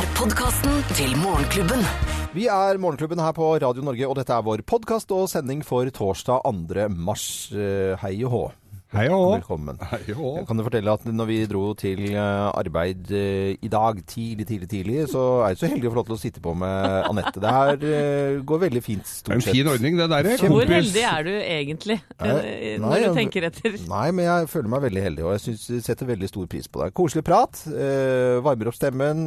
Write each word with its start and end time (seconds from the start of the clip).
er 0.00 0.08
podkasten 0.16 0.78
til 0.96 1.12
Morgenklubben. 1.20 1.82
Vi 2.32 2.46
er 2.48 2.78
Morgenklubben 2.80 3.20
her 3.20 3.34
på 3.36 3.50
Radio 3.60 3.82
Norge, 3.84 4.06
og 4.08 4.16
dette 4.16 4.32
er 4.32 4.44
vår 4.46 4.62
podkast 4.64 5.10
og 5.12 5.26
sending 5.28 5.60
for 5.66 5.88
torsdag 5.92 6.46
2. 6.46 6.86
mars. 6.94 7.24
Eh, 7.52 7.98
Hei 8.00 8.14
og 8.24 8.32
hå. 8.32 8.42
Hei 8.90 9.04
og 9.14 9.36
Velkommen. 9.36 9.76
Hei 9.86 10.00
og 10.18 10.40
kan 10.48 10.58
du 10.58 10.64
fortelle 10.66 10.90
at 10.90 11.04
når 11.06 11.26
vi 11.28 11.34
dro 11.46 11.60
til 11.78 12.00
eh, 12.10 12.46
arbeid 12.58 13.12
eh, 13.14 13.52
i 13.62 13.68
dag, 13.70 14.00
tidlig, 14.10 14.48
tidlig, 14.48 14.66
tidlig, 14.72 14.96
så 15.12 15.20
er 15.44 15.52
jeg 15.52 15.60
så 15.60 15.68
heldig 15.70 15.86
å 15.86 15.92
få 15.92 15.98
lov 16.00 16.08
til 16.08 16.16
å 16.16 16.18
sitte 16.18 16.42
på 16.42 16.54
med 16.58 16.96
Anette. 17.06 17.38
Det 17.44 17.52
her 17.54 17.84
eh, 17.86 18.40
går 18.50 18.62
veldig 18.64 18.82
fint, 18.82 19.12
Det 19.28 19.30
er 19.30 19.38
en 19.38 19.44
fin 19.46 19.70
ordning, 19.70 19.94
det 20.00 20.08
der. 20.10 20.30
Hvor 20.42 20.72
heldig 20.74 21.04
er 21.06 21.22
du 21.22 21.30
egentlig, 21.38 22.00
Nei, 22.18 22.32
nei, 22.32 22.72
når 22.82 22.96
jeg- 22.96 23.12
du 23.14 23.20
tenker 23.20 23.46
etter? 23.46 23.76
Nei, 23.92 24.08
men 24.10 24.26
jeg 24.26 24.50
føler 24.56 24.72
meg 24.74 24.82
veldig 24.88 25.04
heldig, 25.06 25.24
og 25.28 25.30
jeg 25.36 25.44
synes, 25.46 25.68
jeg 25.70 25.86
setter 25.86 26.10
veldig 26.10 26.32
stor 26.32 26.50
pris 26.56 26.66
på 26.66 26.82
det. 26.82 26.90
Koselig 26.98 27.24
prat. 27.30 27.62
Varmer 28.42 28.72
opp 28.72 28.78
stemmen. 28.80 29.22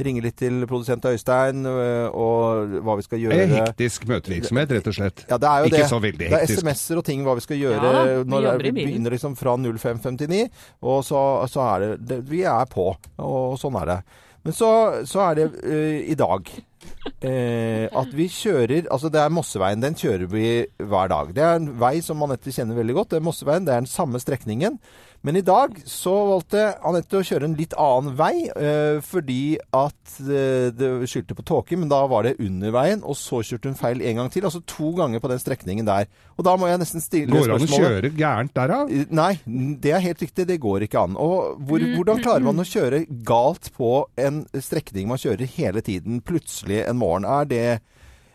Ringer 0.00 0.22
litt 0.30 0.38
til 0.40 0.64
produsent 0.70 1.04
Øystein, 1.12 1.60
og 1.68 2.72
hva 2.88 2.96
vi 2.96 3.06
skal 3.10 3.20
gjøre. 3.26 3.44
hektisk 3.52 4.08
møtevirksomhet, 4.08 4.72
rett 4.78 4.90
og 4.94 4.96
slett. 4.96 5.26
Ja, 5.28 5.36
det 5.36 5.52
er 5.52 5.60
jo 5.60 5.70
Ikke 5.74 5.84
det. 5.84 5.92
så 5.92 6.00
veldig 6.08 6.24
Det 6.24 6.32
er 6.32 6.46
hektisk. 6.46 6.64
SMS-er 6.64 7.04
og 7.04 7.04
ting 7.12 7.28
hva 7.28 7.36
vi 7.36 7.44
skal 7.44 7.60
gjøre 7.66 7.76
Ja 7.76 7.92
da, 7.92 8.58
vi 8.70 8.72
begynner 8.86 9.14
liksom 9.14 9.36
fra 9.38 9.56
0559, 9.58 10.42
og 10.86 11.00
så, 11.06 11.22
så 11.50 11.64
er 11.68 11.84
det, 11.84 11.94
det 12.08 12.20
Vi 12.30 12.44
er 12.48 12.68
på, 12.70 12.92
og 13.22 13.56
sånn 13.60 13.78
er 13.82 13.90
det. 13.90 14.02
Men 14.42 14.54
så, 14.56 14.68
så 15.06 15.22
er 15.28 15.38
det 15.38 15.48
uh, 15.62 15.98
i 16.02 16.16
dag 16.18 16.48
uh, 16.50 17.86
at 18.02 18.14
vi 18.16 18.26
kjører 18.26 18.88
Altså 18.90 19.10
det 19.12 19.20
er 19.22 19.30
Mosseveien. 19.30 19.82
Den 19.82 19.94
kjører 19.98 20.26
vi 20.30 20.46
hver 20.82 21.12
dag. 21.12 21.30
Det 21.36 21.44
er 21.46 21.60
en 21.60 21.70
vei 21.78 22.00
som 22.02 22.22
Anette 22.26 22.54
kjenner 22.54 22.78
veldig 22.78 22.96
godt. 22.98 23.12
Det 23.12 23.20
er 23.20 23.26
Mosseveien. 23.28 23.68
Det 23.68 23.74
er 23.74 23.84
den 23.84 23.90
samme 23.90 24.18
strekningen. 24.22 24.80
Men 25.22 25.36
i 25.38 25.42
dag 25.46 25.76
så 25.86 26.12
valgte 26.26 26.62
Anette 26.82 27.20
å 27.20 27.22
kjøre 27.22 27.46
en 27.46 27.54
litt 27.54 27.76
annen 27.78 28.16
vei, 28.18 28.48
eh, 28.50 28.96
fordi 29.06 29.54
at 29.70 30.14
eh, 30.18 30.72
det 30.74 30.88
skyldte 31.06 31.36
på 31.38 31.44
tåke, 31.46 31.78
men 31.78 31.90
da 31.92 32.00
var 32.10 32.26
det 32.26 32.32
under 32.42 32.74
veien, 32.74 33.04
og 33.06 33.14
så 33.18 33.38
kjørte 33.46 33.70
hun 33.70 33.78
feil 33.78 34.02
en 34.02 34.18
gang 34.18 34.32
til. 34.34 34.42
Altså 34.48 34.64
to 34.66 34.90
ganger 34.98 35.22
på 35.22 35.30
den 35.30 35.38
strekningen 35.38 35.86
der. 35.86 36.10
Og 36.34 36.42
da 36.48 36.56
må 36.58 36.66
jeg 36.66 36.80
nesten 36.82 37.04
stille 37.04 37.30
Går 37.30 37.52
det 37.52 37.54
an 37.54 37.68
å 37.68 37.78
kjøre 37.84 38.10
gærent 38.18 38.54
der, 38.58 38.74
da? 38.74 38.80
Eh, 38.90 39.14
Nei, 39.14 39.30
det 39.84 39.94
er 39.94 40.02
helt 40.08 40.26
riktig. 40.26 40.48
Det 40.50 40.58
går 40.62 40.88
ikke 40.88 41.04
an. 41.06 41.14
Og 41.14 41.62
hvor, 41.70 41.86
hvordan 41.94 42.24
klarer 42.24 42.48
man 42.48 42.58
å 42.58 42.66
kjøre 42.66 43.04
galt 43.22 43.70
på 43.78 43.92
en 44.18 44.42
strekning 44.58 45.06
man 45.12 45.22
kjører 45.22 45.46
hele 45.54 45.84
tiden, 45.86 46.18
plutselig 46.26 46.82
en 46.88 46.98
morgen? 46.98 47.28
Er 47.30 47.46
det 47.46 47.64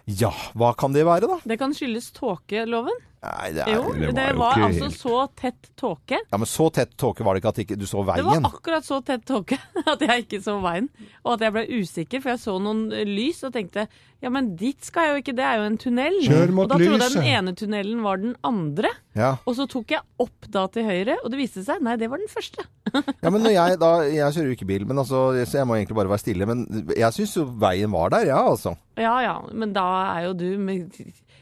Ja, 0.08 0.32
hva 0.56 0.72
kan 0.80 0.96
det 0.96 1.04
være, 1.04 1.28
da? 1.28 1.42
Det 1.44 1.60
kan 1.60 1.76
skyldes 1.76 2.14
tåkeloven. 2.16 2.96
Nei, 3.18 3.48
det 3.56 3.64
er 3.66 3.72
Jo, 3.74 3.94
det 3.98 4.12
det 4.14 4.26
var 4.28 4.38
var, 4.38 4.58
ikke 4.58 4.68
altså 4.68 4.90
så 4.94 5.22
tett 5.40 5.70
tåke. 5.80 6.20
Ja, 6.30 6.38
men 6.38 6.50
så 6.50 6.68
tett 6.74 6.94
tåke 7.02 7.26
var 7.26 7.34
det 7.34 7.42
ikke 7.42 7.54
at 7.56 7.62
ikke 7.64 7.78
du 7.80 7.88
så 7.90 8.04
veien? 8.06 8.22
Det 8.22 8.44
var 8.44 8.52
akkurat 8.52 8.86
så 8.86 9.00
tett 9.06 9.26
tåke 9.26 9.58
at 9.94 10.04
jeg 10.06 10.28
ikke 10.28 10.42
så 10.46 10.60
veien. 10.62 10.92
Og 11.24 11.34
at 11.34 11.48
jeg 11.48 11.56
ble 11.56 11.66
usikker, 11.80 12.22
for 12.22 12.36
jeg 12.36 12.44
så 12.44 12.60
noen 12.62 12.86
lys 13.10 13.42
og 13.48 13.56
tenkte 13.58 13.88
ja, 14.18 14.32
men 14.34 14.56
dit 14.58 14.82
skal 14.82 15.06
jeg 15.06 15.12
jo 15.12 15.22
ikke, 15.22 15.34
det 15.38 15.44
er 15.46 15.60
jo 15.60 15.66
en 15.68 15.76
tunnel. 15.78 16.16
Kjør 16.26 16.54
mot 16.58 16.66
og 16.66 16.72
da 16.72 16.78
trodde 16.82 17.06
jeg 17.06 17.14
den 17.14 17.28
ene 17.36 17.52
tunnelen 17.58 18.00
var 18.02 18.18
den 18.22 18.34
andre. 18.48 18.90
Ja. 19.18 19.36
Og 19.46 19.54
så 19.60 19.68
tok 19.70 19.94
jeg 19.94 20.02
opp 20.24 20.48
da 20.54 20.64
til 20.74 20.88
høyre, 20.88 21.20
og 21.22 21.30
det 21.34 21.38
viste 21.38 21.62
seg 21.66 21.84
nei, 21.86 21.94
det 22.02 22.10
var 22.10 22.22
den 22.24 22.32
første. 22.32 22.66
ja, 22.98 23.30
men 23.30 23.44
når 23.46 23.54
jeg 23.54 23.78
da 23.82 23.92
Jeg 24.08 24.34
kjører 24.34 24.50
jo 24.50 24.56
ikke 24.58 24.70
bil, 24.72 24.88
men 24.90 25.04
altså, 25.04 25.22
så 25.46 25.60
jeg 25.60 25.70
må 25.70 25.78
egentlig 25.78 26.00
bare 26.00 26.14
være 26.16 26.24
stille. 26.24 26.50
Men 26.50 26.66
jeg 26.98 27.14
syns 27.14 27.36
jo 27.38 27.46
veien 27.62 27.94
var 27.94 28.16
der, 28.16 28.32
ja, 28.32 28.42
altså. 28.42 28.74
Ja 28.98 29.14
ja, 29.22 29.38
men 29.54 29.78
da 29.78 29.86
er 30.16 30.30
jo 30.32 30.34
du 30.40 30.48
med 30.58 30.90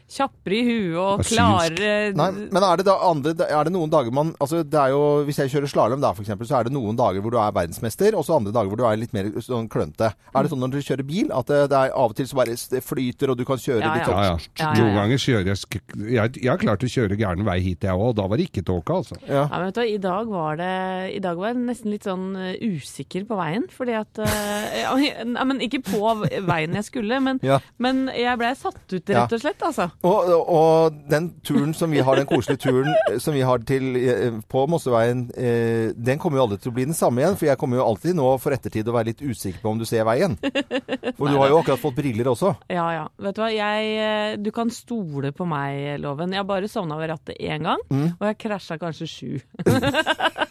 kjappere 0.06 0.54
i 0.54 0.62
huet 0.66 0.98
og 1.02 1.22
klarere 1.26 2.12
Nei, 2.16 2.28
men 2.54 2.62
er 2.62 2.78
det 2.78 2.84
da 2.86 2.94
andre 3.08 3.32
Er 3.50 3.66
det 3.66 3.72
noen 3.74 3.90
dager 3.90 4.14
man 4.14 4.28
Altså, 4.42 4.60
det 4.62 4.78
er 4.78 4.92
jo 4.94 5.00
Hvis 5.26 5.40
jeg 5.42 5.50
kjører 5.50 5.70
slalåm 5.70 6.02
da, 6.04 6.12
eksempel, 6.14 6.46
så 6.46 6.60
er 6.60 6.68
det 6.68 6.74
noen 6.76 6.96
dager 6.98 7.24
hvor 7.24 7.34
du 7.34 7.38
er 7.42 7.54
verdensmester, 7.56 8.14
og 8.18 8.22
så 8.26 8.36
andre 8.38 8.52
dager 8.54 8.70
hvor 8.70 8.78
du 8.80 8.84
er 8.86 9.00
litt 9.00 9.12
mer 9.16 9.28
sånn 9.42 9.66
klønete. 9.72 10.12
Er 10.30 10.46
det 10.46 10.52
sånn 10.52 10.62
når 10.62 10.74
du 10.76 10.78
kjører 10.86 11.06
bil, 11.08 11.32
at 11.34 11.50
det, 11.50 11.58
det 11.72 11.80
er 11.80 11.94
av 11.96 12.12
og 12.12 12.16
til 12.18 12.28
så 12.30 12.38
bare 12.38 12.54
det 12.56 12.82
flyter, 12.86 13.32
og 13.32 13.38
du 13.40 13.44
kan 13.48 13.58
kjøre 13.60 13.82
Ja, 13.82 13.92
litt 13.96 14.06
ja. 14.06 14.14
opp 14.14 14.60
Ja, 14.60 14.68
ja. 14.68 14.70
Noen 14.78 14.94
ganger 15.00 15.22
kjører 15.22 15.50
jeg 15.50 15.82
Jeg, 16.14 16.36
jeg 16.42 16.50
har 16.52 16.62
klart 16.62 16.86
å 16.86 16.90
kjøre 16.92 17.18
gæren 17.18 17.44
vei 17.46 17.58
hit, 17.64 17.84
jeg 17.86 17.96
òg. 17.96 18.14
Da 18.18 18.26
var 18.30 18.38
det 18.40 18.48
ikke 18.50 18.64
tåke, 18.66 19.00
altså. 19.02 19.18
Ja. 19.26 19.44
Ja, 19.46 19.58
men 19.58 19.66
vet 19.70 19.76
du, 19.78 19.82
hva, 19.82 19.88
i 19.90 19.98
dag 20.06 20.30
var 20.32 20.60
det 20.60 20.70
I 21.16 21.20
dag 21.26 21.40
var 21.40 21.52
jeg 21.52 21.60
nesten 21.64 21.92
litt 21.94 22.06
sånn 22.06 22.26
eh, 22.38 22.56
usikker 22.62 23.26
på 23.28 23.38
veien. 23.40 23.66
Fordi 23.72 23.96
at 23.98 24.22
eh, 24.22 24.80
ja, 24.86 25.44
men 25.48 25.60
ikke 25.66 25.82
på 25.90 26.14
veien 26.46 26.78
jeg 26.78 26.88
skulle, 26.92 27.20
men, 27.26 27.42
Ja. 27.46 27.58
men 27.82 28.06
jeg 28.14 28.38
blei 28.40 28.54
satt 28.58 28.80
ut, 28.92 29.12
rett 29.16 29.34
og 29.36 29.42
slett, 29.42 29.62
altså. 29.66 29.90
Og, 30.04 30.28
og 30.52 30.96
den 31.10 31.30
turen 31.46 31.72
som 31.74 31.90
vi 31.90 32.02
har, 32.04 32.18
den 32.20 32.26
koselige 32.28 32.60
turen 32.66 32.90
eh, 33.08 33.16
som 33.22 33.34
vi 33.34 33.40
har 33.46 33.58
til, 33.66 33.96
eh, 33.96 34.36
på 34.52 34.66
Mosseveien, 34.70 35.24
eh, 35.34 35.92
den 35.96 36.18
kommer 36.22 36.38
jo 36.38 36.44
aldri 36.44 36.58
til 36.62 36.70
å 36.70 36.74
bli 36.76 36.84
den 36.84 36.94
samme 36.94 37.22
igjen. 37.22 37.36
For 37.40 37.48
jeg 37.48 37.58
kommer 37.58 37.80
jo 37.80 37.86
alltid 37.88 38.14
nå 38.18 38.28
for 38.42 38.54
ettertid 38.54 38.86
å 38.86 38.94
være 38.94 39.10
litt 39.12 39.24
usikker 39.24 39.62
på 39.64 39.72
om 39.72 39.80
du 39.80 39.86
ser 39.88 40.04
veien. 40.06 40.36
For 41.16 41.30
du 41.32 41.38
har 41.40 41.48
jo 41.50 41.58
akkurat 41.62 41.80
fått 41.80 41.96
briller 41.96 42.28
også. 42.30 42.52
Ja 42.70 42.86
ja. 42.92 43.04
Vet 43.22 43.36
du 43.38 43.40
hva, 43.42 43.48
jeg 43.54 44.38
Du 44.44 44.50
kan 44.54 44.70
stole 44.74 45.32
på 45.36 45.46
meg, 45.48 45.96
Loven. 46.02 46.34
Jeg 46.34 46.42
har 46.42 46.48
bare 46.48 46.68
sovna 46.70 46.98
ved 47.00 47.10
rattet 47.14 47.40
én 47.40 47.64
gang, 47.64 47.80
Mm. 47.90 48.16
og 48.18 48.24
jeg 48.26 48.38
krasja 48.42 48.76
kanskje 48.80 49.06
sju. 49.08 49.40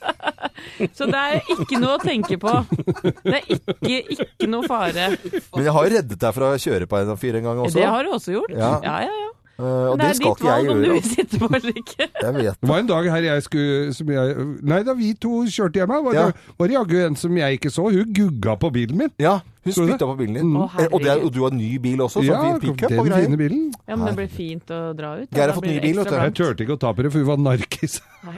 Så 0.96 1.06
det 1.12 1.22
er 1.22 1.54
ikke 1.56 1.80
noe 1.82 1.98
å 1.98 2.02
tenke 2.04 2.38
på. 2.42 2.54
Det 3.26 3.36
er 3.42 3.46
ikke, 3.58 4.02
ikke 4.18 4.50
noe 4.52 4.68
fare. 4.70 5.12
Men 5.56 5.64
jeg 5.68 5.74
har 5.78 5.90
reddet 5.98 6.20
deg 6.22 6.36
fra 6.40 6.54
å 6.56 6.60
kjøre 6.62 6.88
på 6.90 7.02
en 7.04 7.16
fyr 7.20 7.40
en 7.42 7.50
gang 7.52 7.64
også. 7.66 7.80
Det 7.80 7.88
har 7.90 8.04
du 8.08 8.14
også 8.16 8.36
gjort. 8.40 8.54
Ja. 8.56 8.76
ja, 8.84 8.98
ja. 9.08 9.16
ja. 9.24 9.32
Uh, 9.56 9.64
og 9.94 9.94
det, 9.96 10.02
det 10.02 10.08
er 10.10 10.16
skal 10.18 10.34
ditt 10.34 10.42
ikke 10.42 10.48
jeg 10.50 10.52
valg 10.52 10.72
om 10.74 10.80
du 10.82 10.84
gjøre. 10.84 10.96
vil 10.98 11.06
sitte 11.08 11.38
på 11.40 11.48
eller 11.56 11.78
ikke. 11.80 12.06
Jeg 12.12 12.34
vet 12.36 12.58
Det 12.60 12.68
var 12.68 12.80
en 12.82 12.88
dag 12.90 13.06
her 13.14 13.24
jeg 13.30 13.44
skulle 13.46 13.94
som 13.96 14.10
jeg, 14.12 14.48
Nei, 14.68 14.80
da 14.84 14.96
vi 15.00 15.12
to 15.24 15.30
kjørte 15.48 15.80
hjemme, 15.80 16.00
var 16.04 16.18
det, 16.18 16.24
Ja. 16.26 16.50
var 16.60 16.68
det 16.68 16.76
jaggu 16.76 16.96
en 17.06 17.16
som 17.22 17.38
jeg 17.40 17.60
ikke 17.62 17.72
så. 17.72 17.86
Hun 17.96 18.12
gugga 18.18 18.58
på 18.60 18.72
bilen 18.76 19.00
min. 19.00 19.14
Ja, 19.24 19.38
hun 19.64 19.78
spytta 19.78 20.10
på 20.12 20.18
bilen 20.20 20.36
din. 20.42 20.52
Å, 20.60 20.66
Eh, 20.76 20.90
og, 20.92 20.98
det 21.06 21.14
er, 21.14 21.24
og 21.24 21.32
du 21.32 21.40
har 21.46 21.56
ny 21.56 21.70
bil 21.80 22.04
også, 22.04 22.20
sånn 22.20 22.28
Ja, 22.28 22.42
fin 22.52 22.60
pickup 22.66 22.92
den 22.92 23.00
og 23.00 23.08
fine 23.08 23.16
greier. 23.16 23.40
bilen. 23.46 23.64
Ja, 23.88 23.96
men 23.96 24.06
det 24.12 24.16
blir 24.20 24.34
fint 24.36 24.76
å 24.76 24.82
dra 25.00 25.14
ut. 25.22 25.30
da. 25.32 25.38
Geir 25.40 25.48
har 25.48 25.56
fått 25.62 25.70
ny 25.72 25.80
bil. 25.88 26.04
Jeg 26.04 26.36
turte 26.42 26.68
ikke 26.68 26.76
å 26.76 26.82
ta 26.84 26.92
på 26.92 27.08
det, 27.08 27.14
for 27.16 27.24
hun 27.24 27.32
var 27.32 27.40
narkis. 27.48 28.02
Nei. 28.28 28.36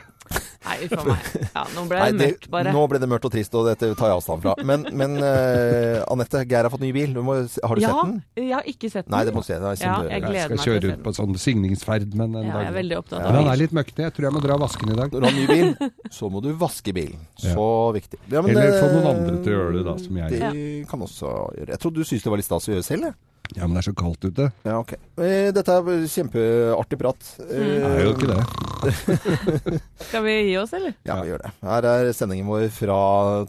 Nei, 0.68 0.78
uff 0.86 0.96
a 1.00 1.06
meg. 1.08 1.28
Ja, 1.58 1.66
nå 1.74 1.84
ble 1.90 2.00
Nei, 2.02 2.08
det 2.12 2.20
det, 2.20 2.30
mørkt, 2.32 2.48
bare. 2.54 2.74
nå 2.76 2.86
ble 2.92 3.02
det 3.02 3.10
mørkt 3.10 3.28
og 3.30 3.34
trist, 3.34 3.56
og 3.58 3.68
dette 3.70 3.90
tar 3.98 4.12
jeg 4.12 4.20
avstand 4.20 4.44
fra. 4.44 4.56
Men, 4.68 4.86
men 4.94 5.18
uh, 5.18 6.04
Anette, 6.14 6.44
Geir 6.46 6.68
har 6.68 6.74
fått 6.74 6.84
ny 6.86 6.92
bil. 6.96 7.16
Du 7.18 7.24
må, 7.26 7.40
har 7.42 7.80
du 7.80 7.84
ja, 7.84 7.94
sett 7.94 8.12
den? 8.12 8.20
jeg 8.44 8.54
har 8.54 8.70
ikke 8.70 8.92
sett 8.94 9.08
den. 9.08 9.16
Nei, 9.16 9.24
det 9.28 9.34
må 9.36 9.44
du 9.44 9.50
se. 9.50 9.58
Er 9.58 9.82
Ja, 9.82 9.98
jeg 10.06 10.26
gleder 10.26 10.38
Jeg 10.38 10.46
skal 10.46 10.58
meg 10.58 10.64
til 10.64 10.74
å 10.74 10.76
kjøre 10.76 10.92
ut 10.94 11.04
på 11.04 11.08
på 11.08 11.16
sånn 11.16 11.38
signingsferd, 11.42 12.16
men 12.18 12.36
en 12.36 12.50
Ja, 12.50 12.62
jeg 12.64 12.72
er 12.72 12.78
veldig 12.78 12.98
opptatt 13.00 13.22
Men 13.22 13.28
av 13.28 13.32
han 13.32 13.46
Den 13.46 13.54
er 13.54 13.62
litt 13.62 13.76
møkkete. 13.78 14.08
Jeg 14.08 14.16
tror 14.18 14.28
jeg 14.28 14.36
må 14.36 14.44
dra 14.44 14.58
og 14.58 14.64
vaske 14.66 14.84
den 14.84 14.94
i 14.96 15.00
dag. 15.00 15.14
Når 15.14 15.24
du 15.24 15.28
har 15.28 15.38
ny 15.38 15.48
bil, 15.52 15.92
så 16.18 16.32
må 16.34 16.44
du 16.44 16.50
vaske 16.60 16.96
bilen. 16.96 17.24
Så 17.42 17.68
viktig. 17.98 18.20
Ja, 18.28 18.44
men, 18.44 18.52
Eller 18.54 18.78
få 18.82 18.92
noen 18.92 19.06
eh, 19.06 19.14
andre 19.14 19.40
til 19.46 19.54
å 19.54 19.58
gjøre 19.58 19.78
det, 19.78 19.86
da, 19.88 19.96
som 20.04 20.22
jeg. 20.22 20.44
Det 20.44 20.68
kan 20.92 21.08
også 21.08 21.34
gjøre. 21.62 21.72
Jeg 21.74 21.84
trodde 21.84 22.04
du 22.04 22.10
syntes 22.10 22.28
det 22.28 22.34
var 22.34 22.42
litt 22.44 22.50
stas 22.50 22.70
å 22.70 22.76
gjøre 22.76 22.88
selv, 22.88 23.10
jeg. 23.10 23.20
Ja, 23.56 23.64
men 23.68 23.76
det 23.78 23.82
er 23.84 23.88
så 23.92 23.96
kaldt 23.98 24.26
ute. 24.28 24.50
Ja, 24.68 24.80
ok. 24.82 24.94
Eh, 25.24 25.50
Dette 25.56 25.78
er 25.80 26.04
kjempeartig 26.12 27.00
prat. 27.00 27.30
Mm. 27.40 27.54
Eh, 27.54 27.80
Det 27.80 27.92
er 27.94 28.04
jo 28.04 28.14
ikke 28.16 28.32
det. 28.34 29.82
Skal 30.10 30.24
vi 30.28 30.36
gi 30.50 30.58
oss, 30.60 30.74
eller? 30.78 30.94
Ja, 31.08 31.22
vi 31.24 31.32
gjør 31.32 31.46
det. 31.46 31.54
Her 31.64 31.88
er 31.94 32.12
sendingen 32.18 32.50
vår 32.52 32.68
fra 32.76 33.00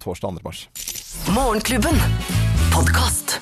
torsdag 0.04 0.38
2. 0.38 0.44
mars. 0.47 0.64
Morgenklubben. 1.34 1.98
Podcast. 2.72 3.41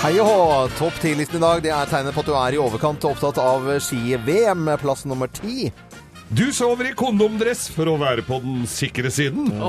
Hei 0.00 0.14
og 0.16 0.24
hå! 0.30 0.36
Topp 0.78 0.96
10-listen 1.02 1.36
i 1.36 1.42
dag 1.42 1.60
det 1.64 1.72
er 1.76 1.88
tegnet 1.90 2.14
på 2.16 2.22
at 2.24 2.28
du 2.30 2.32
er 2.32 2.54
i 2.56 2.60
overkant 2.60 3.04
opptatt 3.04 3.36
av 3.42 3.66
ski-VM, 3.84 4.70
plass 4.80 5.04
nummer 5.08 5.28
ti. 5.36 5.68
Du 6.30 6.52
sover 6.54 6.90
i 6.90 6.94
kondomdress 6.94 7.64
for 7.74 7.90
å 7.90 7.96
være 7.98 8.22
på 8.22 8.38
den 8.44 8.62
sikre 8.70 9.10
siden. 9.10 9.50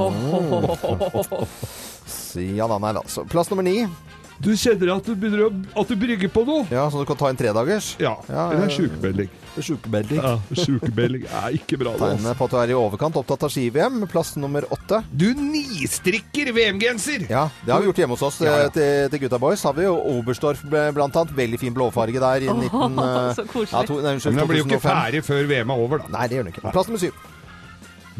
Ja 2.55 2.63
da, 2.69 2.77
nei 2.79 2.93
da. 2.95 3.01
Så 3.11 3.25
Plass 3.27 3.49
nummer 3.51 3.65
ni. 3.65 3.81
Du 4.41 4.49
kjenner 4.57 4.89
at 4.95 5.05
du 5.05 5.13
begynner 5.13 5.43
å, 5.45 5.49
at 5.83 5.89
du 5.91 5.95
brygger 6.01 6.29
på 6.33 6.41
noe. 6.47 6.63
Ja, 6.73 6.87
så 6.89 6.97
du 7.01 7.05
kan 7.05 7.17
ta 7.19 7.27
en 7.29 7.37
tredagers. 7.37 7.91
Ja, 8.01 8.15
Ja, 8.29 8.47
eller 8.51 8.65
ja. 8.65 8.73
sjukemelding. 8.73 9.29
Sjukemelding. 9.61 10.17
Ja, 10.23 10.31
sjukemelding 10.55 11.25
er 11.27 11.57
ikke 11.57 11.77
bra. 11.81 11.91
Tegnet 11.99 12.25
Altså. 12.25 12.33
på 12.39 12.47
at 12.47 12.53
du 12.55 12.57
er 12.61 12.71
i 12.73 12.77
overkant 12.79 13.19
opptatt 13.19 13.43
av 13.45 13.51
ski-VM, 13.53 13.99
plass 14.09 14.33
nummer 14.41 14.65
åtte. 14.73 15.01
Du 15.11 15.27
nistrikker 15.37 16.51
VM-genser! 16.55 17.27
Ja, 17.29 17.43
det 17.65 17.73
har 17.75 17.83
vi 17.83 17.89
gjort 17.91 18.01
hjemme 18.01 18.15
hos 18.17 18.23
oss 18.29 18.39
Ja, 18.41 18.55
ja. 18.63 18.69
eh, 18.69 18.73
til, 18.75 19.09
til 19.13 19.23
Gutta 19.27 19.39
Boys. 19.43 19.63
Har 19.67 19.75
vi 19.77 19.85
jo 19.85 19.93
Oberstdorf 20.15 20.63
bl- 20.65 20.91
blant 20.95 21.15
annet. 21.21 21.35
Veldig 21.37 21.59
fin 21.61 21.75
blåfarge 21.77 22.19
der 22.23 22.47
i 22.47 22.49
19... 22.49 22.97
eh, 23.05 23.33
så 23.37 23.45
koselig. 23.51 23.75
Ja, 23.75 23.83
to, 23.91 23.99
nei, 24.01 24.15
unnskyld, 24.17 24.33
Men 24.35 24.41
den 24.45 24.51
blir 24.55 24.63
jo 24.63 24.69
ikke 24.71 24.81
ferdig 24.87 25.23
før 25.27 25.45
VM 25.51 25.75
er 25.75 25.85
over, 25.85 26.01
da. 26.05 26.13
Nei, 26.17 26.25
det 26.31 26.39
gjør 26.39 26.47
den 26.49 26.53
ikke. 26.55 26.65
Plass 26.71 26.89
nummer 26.89 27.03
syv. 27.05 27.21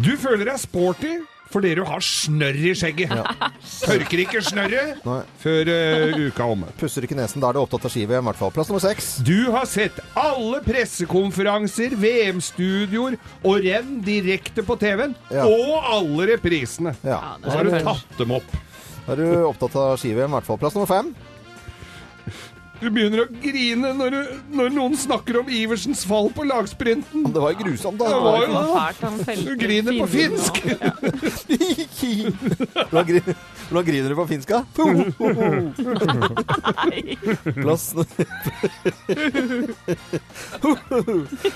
Du 0.01 0.11
føler 0.21 0.45
deg 0.51 0.59
sporty 0.61 1.15
fordi 1.51 1.73
du 1.77 1.83
har 1.87 2.03
snørr 2.05 2.57
i 2.71 2.73
skjegget. 2.77 3.11
Tørker 3.85 4.23
ikke 4.23 4.41
snørret 4.45 5.01
før 5.41 5.71
uh, 5.71 6.19
uka 6.27 6.47
omme. 6.53 6.71
Pusser 6.79 7.05
ikke 7.07 7.17
nesen. 7.19 7.41
Da 7.43 7.51
er 7.51 7.57
du 7.57 7.61
opptatt 7.63 7.87
av 7.89 7.93
ski-VM, 7.93 8.23
i 8.23 8.29
hvert 8.31 8.39
fall. 8.41 8.53
Plass 8.55 8.71
nummer 8.71 8.83
seks. 8.83 9.11
Du 9.27 9.51
har 9.53 9.67
sett 9.69 9.99
alle 10.19 10.61
pressekonferanser, 10.65 11.95
VM-studioer 12.01 13.17
og 13.43 13.61
renn 13.65 13.99
direkte 14.05 14.65
på 14.67 14.77
TV-en. 14.81 15.15
Ja. 15.33 15.45
Og 15.49 15.91
alle 15.97 16.31
reprisene. 16.33 16.95
Ja. 17.03 17.19
Ja, 17.21 17.35
Og 17.41 17.49
så 17.51 17.57
har 17.59 17.67
du 17.67 17.75
tatt 17.85 18.17
dem 18.21 18.35
opp. 18.39 18.55
Da 19.05 19.15
er 19.15 19.21
du 19.21 19.27
opptatt 19.49 19.75
av 19.81 19.95
ski-VM, 19.99 20.29
i 20.31 20.37
hvert 20.39 20.47
fall. 20.47 20.59
Plass 20.61 20.77
nummer 20.77 20.89
fem. 20.89 21.11
Du 22.81 22.87
begynner 22.89 23.21
å 23.21 23.27
grine 23.43 23.91
når, 23.93 24.15
du, 24.15 24.31
når 24.57 24.71
noen 24.73 24.95
snakker 24.97 25.37
om 25.43 25.49
Iversens 25.53 26.01
fall 26.09 26.31
på 26.33 26.45
lagsprinten. 26.49 27.27
Det 27.29 27.41
var 27.43 27.53
jo 27.53 27.59
grusomt, 27.61 27.99
da. 28.01 28.07
Det 28.09 28.21
var 28.25 28.37
jo 28.41 28.47
Det 28.57 29.11
fælt, 29.27 29.43
Du 29.45 29.53
griner 29.59 29.99
på 30.01 30.07
finsk. 30.09 30.53
Nå 32.91 33.01
Hvordan 33.01 33.05
griner, 33.07 33.35
hvordan 33.69 33.85
griner 33.87 34.09
du 34.09 34.15
på 34.17 34.25
finsk, 34.31 34.49
da? 34.49 34.61
Plass 37.61 37.85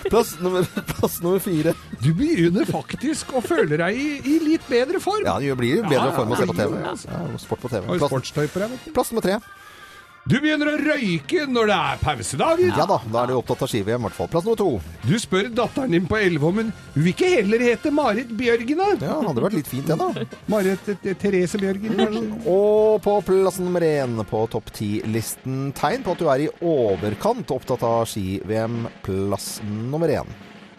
Plass 0.10 0.36
nummer, 0.39 0.69
plass 0.94 1.19
nummer 1.25 1.39
fire. 1.44 1.74
Du 2.06 2.13
begynner 2.13 2.69
faktisk 2.69 3.33
å 3.36 3.42
føle 3.45 3.81
deg 3.81 3.98
i, 3.98 4.10
i 4.22 4.38
litt 4.45 4.66
bedre 4.69 5.01
form. 5.04 5.25
Ja, 5.25 5.39
det 5.42 5.57
blir 5.60 5.81
jo 5.81 5.89
bedre 5.89 6.13
form 6.16 6.33
å 6.33 6.39
se 6.39 6.50
på 6.50 6.57
TV. 6.57 6.80
Ja, 6.86 6.95
Ja, 7.10 7.38
sport 7.42 7.66
på 7.66 7.72
TV. 7.74 7.98
Plass, 7.98 8.12
du. 8.13 8.92
plass 8.94 9.12
nummer 9.13 9.25
tre. 9.25 9.39
Du 10.25 10.39
begynner 10.42 10.72
å 10.72 10.77
røyke 10.81 11.44
når 11.45 11.68
det 11.69 11.75
er 11.77 12.00
pausedager. 12.01 12.69
Ja 12.74 12.88
da, 12.89 12.95
da 13.13 13.19
er 13.22 13.30
du 13.30 13.36
opptatt 13.38 13.60
av 13.62 13.69
ski-VM, 13.69 14.01
i 14.01 14.07
hvert 14.07 14.16
fall. 14.18 14.30
Plass 14.33 14.48
nummer 14.48 14.57
to. 14.57 14.69
Du 15.06 15.13
spør 15.22 15.51
datteren 15.54 15.94
din 15.94 16.07
på 16.10 16.18
11 16.18 16.48
om 16.50 16.62
hun 16.63 16.72
vil 16.95 17.12
ikke 17.12 17.30
heller 17.30 17.62
hete 17.62 17.92
Marit 17.94 18.31
Bjørgen, 18.33 18.81
da? 18.81 18.88
Ja, 19.06 19.19
hadde 19.22 19.44
vært 19.45 19.57
litt 19.60 19.69
fint, 19.69 19.86
det, 19.86 20.00
da. 20.01 20.25
Marit 20.50 20.89
eh, 20.95 21.13
Therese 21.22 21.62
Bjørgen. 21.62 22.01
Og 22.50 22.98
på 23.06 23.13
plass 23.27 23.62
nummer 23.62 23.86
én 23.86 24.18
på 24.25 24.42
topp 24.50 24.74
ti-listen 24.74 25.69
tegn 25.77 26.01
på 26.07 26.18
at 26.18 26.25
du 26.25 26.33
er 26.33 26.48
i 26.48 26.50
overkant 26.74 27.54
opptatt 27.54 27.86
av 27.86 28.10
ski-VM. 28.10 28.88
Plass 29.06 29.60
nummer 29.62 30.10
én. 30.10 30.33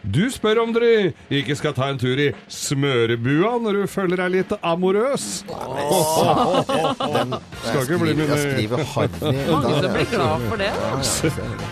Du 0.06 0.22
spør 0.30 0.60
om 0.62 0.70
dere 0.76 1.12
ikke 1.34 1.56
skal 1.58 1.72
ta 1.74 1.88
en 1.90 1.98
tur 1.98 2.18
i 2.22 2.28
smørebua 2.52 3.56
når 3.64 3.72
du 3.80 3.86
føler 3.90 4.20
deg 4.22 4.30
litt 4.36 4.52
amorøs. 4.62 5.24
Oh, 5.50 6.60
Skal 7.64 7.80
ikke 7.82 7.98
bli 8.04 8.14
min- 8.14 8.30
Jeg 8.30 8.38
skriver 8.44 8.84
harry. 8.92 9.08
Mange 9.50 9.74
som 9.82 9.92
blir 9.96 10.08
glad 10.12 10.46
for 10.48 10.56
det. 10.62 10.70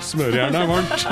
Smørejernet 0.03 0.61
er 0.61 0.67
varmt. 0.73 1.07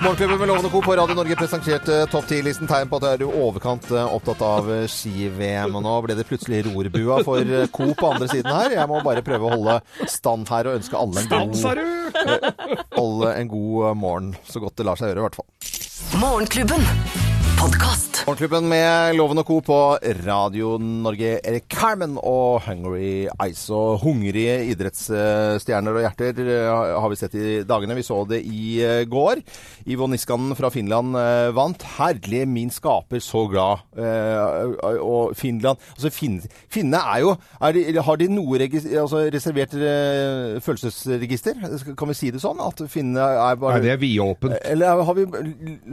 Morgenklubben 0.00 0.38
med 0.40 0.48
Lovende 0.48 0.70
Co. 0.72 0.80
på 0.80 0.94
Radio 0.96 1.14
Norge 1.14 1.36
presenterte 1.36 1.96
topp 2.12 2.24
10-listen 2.30 2.68
tegn 2.70 2.88
på 2.88 2.96
at 2.96 3.02
du 3.04 3.08
er 3.10 3.24
i 3.24 3.28
overkant 3.44 3.84
eh, 3.92 4.14
opptatt 4.16 4.40
av 4.44 4.68
eh, 4.72 4.86
ski-VM. 4.88 5.74
Og 5.76 5.82
nå 5.84 5.96
ble 6.06 6.16
det 6.16 6.24
plutselig 6.28 6.62
rorbua 6.68 7.18
for 7.26 7.40
eh, 7.44 7.66
Co 7.72 7.90
på 7.96 8.12
andre 8.14 8.28
siden 8.32 8.48
her. 8.52 8.76
Jeg 8.78 8.88
må 8.88 9.00
bare 9.04 9.24
prøve 9.26 9.44
å 9.48 9.52
holde 9.56 9.80
stand 10.08 10.48
her 10.52 10.70
og 10.70 10.78
ønske 10.80 10.96
alle 11.00 11.20
en 11.20 11.28
god, 11.28 11.82
alle 12.96 13.34
en 13.42 13.48
god 13.52 13.88
eh, 13.90 13.94
morgen. 14.04 14.32
Så 14.48 14.60
godt 14.64 14.76
det 14.80 14.88
lar 14.88 14.96
seg 15.00 15.12
gjøre, 15.12 15.28
hvert 15.30 15.46
fall. 16.10 16.20
Morgenklubben. 16.20 16.86
Podkast. 18.20 18.40
Morgenklubben 18.40 18.68
med 18.68 19.16
Loven 19.16 19.38
og 19.40 19.46
Co. 19.46 19.60
på 19.64 19.76
Radio 20.26 20.76
Norge. 20.78 21.40
Erik 21.46 21.64
Carmen 21.72 22.18
og 22.20 22.60
Hungry 22.66 23.26
Ice. 23.48 23.72
Og 23.72 24.00
hungrige 24.02 24.58
idrettsstjerner 24.70 25.96
og 25.96 26.04
hjerter 26.04 26.40
eh, 26.44 26.98
har 27.00 27.08
vi 27.12 27.16
sett 27.18 27.34
i 27.38 27.62
dagene. 27.66 27.96
Vi 27.96 28.04
så 28.04 28.20
det 28.28 28.42
i 28.44 28.80
eh, 28.84 29.04
går. 29.08 29.40
Ivo 29.90 30.08
Niskanen 30.10 30.54
fra 30.58 30.70
Finland 30.70 31.16
eh, 31.16 31.48
vant. 31.56 31.82
Herlig, 31.96 32.44
min 32.48 32.70
skaper, 32.70 33.20
så 33.24 33.46
glad. 33.50 33.86
Og 35.00 35.34
Finland 35.36 35.78
Altså, 35.94 36.10
fin, 36.12 36.38
finnene 36.70 37.00
er 37.14 37.20
jo 37.24 37.32
er 37.60 37.72
de, 37.74 37.82
Har 38.04 38.16
de 38.20 38.28
noe 38.30 38.58
altså 38.60 39.24
reservert 39.32 39.74
følelsesregister? 40.64 41.58
Kan 41.98 42.10
vi 42.12 42.16
si 42.18 42.30
det 42.34 42.42
sånn? 42.42 42.60
At 42.64 42.80
finnene 42.90 43.24
er 43.50 43.58
bare 43.60 43.78
Nei, 43.78 43.84
det 43.86 43.92
er 43.94 44.00
vidåpent. 44.02 44.56
eller 44.64 45.02
har 45.08 45.16
vi 45.18 45.26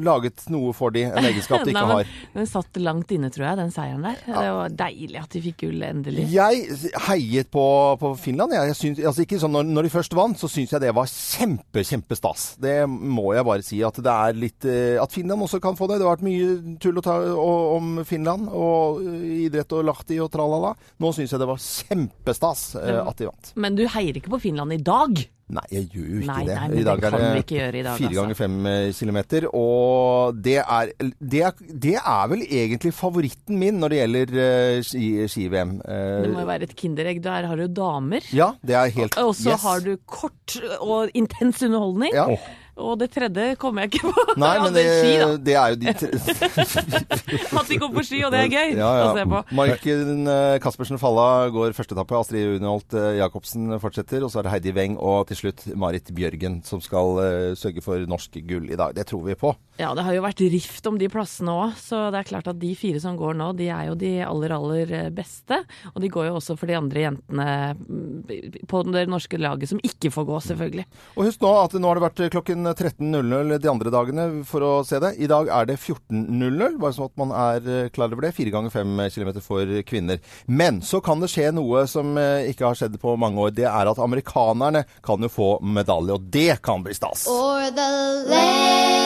laget 0.03 0.45
noe 0.53 0.73
for 0.77 0.93
de, 0.95 1.07
en 1.09 1.27
egenskap 1.29 1.65
de 1.65 1.71
ikke 1.75 1.87
har? 1.93 2.13
Den 2.33 2.49
satt 2.49 2.77
langt 2.81 3.11
inne, 3.15 3.29
tror 3.33 3.49
jeg, 3.49 3.59
den 3.59 3.73
seieren 3.73 4.05
der. 4.05 4.19
Det 4.27 4.47
var 4.57 4.75
deilig 4.81 5.19
at 5.21 5.33
de 5.33 5.41
fikk 5.43 5.61
gull 5.65 5.85
endelig. 5.87 6.27
Jeg 6.33 6.91
heiet 7.07 7.51
på, 7.53 7.65
på 8.01 8.13
Finland. 8.21 8.55
Jeg, 8.55 8.77
syns, 8.77 9.01
altså 9.01 9.25
ikke 9.25 9.39
sånn, 9.41 9.55
når, 9.55 9.69
når 9.77 9.87
de 9.87 9.93
først 9.93 10.17
vant, 10.17 10.39
så 10.39 10.49
syns 10.51 10.73
jeg 10.75 10.83
det 10.83 10.93
var 10.97 11.09
kjempe, 11.11 11.85
kjempestas. 11.87 12.47
Det 12.61 12.77
må 12.87 13.31
jeg 13.37 13.47
bare 13.47 13.65
si. 13.65 13.81
At 13.85 14.01
det 14.03 14.13
er 14.13 14.37
litt 14.37 14.67
eh, 14.67 14.97
At 15.01 15.13
Finland 15.13 15.45
også 15.45 15.61
kan 15.63 15.77
få 15.79 15.89
det. 15.89 15.99
Det 15.99 16.07
har 16.07 16.17
vært 16.17 16.27
mye 16.27 16.77
tull 16.83 17.01
ta 17.05 17.17
og, 17.33 17.77
om 17.77 18.03
Finland 18.07 18.49
og 18.51 19.01
eh, 19.05 19.47
idrett 19.47 19.73
og 19.77 19.87
lahti 19.87 20.19
og 20.23 20.31
tralala. 20.33 20.73
Nå 21.03 21.13
syns 21.15 21.33
jeg 21.33 21.41
det 21.43 21.49
var 21.49 21.63
kjempestas 21.63 22.67
eh, 22.81 23.01
at 23.01 23.17
de 23.19 23.29
vant. 23.29 23.55
Men 23.55 23.77
du 23.77 23.85
heier 23.95 24.17
ikke 24.17 24.33
på 24.35 24.43
Finland 24.49 24.75
i 24.75 24.81
dag? 24.81 25.27
Nei, 25.47 25.61
jeg 25.71 25.85
gjør 25.93 26.07
jo 26.11 26.17
ikke 26.19 26.27
Nei, 26.27 26.41
det. 26.43 26.55
nei, 26.57 26.67
men 26.67 26.79
I 26.81 26.83
dag 26.83 26.99
det 26.99 27.07
er 27.07 27.13
kan 27.13 27.21
det 27.23 27.43
ikke 27.45 27.55
gjøre 27.55 27.77
i 27.79 27.83
dag, 27.85 27.93
fire 28.01 28.07
altså. 28.09 28.17
ganger 28.19 28.35
fem 28.35 28.55
eh, 28.67 28.87
kilometer. 28.97 29.45
Og 29.55 30.41
det 30.43 30.55
er, 30.59 30.91
det, 31.23 31.41
er, 31.47 31.61
det 31.85 31.93
er 32.01 32.25
vel 32.33 32.43
egentlig 32.43 32.91
favoritten 32.97 33.61
min 33.61 33.79
når 33.79 33.93
det 33.95 34.01
gjelder 34.01 34.33
uh, 34.35 34.81
ski- 34.83 35.27
ski-VM. 35.31 35.71
Eh, 35.87 36.21
Det 36.25 36.33
må 36.33 36.43
jo 36.43 36.49
være 36.51 36.67
et 36.67 36.75
kinderegg. 36.75 37.23
Der 37.23 37.47
har 37.47 37.55
du 37.63 37.67
damer. 37.79 38.27
ja, 38.35 38.49
det 38.59 38.75
er 38.75 38.91
helt 38.99 39.15
Og 39.23 39.31
så 39.39 39.53
yes. 39.55 39.63
har 39.63 39.79
du 39.87 39.93
kort 40.05 40.57
og 40.83 41.15
intens 41.15 41.63
underholdning. 41.63 42.11
Ja. 42.13 42.27
Og 42.77 42.97
det 43.01 43.11
tredje 43.13 43.53
kommer 43.61 43.85
jeg 43.85 43.95
ikke 43.95 44.11
på. 44.11 44.25
Nei, 44.41 44.53
men 44.63 44.73
det 44.73 44.85
det, 44.87 44.87
er 44.87 44.99
ski, 45.03 45.39
det 45.45 45.57
er 45.57 45.73
jo 45.73 45.79
de 45.81 45.93
tre 45.97 47.57
At 47.61 47.69
de 47.69 47.79
går 47.81 47.93
på 47.93 48.03
ski, 48.05 48.21
og 48.25 48.33
det 48.33 48.43
er 48.45 48.51
gøy 48.51 48.77
ja, 48.77 48.91
å 49.07 49.13
se 49.17 49.25
på. 49.29 49.43
Marken 49.57 50.27
Caspersen 50.63 50.87
Kaspersen 50.87 51.01
Falla 51.01 51.49
går 51.49 51.73
første 51.75 51.95
etappe. 51.95 52.15
Astrid 52.17 52.57
Unholt 52.57 52.93
eh, 52.95 53.17
Jacobsen 53.19 53.75
fortsetter. 53.81 54.23
Og 54.23 54.31
så 54.31 54.39
er 54.39 54.47
det 54.47 54.53
Heidi 54.53 54.73
Weng 54.75 54.97
og 54.97 55.27
til 55.29 55.39
slutt 55.41 55.65
Marit 55.75 56.11
Bjørgen 56.15 56.61
som 56.65 56.81
skal 56.83 57.19
eh, 57.23 57.55
sørge 57.59 57.83
for 57.83 58.05
norsk 58.07 58.37
gull 58.47 58.69
i 58.71 58.77
dag. 58.77 58.95
Det 58.95 59.07
tror 59.09 59.25
vi 59.25 59.35
på. 59.37 59.53
Ja, 59.77 59.91
det 59.97 60.05
har 60.07 60.15
jo 60.15 60.23
vært 60.25 60.41
rift 60.41 60.87
om 60.89 60.97
de 60.97 61.09
plassene 61.11 61.53
òg, 61.53 61.75
så 61.77 62.07
det 62.13 62.21
er 62.21 62.29
klart 62.29 62.47
at 62.49 62.57
de 62.61 62.71
fire 62.77 63.01
som 63.03 63.17
går 63.19 63.35
nå, 63.37 63.51
de 63.59 63.67
er 63.69 63.89
jo 63.91 63.97
de 63.99 64.13
aller, 64.25 64.53
aller 64.55 64.93
eh, 65.01 65.09
beste. 65.13 65.59
Og 65.93 66.01
de 66.01 66.11
går 66.13 66.29
jo 66.29 66.37
også 66.39 66.57
for 66.57 66.69
de 66.69 66.77
andre 66.79 67.03
jentene 67.07 67.47
mm, 67.77 68.63
på 68.69 68.83
det 68.89 69.05
norske 69.11 69.41
laget 69.41 69.73
som 69.73 69.81
ikke 69.83 70.11
får 70.13 70.27
gå, 70.29 70.39
selvfølgelig. 70.47 70.87
Og 71.17 71.29
husk 71.29 71.43
nå 71.43 71.53
at 71.61 71.77
nå 71.77 71.91
har 71.91 71.99
det 71.99 72.07
vært 72.07 72.23
klokken 72.37 72.66
13.00 72.73 73.57
de 73.63 73.69
andre 73.71 73.91
dagene 73.93 74.27
for 74.47 74.65
å 74.65 74.71
se 74.87 74.99
det. 75.03 75.13
I 75.21 75.29
dag 75.29 75.49
er 75.53 75.69
det 75.69 75.77
14.00, 75.79 76.77
bare 76.81 76.95
sånn 76.95 77.09
at 77.11 77.19
man 77.21 77.31
er 77.35 77.69
eh, 77.71 77.89
klar 77.93 78.11
over 78.11 78.27
det. 78.27 78.33
Fire 78.37 78.53
ganger 78.53 78.73
fem 78.73 78.91
kilometer 79.13 79.43
for 79.45 79.63
kvinner. 79.87 80.17
Men 80.47 80.81
så 80.85 81.01
kan 81.03 81.23
det 81.23 81.31
skje 81.33 81.51
noe 81.55 81.85
som 81.91 82.17
eh, 82.19 82.49
ikke 82.51 82.67
har 82.67 82.75
skjedd 82.79 82.99
på 83.01 83.15
mange 83.19 83.41
år. 83.47 83.55
Det 83.57 83.67
er 83.69 83.91
at 83.91 84.03
amerikanerne 84.03 84.83
kan 85.05 85.23
jo 85.23 85.29
få 85.31 85.49
medalje, 85.63 86.17
og 86.17 86.29
det 86.33 86.61
kan 86.65 86.83
bli 86.85 86.95
stas. 86.97 87.27
Or 87.31 87.69
the 87.71 87.89
land 88.33 88.97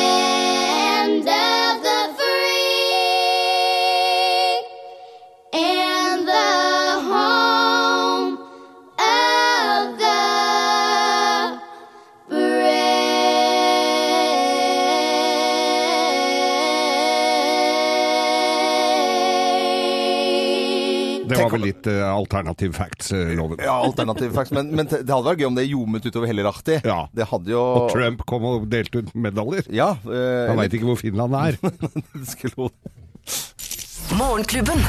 litt 21.64 21.90
uh, 21.90 22.04
alternative 22.12 22.76
facts, 22.78 23.12
eh, 23.16 23.34
loven. 23.38 23.62
Ja, 23.64 23.78
alternative 23.86 24.34
facts. 24.36 24.54
Men, 24.56 24.72
men 24.76 24.90
det 24.90 25.06
hadde 25.06 25.28
vært 25.28 25.44
gøy 25.44 25.50
om 25.52 25.60
det 25.60 25.68
ljomet 25.70 26.08
utover 26.08 26.32
hele 26.32 26.46
Lahti. 26.46 26.80
Ja. 26.88 27.06
Det 27.16 27.28
hadde 27.32 27.54
jo 27.54 27.62
Og 27.62 27.92
Trump 27.94 28.26
kom 28.30 28.48
og 28.50 28.68
delte 28.72 29.04
ut 29.04 29.14
medaljer. 29.16 29.70
Ja. 29.74 29.94
Uh, 30.06 30.52
Han 30.52 30.60
veit 30.62 30.76
ikke 30.78 30.90
hvor 30.92 31.00
Finland 31.02 31.38
er. 31.38 31.60
skulle 32.34 32.72
Morgenklubben. 34.18 34.82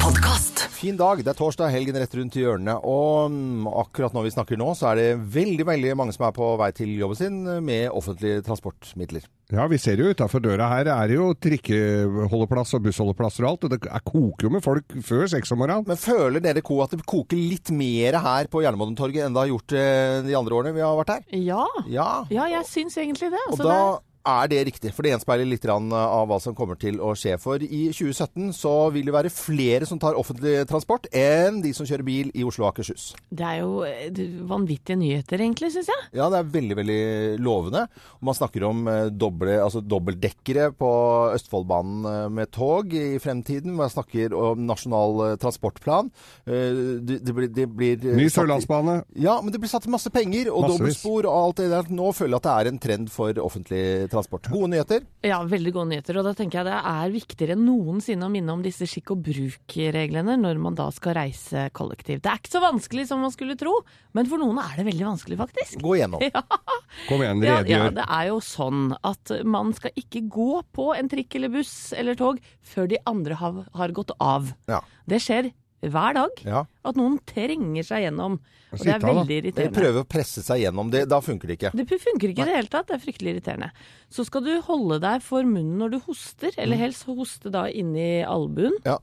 Podkast. 0.00 0.55
Fin 0.76 0.96
dag. 0.98 1.22
Det 1.24 1.30
er 1.32 1.38
torsdag, 1.38 1.70
helgen 1.72 1.96
rett 1.96 2.14
rundt 2.18 2.34
hjørnet. 2.36 2.84
Og 2.84 3.32
mm, 3.32 3.64
akkurat 3.80 4.12
når 4.12 4.26
vi 4.26 4.32
snakker 4.34 4.58
nå, 4.60 4.68
så 4.76 4.90
er 4.90 4.98
det 5.00 5.06
veldig 5.32 5.64
veldig 5.64 5.94
mange 5.96 6.12
som 6.12 6.26
er 6.28 6.34
på 6.36 6.50
vei 6.60 6.68
til 6.76 6.90
jobben 6.98 7.16
sin 7.16 7.38
med 7.64 7.88
offentlige 7.96 8.42
transportmidler. 8.44 9.24
Ja, 9.54 9.64
vi 9.70 9.78
ser 9.80 10.00
jo 10.02 10.10
utafor 10.10 10.42
døra 10.42 10.66
her 10.72 10.90
er 10.90 11.08
det 11.08 11.16
jo 11.16 11.30
trikkeholdeplass 11.46 12.74
og 12.76 12.82
bussholdeplasser 12.88 13.46
og 13.46 13.52
alt. 13.54 13.64
Og 13.64 13.72
det 13.72 13.78
er 13.88 14.04
koker 14.04 14.48
jo 14.48 14.52
med 14.52 14.64
folk 14.66 14.96
før 15.06 15.24
seks 15.32 15.54
om 15.54 15.62
morgenen. 15.62 15.86
Men 15.88 16.00
føler 16.02 16.44
dere 16.44 16.64
ko 16.66 16.82
at 16.84 16.92
det 16.92 17.06
koker 17.08 17.40
litt 17.40 17.72
mer 17.72 18.18
her 18.26 18.50
på 18.52 18.60
Jernbanetorget 18.66 19.24
enn 19.28 19.36
det 19.38 19.46
har 19.46 19.52
gjort 19.54 19.76
eh, 19.80 20.18
de 20.26 20.36
andre 20.36 20.58
årene 20.60 20.76
vi 20.76 20.84
har 20.84 20.98
vært 21.00 21.14
her? 21.14 21.24
Ja, 21.40 21.64
Ja. 21.88 22.10
ja 22.28 22.50
jeg 22.58 22.68
syns 22.68 23.00
egentlig 23.00 23.32
det. 23.32 23.40
Og 23.48 23.56
Altså, 23.56 23.70
da 23.70 23.80
det 23.80 24.15
er 24.26 24.50
det 24.50 24.60
riktig, 24.68 24.92
for 24.94 25.06
det 25.06 25.12
gjenspeiler 25.14 25.48
litt 25.48 25.66
av 25.70 26.26
hva 26.28 26.38
som 26.42 26.54
kommer 26.56 26.78
til 26.80 26.98
å 27.02 27.12
skje. 27.18 27.36
For 27.42 27.62
i 27.62 27.86
2017 27.94 28.52
så 28.56 28.74
vil 28.94 29.06
det 29.08 29.14
være 29.14 29.32
flere 29.32 29.86
som 29.88 30.00
tar 30.02 30.18
offentlig 30.18 30.64
transport 30.70 31.06
enn 31.14 31.60
de 31.64 31.72
som 31.76 31.86
kjører 31.88 32.06
bil 32.06 32.30
i 32.34 32.44
Oslo 32.46 32.66
og 32.66 32.72
Akershus. 32.72 33.12
det 33.30 33.46
er 33.46 33.60
jo 33.62 33.84
eh, 33.86 34.20
vanvittige 34.48 34.98
nyheter, 34.98 35.42
egentlig, 35.42 35.72
syns 35.74 35.90
jeg. 35.92 36.08
Ja, 36.18 36.28
det 36.32 36.40
er 36.40 36.50
veldig, 36.56 36.76
veldig 36.80 36.98
lovende. 37.42 37.84
Og 38.18 38.26
man 38.30 38.38
snakker 38.38 38.66
om 38.68 38.82
eh, 38.90 39.06
doble, 39.14 39.58
altså 39.62 39.82
dobbeltdekkere 39.84 40.70
på 40.78 40.90
Østfoldbanen 41.36 42.10
eh, 42.10 42.26
med 42.40 42.52
tog 42.54 42.92
i 42.96 43.18
fremtiden. 43.22 43.76
Man 43.78 43.92
snakker 43.92 44.34
om 44.36 44.66
nasjonal 44.66 45.22
eh, 45.30 45.36
transportplan. 45.42 46.10
Eh, 46.46 47.00
det, 47.06 47.20
det 47.26 47.36
blir, 47.36 47.52
det 47.52 47.68
blir 47.70 48.02
eh, 48.02 48.18
Ny 48.18 48.28
sørlandsbane. 48.32 49.00
Ja, 49.22 49.38
men 49.42 49.54
det 49.54 49.62
blir 49.62 49.70
satt 49.72 49.86
masse 49.92 50.10
penger 50.14 50.50
og 50.52 50.66
Massevis. 50.66 50.98
dobbeltspor 51.00 51.30
og 51.30 51.38
alt 51.40 51.62
det 51.62 51.70
der. 51.74 51.92
Nå 51.94 52.10
føler 52.16 52.36
jeg 52.36 52.42
at 52.42 52.48
det 52.50 52.56
er 52.56 52.72
en 52.72 52.82
trend 52.86 53.12
for 53.12 53.42
offentlig 53.46 53.84
transport 54.02 54.15
transport. 54.16 54.48
Gode 54.50 54.72
nyheter. 54.72 55.04
Ja, 55.26 55.38
veldig 55.46 55.72
gode 55.76 55.90
nyheter. 55.92 56.18
Og 56.20 56.26
da 56.26 56.32
tenker 56.36 56.60
jeg 56.62 56.68
det 56.70 56.78
er 56.80 57.12
viktigere 57.14 57.56
enn 57.56 57.64
noensinne 57.68 58.26
å 58.26 58.32
minne 58.32 58.54
om 58.56 58.64
disse 58.64 58.88
skikk 58.88 59.12
og 59.14 59.22
bruk-reglene 59.26 60.36
når 60.40 60.60
man 60.62 60.78
da 60.78 60.88
skal 60.94 61.16
reise 61.20 61.66
kollektivt. 61.76 62.24
Det 62.24 62.32
er 62.32 62.40
ikke 62.40 62.54
så 62.56 62.62
vanskelig 62.64 63.06
som 63.10 63.22
man 63.24 63.34
skulle 63.34 63.58
tro, 63.60 63.74
men 64.16 64.28
for 64.30 64.40
noen 64.42 64.60
er 64.62 64.80
det 64.80 64.86
veldig 64.88 65.08
vanskelig, 65.10 65.38
faktisk. 65.44 65.80
Gå 65.84 65.98
igjennom. 65.98 66.24
Kom 67.08 67.22
igjen, 67.22 67.44
Ja, 67.46 67.60
ja, 67.68 67.84
det 67.94 68.06
er 68.06 68.30
jo 68.30 68.40
sånn 68.44 68.90
at 69.06 69.34
man 69.44 69.74
skal 69.76 69.94
ikke 69.98 70.24
gå 70.32 70.62
på 70.76 70.90
en 70.96 71.12
trikk 71.12 71.36
eller 71.38 71.52
buss 71.58 71.76
eller 71.96 72.18
tog 72.18 72.40
før 72.66 72.90
de 72.90 73.02
andre 73.06 73.36
har, 73.38 73.62
har 73.76 73.94
gått 73.96 74.14
av. 74.22 74.50
Ja. 74.70 74.80
Det 75.06 75.20
skjer 75.22 75.52
hver 75.92 76.14
dag. 76.14 76.42
Ja. 76.44 76.64
At 76.84 76.96
noen 76.98 77.18
trenger 77.26 77.82
seg 77.86 78.04
gjennom. 78.06 78.38
Og 78.72 78.78
det 78.82 78.92
er 78.94 78.98
veldig 79.00 79.36
irriterende. 79.40 79.72
De 79.72 79.80
prøver 79.80 80.02
å 80.02 80.08
presse 80.08 80.42
seg 80.42 80.60
gjennom 80.64 80.90
det. 80.90 81.04
Da 81.08 81.20
funker 81.22 81.46
det 81.48 81.58
ikke. 81.60 81.70
Det 81.78 81.86
funker 82.02 82.28
ikke 82.32 82.42
i 82.42 82.48
det 82.50 82.56
hele 82.56 82.68
tatt. 82.72 82.88
Det 82.88 82.96
er 82.98 83.04
fryktelig 83.04 83.34
irriterende. 83.36 83.70
Så 84.10 84.26
skal 84.26 84.42
du 84.44 84.52
holde 84.66 84.98
deg 85.00 85.22
for 85.22 85.42
munnen 85.46 85.78
når 85.78 85.90
du 85.96 85.98
hoster, 86.08 86.50
Mm. 86.56 86.62
eller 86.64 86.76
helst 86.76 87.06
hoste 87.06 87.50
da 87.50 87.66
inni 87.70 88.22
albuen. 88.26 88.72
Ja. 88.84 88.98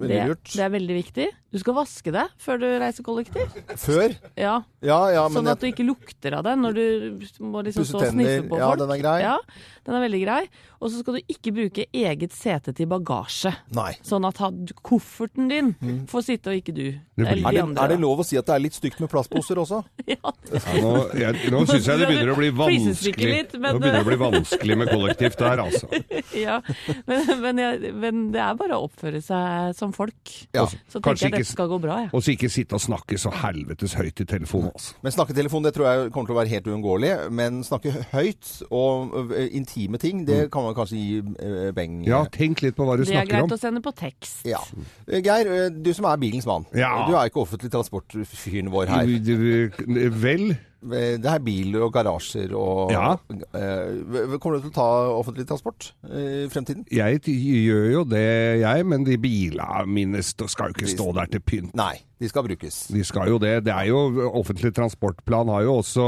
Det, 0.00 0.06
Veldig 0.08 0.28
lurt. 0.30 0.52
det 0.54 0.62
er 0.64 0.70
veldig 0.70 0.94
viktig. 1.02 1.26
Du 1.50 1.58
skal 1.58 1.74
vaske 1.74 2.12
deg 2.14 2.30
før 2.38 2.60
du 2.62 2.66
reiser 2.78 3.02
kollektiv. 3.02 3.50
Før? 3.76 4.12
Ja, 4.38 4.60
Ja, 4.80 4.98
ja, 5.12 5.24
men 5.28 5.34
sånn 5.42 5.48
at 5.50 5.60
du 5.60 5.66
ikke 5.66 5.84
lukter 5.84 6.32
av 6.38 6.44
det 6.46 6.54
når 6.56 6.76
du 6.78 6.84
må 7.44 7.60
liksom 7.66 7.84
stå 7.84 7.98
og 8.00 8.12
sniffe 8.14 8.44
på 8.48 8.54
folk. 8.54 8.60
Ja, 8.62 8.68
den 8.80 8.92
er 8.94 9.00
grei. 9.02 9.16
Ja, 9.24 9.34
den 9.84 9.96
er 9.98 10.04
veldig 10.06 10.20
grei. 10.24 10.38
Og 10.80 10.88
så 10.94 11.02
skal 11.02 11.18
du 11.18 11.20
ikke 11.34 11.52
bruke 11.52 11.84
eget 11.92 12.32
sete 12.32 12.72
til 12.72 12.86
bagasje. 12.88 13.50
Nei. 13.76 13.90
Sånn 14.06 14.24
at 14.24 14.38
kofferten 14.86 15.50
din 15.50 15.74
får 16.08 16.24
sitte 16.30 16.52
og 16.54 16.60
ikke 16.62 16.72
du. 16.74 16.86
blir- 17.18 17.26
Eller 17.28 17.48
Er 17.48 17.50
de 17.50 17.56
det, 17.56 17.62
andre. 17.66 17.84
er 17.84 17.88
det 17.88 18.00
lov 18.00 18.18
å 18.22 18.24
si 18.24 18.38
at 18.38 18.46
det 18.46 18.54
er 18.54 18.62
litt 18.64 18.72
stygt 18.78 19.00
med 19.00 19.10
plastposer 19.10 19.56
også? 19.60 19.82
Ja, 20.06 20.16
det- 20.46 20.62
Ja, 20.64 20.80
nå 20.80 21.14
jeg, 21.18 21.50
nå 21.52 21.66
syns 21.66 21.84
jeg 21.86 21.98
det 21.98 22.08
begynner 22.08 22.32
å 22.32 22.36
bli 22.38 22.50
vanskelig. 22.62 23.30
litt, 23.34 23.52
men- 23.60 23.74
Nå 23.74 23.80
begynner 23.82 24.00
det 24.00 24.06
å 24.06 24.08
bli 24.08 24.20
vanskelig 24.22 24.78
med 24.78 24.88
kollektivt 24.88 25.36
der, 25.36 25.58
altså. 25.66 25.88
ja. 26.46 26.60
Men, 27.06 27.26
men, 27.42 27.58
jeg, 27.58 27.94
men 27.94 28.24
det 28.32 28.40
er 28.40 28.54
bare 28.54 28.78
å 28.78 28.88
oppføre 28.88 29.20
seg 29.22 29.74
som 29.76 29.92
folk. 29.92 30.16
Ja. 30.54 30.64
Så 30.88 31.02
Kanskje 31.04 31.28
jeg 31.28 31.39
ikke- 31.40 31.46
dette 31.46 31.52
skal 31.56 31.68
gå 31.68 31.78
bra, 31.82 31.96
ja. 32.04 32.08
Og 32.12 32.22
så 32.22 32.32
ikke 32.36 32.50
sitte 32.52 32.74
og 32.78 32.80
snakke 32.80 33.18
så 33.18 33.30
helvetes 33.32 33.94
høyt 33.94 34.20
i 34.20 34.24
telefonen, 34.24 34.70
altså. 34.74 34.94
Men 35.02 35.12
snakketelefon 35.12 35.62
det 35.64 35.74
tror 35.74 35.86
jeg 35.90 36.12
kommer 36.12 36.26
til 36.30 36.36
å 36.36 36.38
være 36.40 36.48
helt 36.54 36.66
uunngåelig. 36.70 37.30
Men 37.32 37.62
snakke 37.64 37.92
høyt 38.12 38.62
og 38.70 39.32
intime 39.50 39.98
ting, 39.98 40.24
det 40.26 40.50
kan 40.52 40.62
man 40.62 40.74
kanskje 40.74 40.96
gi 41.00 41.20
beng. 41.72 42.04
Ja, 42.06 42.24
tenk 42.30 42.62
litt 42.62 42.76
på 42.76 42.84
hva 42.86 42.96
du 42.96 43.04
snakker 43.04 43.20
om. 43.22 43.26
Det 43.26 43.32
er 43.32 43.36
greit 43.36 43.52
om. 43.52 43.56
å 43.56 43.60
sende 43.60 43.80
på 43.82 43.92
tekst. 43.96 44.44
Ja. 44.44 44.60
Geir, 45.08 45.70
du 45.70 45.92
som 45.94 46.04
er 46.06 46.16
bilens 46.16 46.46
mann. 46.46 46.66
Ja. 46.74 47.06
Du 47.08 47.14
er 47.16 47.28
ikke 47.30 47.40
offentlig 47.42 47.70
transportfyren 47.72 48.70
vår 48.70 48.86
her. 48.86 49.06
Vel, 50.10 50.56
Det 50.80 51.28
er 51.28 51.42
bil 51.44 51.74
og 51.76 51.92
garasjer 51.92 52.54
og 52.56 52.90
Ja. 52.94 53.12
Eh, 53.52 54.38
Kommer 54.40 54.56
du 54.58 54.64
til 54.64 54.70
å 54.70 54.76
ta 54.78 54.88
offentlig 55.12 55.46
transport 55.48 55.90
eh, 56.08 56.46
i 56.46 56.48
fremtiden? 56.48 56.86
jeg 56.90 57.20
gjør 57.26 57.90
jo 57.92 58.04
det, 58.08 58.60
jeg, 58.62 58.86
men 58.86 59.04
de 59.04 59.18
bilene 59.20 59.84
mine 59.86 60.22
skal 60.24 60.70
jo 60.70 60.78
ikke 60.78 60.88
stå 60.88 61.10
der 61.20 61.26
til 61.36 61.40
pynt. 61.44 61.74
Nei, 61.76 61.98
de 62.20 62.28
skal 62.28 62.44
brukes. 62.44 62.82
De 62.92 63.00
skal 63.06 63.30
jo 63.32 63.38
det. 63.40 63.54
Det 63.64 63.72
er 63.72 63.88
jo 63.88 64.28
Offentlig 64.36 64.74
transportplan 64.76 65.48
har 65.48 65.64
jo 65.64 65.78
også 65.80 66.06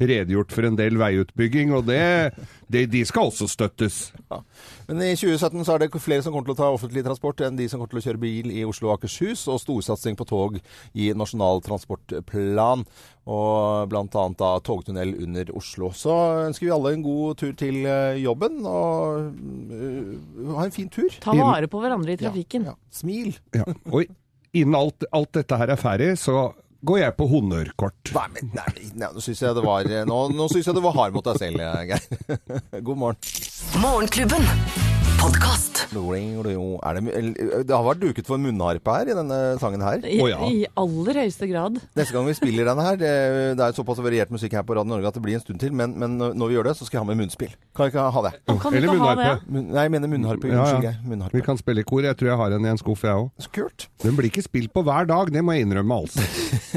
redegjort 0.00 0.54
for 0.56 0.64
en 0.64 0.78
del 0.78 0.96
veiutbygging, 1.00 1.74
og 1.76 1.84
det, 1.90 2.32
det 2.72 2.86
de 2.92 3.02
skal 3.04 3.28
også 3.28 3.48
støttes. 3.50 3.98
Ja. 4.30 4.40
Men 4.88 5.02
i 5.04 5.12
2017 5.12 5.66
så 5.68 5.76
er 5.76 5.84
det 5.84 5.90
flere 6.00 6.24
som 6.24 6.32
kommer 6.32 6.48
til 6.48 6.56
å 6.56 6.60
ta 6.62 6.70
offentlig 6.72 7.04
transport 7.04 7.42
enn 7.44 7.58
de 7.58 7.68
som 7.68 7.80
kommer 7.80 7.92
til 7.92 8.00
å 8.00 8.06
kjøre 8.06 8.22
bil 8.22 8.48
i 8.54 8.64
Oslo 8.68 8.88
og 8.88 8.96
Akershus, 8.96 9.44
og 9.52 9.60
storsatsing 9.60 10.16
på 10.16 10.26
tog 10.30 10.56
i 10.96 11.10
Nasjonal 11.12 11.60
transportplan, 11.66 12.86
og 13.30 13.98
annet 14.00 14.40
da 14.40 14.54
togtunnel 14.64 15.12
under 15.26 15.52
Oslo. 15.60 15.92
Så 15.92 16.16
ønsker 16.46 16.66
vi 16.66 16.72
alle 16.74 16.94
en 16.96 17.04
god 17.04 17.36
tur 17.44 17.52
til 17.58 17.84
eh, 17.84 18.22
jobben, 18.24 18.62
og 18.64 19.28
eh, 19.76 20.56
ha 20.56 20.64
en 20.64 20.74
fin 20.74 20.88
tur. 20.88 21.12
Ta 21.20 21.36
vare 21.36 21.68
på 21.70 21.84
hverandre 21.84 22.16
i 22.16 22.20
trafikken. 22.24 22.66
Ja, 22.70 22.74
ja. 22.74 22.96
Smil. 23.02 23.36
Ja. 23.54 23.68
Og 23.92 24.08
innen 24.52 24.74
alt, 24.78 25.04
alt 25.12 25.32
dette 25.38 25.58
her 25.60 25.72
er 25.74 25.80
ferdig, 25.80 26.10
så 26.18 26.50
går 26.86 27.02
jeg 27.02 27.16
på 27.18 27.26
honnørkort. 27.30 28.12
Nei, 28.16 28.26
men 28.36 28.54
nei, 28.56 28.70
nei, 28.94 29.10
nå 29.12 29.24
syns 29.24 29.42
jeg 29.44 29.56
det 29.58 29.64
var 29.66 29.88
eh, 29.90 30.06
Nå, 30.08 30.20
nå 30.32 30.48
synes 30.52 30.70
jeg 30.70 30.78
det 30.78 30.84
var 30.86 30.96
hard 30.96 31.16
mot 31.16 31.26
deg 31.28 31.42
selv, 31.42 31.60
eh, 31.64 31.82
Geir. 31.92 32.40
God 32.86 33.04
morgen. 33.04 33.36
Morgenklubben. 33.84 34.99
Podkast. 35.20 35.82
Det, 35.90 37.74
har 37.74 37.82
vært 37.84 38.00
duket 38.00 38.28
for 38.28 38.40
munnharpe 38.40 38.92
her 38.94 39.10
i 39.10 39.16
denne 39.18 39.38
sangen 39.60 39.82
her. 39.84 40.00
I, 40.06 40.16
oh, 40.22 40.28
ja. 40.30 40.38
I 40.48 40.62
aller 40.80 41.18
høyeste 41.24 41.48
grad. 41.50 41.76
Neste 41.98 42.14
gang 42.14 42.28
vi 42.28 42.34
spiller 42.38 42.68
denne 42.70 42.84
her, 42.86 42.96
det, 43.00 43.10
det 43.58 43.66
er 43.66 43.76
såpass 43.76 44.00
variert 44.00 44.32
musikk 44.32 44.54
her 44.56 44.64
på 44.64 44.78
Radio 44.78 44.94
Norge 44.94 45.10
at 45.10 45.18
det 45.18 45.22
blir 45.24 45.36
en 45.36 45.42
stund 45.42 45.60
til, 45.60 45.74
men, 45.76 45.92
men 46.00 46.16
når 46.16 46.52
vi 46.52 46.56
gjør 46.56 46.70
det, 46.70 46.74
så 46.78 46.88
skal 46.88 47.00
jeg 47.00 47.04
ha 47.04 47.08
med 47.10 47.20
munnspill. 47.20 47.52
Kan 47.76 47.88
jeg 47.88 47.94
ikke 47.94 48.06
ha 48.16 48.22
det? 48.28 48.32
Kan 48.48 48.78
Eller 48.78 48.94
munnharpe. 48.94 49.34
Munn, 49.50 49.66
nei, 49.74 49.84
jeg 49.84 49.94
mener 49.96 50.12
munnharpe. 50.14 50.52
Unnskyld, 50.54 50.88
ja. 50.88 50.94
Geir. 51.02 51.36
Vi 51.36 51.44
kan 51.50 51.60
spille 51.60 51.84
i 51.84 51.88
kor. 51.90 52.04
Jeg 52.06 52.16
tror 52.20 52.32
jeg 52.32 52.40
har 52.40 52.56
en 52.56 52.70
i 52.70 52.72
en 52.72 52.80
skuff, 52.80 53.04
jeg 53.04 53.26
òg. 53.26 53.28
Så 53.44 53.52
kult. 53.60 53.88
Den 54.04 54.16
blir 54.16 54.30
ikke 54.30 54.46
spilt 54.46 54.72
på 54.72 54.84
hver 54.86 55.10
dag, 55.10 55.34
det 55.34 55.44
må 55.44 55.58
jeg 55.58 55.66
innrømme, 55.66 56.00
altså. 56.00 56.24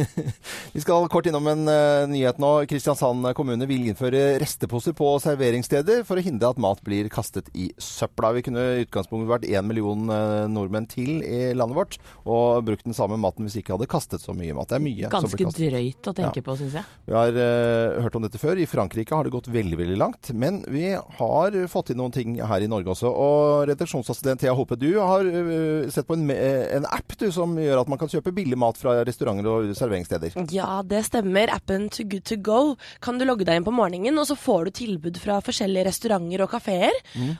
Vi 0.75 0.81
skal 0.83 1.07
kort 1.13 1.29
innom 1.29 1.47
en 1.51 1.63
uh, 1.69 2.09
nyhet 2.09 2.41
nå. 2.41 2.51
Kristiansand 2.67 3.29
kommune 3.37 3.67
vil 3.69 3.87
innføre 3.91 4.25
resteposer 4.41 4.97
på 4.97 5.15
serveringssteder 5.23 6.03
for 6.07 6.19
å 6.19 6.25
hindre 6.25 6.51
at 6.51 6.61
mat 6.61 6.81
blir 6.83 7.07
kastet 7.13 7.51
i 7.53 7.69
søpla. 7.77 8.32
Vi 8.37 8.43
kunne 8.45 8.63
i 8.63 8.83
utgangspunktet 8.85 9.29
vært 9.29 9.47
én 9.49 9.67
million 9.67 10.09
eh, 10.13 10.45
nordmenn 10.51 10.87
til 10.89 11.21
i 11.23 11.53
landet 11.57 11.77
vårt 11.77 11.97
og 12.23 12.63
brukt 12.67 12.85
den 12.87 12.95
samme 12.95 13.17
maten 13.21 13.45
hvis 13.45 13.57
vi 13.57 13.63
ikke 13.63 13.75
hadde 13.75 13.89
kastet 13.91 14.23
så 14.23 14.35
mye 14.35 14.55
mat. 14.55 14.69
Det 14.71 14.77
er 14.77 14.83
mye 14.83 15.07
som 15.07 15.15
Ganske 15.17 15.37
blir 15.37 15.49
kastet. 15.49 15.73
drøyt 15.73 16.09
å 16.09 16.15
tenke 16.17 16.43
på, 16.45 16.55
syns 16.59 16.77
jeg. 16.79 16.87
Vi 17.07 17.15
har 17.17 17.37
uh, 17.37 18.01
hørt 18.05 18.17
om 18.17 18.25
dette 18.25 18.41
før. 18.41 18.59
I 18.59 18.67
Frankrike 18.69 19.15
har 19.15 19.27
det 19.27 19.33
gått 19.35 19.49
veldig 19.53 19.79
veldig 19.79 19.99
langt. 19.99 20.31
Men 20.33 20.61
vi 20.71 20.85
har 20.93 21.57
fått 21.71 21.93
inn 21.93 22.01
noen 22.01 22.15
ting 22.15 22.37
her 22.41 22.63
i 22.63 22.69
Norge 22.71 22.93
også. 22.93 23.11
Og 23.11 23.67
redaksjonsassistent 23.71 24.43
Thea 24.43 24.55
Hope, 24.57 24.77
du 24.79 24.89
har 24.99 25.27
uh, 25.27 25.89
sett 25.93 26.07
på 26.09 26.17
en, 26.17 26.27
en 26.31 26.89
app 26.89 27.17
du, 27.19 27.27
som 27.33 27.57
gjør 27.59 27.83
at 27.83 27.91
man 27.91 28.01
kan 28.01 28.11
kjøpe 28.11 28.33
billig 28.35 28.59
mat 28.59 28.79
fra 28.79 28.99
restauranter 29.07 29.49
og 29.51 29.73
serveringssteder. 29.77 30.37
Ja, 30.55 30.81
det 30.87 31.03
stemmer. 31.09 31.51
Appen 31.53 31.89
To 31.93 32.07
Good 32.07 32.27
To 32.31 32.39
Go 32.43 32.61
kan 33.03 33.19
du 33.19 33.27
logge 33.27 33.45
deg 33.47 33.59
inn 33.59 33.67
på 33.67 33.75
morgenen, 33.75 34.17
og 34.19 34.27
så 34.29 34.37
får 34.39 34.69
du 34.69 34.77
tilbud 34.83 35.19
fra 35.21 35.39
forskjellige 35.43 35.87
restauranter 35.89 36.45
og 36.45 36.51
kafeer 36.53 36.95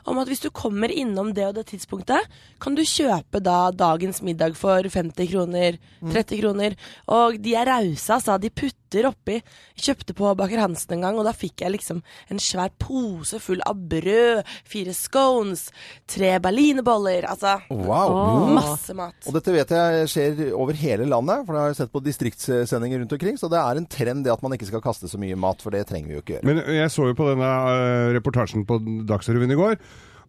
om 0.08 0.18
at 0.20 0.30
hvis 0.30 0.42
du 0.44 0.50
kommer 0.54 0.83
innom 0.92 1.32
det 1.36 1.46
og 1.48 1.54
det 1.56 1.66
tidspunktet, 1.70 2.28
kan 2.60 2.74
du 2.76 2.82
kjøpe 2.84 3.40
da 3.44 3.70
dagens 3.72 4.20
middag 4.24 4.56
for 4.58 4.82
50 4.84 5.28
kroner, 5.30 5.78
30 6.04 6.40
kroner. 6.40 6.76
Og 7.12 7.38
de 7.42 7.54
er 7.56 7.68
rause, 7.70 8.08
altså. 8.16 8.36
De 8.40 8.50
putter 8.50 9.08
oppi. 9.08 9.40
Jeg 9.74 9.86
kjøpte 9.88 10.14
på 10.16 10.30
Baker 10.38 10.60
Hansen 10.62 10.96
en 10.96 11.04
gang, 11.06 11.18
og 11.18 11.26
da 11.26 11.32
fikk 11.34 11.64
jeg 11.64 11.74
liksom 11.74 12.02
en 12.30 12.40
svær 12.42 12.70
pose 12.80 13.40
full 13.42 13.62
av 13.66 13.76
brød, 13.90 14.44
fire 14.70 14.94
scones, 14.96 15.66
tre 16.10 16.36
berlinerboller. 16.42 17.26
Altså 17.30 17.56
Wow! 17.70 18.14
Oh. 18.14 18.48
masse 18.54 18.94
mat. 18.96 19.16
Og 19.26 19.34
dette 19.36 19.54
vet 19.54 19.74
jeg 19.74 20.08
skjer 20.12 20.44
over 20.54 20.76
hele 20.78 21.08
landet, 21.10 21.44
for 21.44 21.56
det 21.56 21.62
har 21.64 21.72
jeg 21.72 21.80
sett 21.82 21.92
på 21.94 22.02
distriktssendinger 22.04 23.02
rundt 23.02 23.16
omkring. 23.16 23.38
Så 23.40 23.50
det 23.52 23.60
er 23.60 23.80
en 23.80 23.86
trend 23.90 24.24
det 24.24 24.32
at 24.32 24.42
man 24.44 24.54
ikke 24.56 24.70
skal 24.70 24.82
kaste 24.84 25.10
så 25.10 25.20
mye 25.20 25.36
mat, 25.38 25.62
for 25.64 25.74
det 25.74 25.84
trenger 25.90 26.10
vi 26.10 26.18
jo 26.18 26.24
ikke 26.24 26.36
gjøre. 26.38 26.48
Men 26.48 26.62
jeg 26.78 26.90
så 26.94 27.10
jo 27.10 27.18
på 27.18 27.28
denne 27.32 27.52
eh, 27.74 28.14
reportasjen 28.16 28.64
på 28.68 28.78
Dagsrevyen 29.08 29.52
i 29.54 29.58
går. 29.58 29.78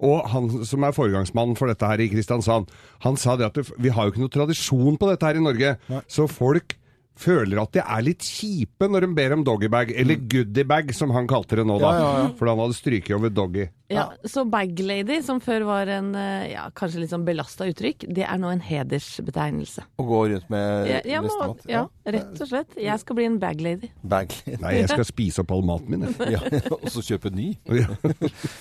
Og 0.03 0.25
han 0.31 0.49
som 0.67 0.83
er 0.83 0.95
foregangsmannen 0.95 1.57
for 1.59 1.71
dette 1.71 1.87
her 1.87 2.01
i 2.03 2.09
Kristiansand, 2.11 2.71
han 3.05 3.19
sa 3.19 3.37
det 3.39 3.51
at 3.51 3.75
vi 3.79 3.93
har 3.93 4.07
jo 4.07 4.15
ikke 4.15 4.23
noe 4.25 4.33
tradisjon 4.33 4.99
på 4.99 5.11
dette 5.11 5.29
her 5.29 5.39
i 5.39 5.45
Norge. 5.45 5.75
Så 6.11 6.27
folk 6.31 6.75
føler 7.15 7.61
at 7.61 7.71
de 7.75 7.79
er 7.79 8.01
litt 8.03 8.25
kjipe 8.27 8.89
når 8.91 9.05
de 9.05 9.09
ber 9.15 9.33
om 9.37 9.43
doggybag, 9.47 9.93
eller 9.95 10.17
goodiebag 10.19 10.89
som 10.97 11.13
han 11.15 11.27
kalte 11.31 11.55
det 11.61 11.65
nå 11.69 11.77
da. 11.79 11.91
Ja, 11.95 12.01
ja, 12.03 12.23
ja. 12.25 12.29
For 12.39 12.49
han 12.51 12.59
hadde 12.59 12.75
stryket 12.77 13.15
over 13.15 13.31
doggy. 13.31 13.69
Ja, 13.93 14.07
Så 14.25 14.41
baglady, 14.49 15.19
som 15.23 15.37
før 15.45 15.63
var 15.67 15.87
en 15.93 16.07
eh, 16.17 16.47
ja, 16.55 16.63
kanskje 16.73 17.03
litt 17.03 17.11
sånn 17.13 17.23
belasta 17.27 17.67
uttrykk, 17.69 18.07
det 18.17 18.25
er 18.25 18.39
nå 18.41 18.49
en 18.49 18.63
hedersbetegnelse. 18.65 19.85
Å 20.01 20.07
gå 20.09 20.21
rundt 20.33 20.49
med 20.51 20.89
Ja, 21.05 21.21
restemat. 21.21 21.63
ja, 21.69 21.83
rett 22.17 22.41
og 22.41 22.49
slett. 22.49 22.75
Jeg 22.81 23.03
skal 23.03 23.19
bli 23.21 23.27
en 23.29 23.37
baglady. 23.39 23.91
Bag. 24.01 24.33
Nei, 24.59 24.73
jeg 24.81 24.89
skal 24.89 25.05
spise 25.13 25.45
opp 25.45 25.53
all 25.55 25.63
maten 25.69 25.93
min. 25.95 26.07
jeg. 26.09 26.35
Ja, 26.35 26.41
og 26.75 26.89
så 26.91 27.05
kjøpe 27.05 27.31
ny. 27.35 27.51
Ja. 27.85 27.91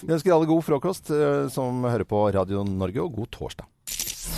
Vi 0.05 0.13
ønsker 0.13 0.35
alle 0.37 0.47
god 0.51 0.63
frokost 0.67 1.11
eh, 1.15 1.49
som 1.55 1.83
hører 1.89 2.05
på 2.09 2.27
Radio 2.37 2.63
Norge, 2.69 3.01
og 3.03 3.17
god 3.23 3.33
torsdag. 3.41 3.69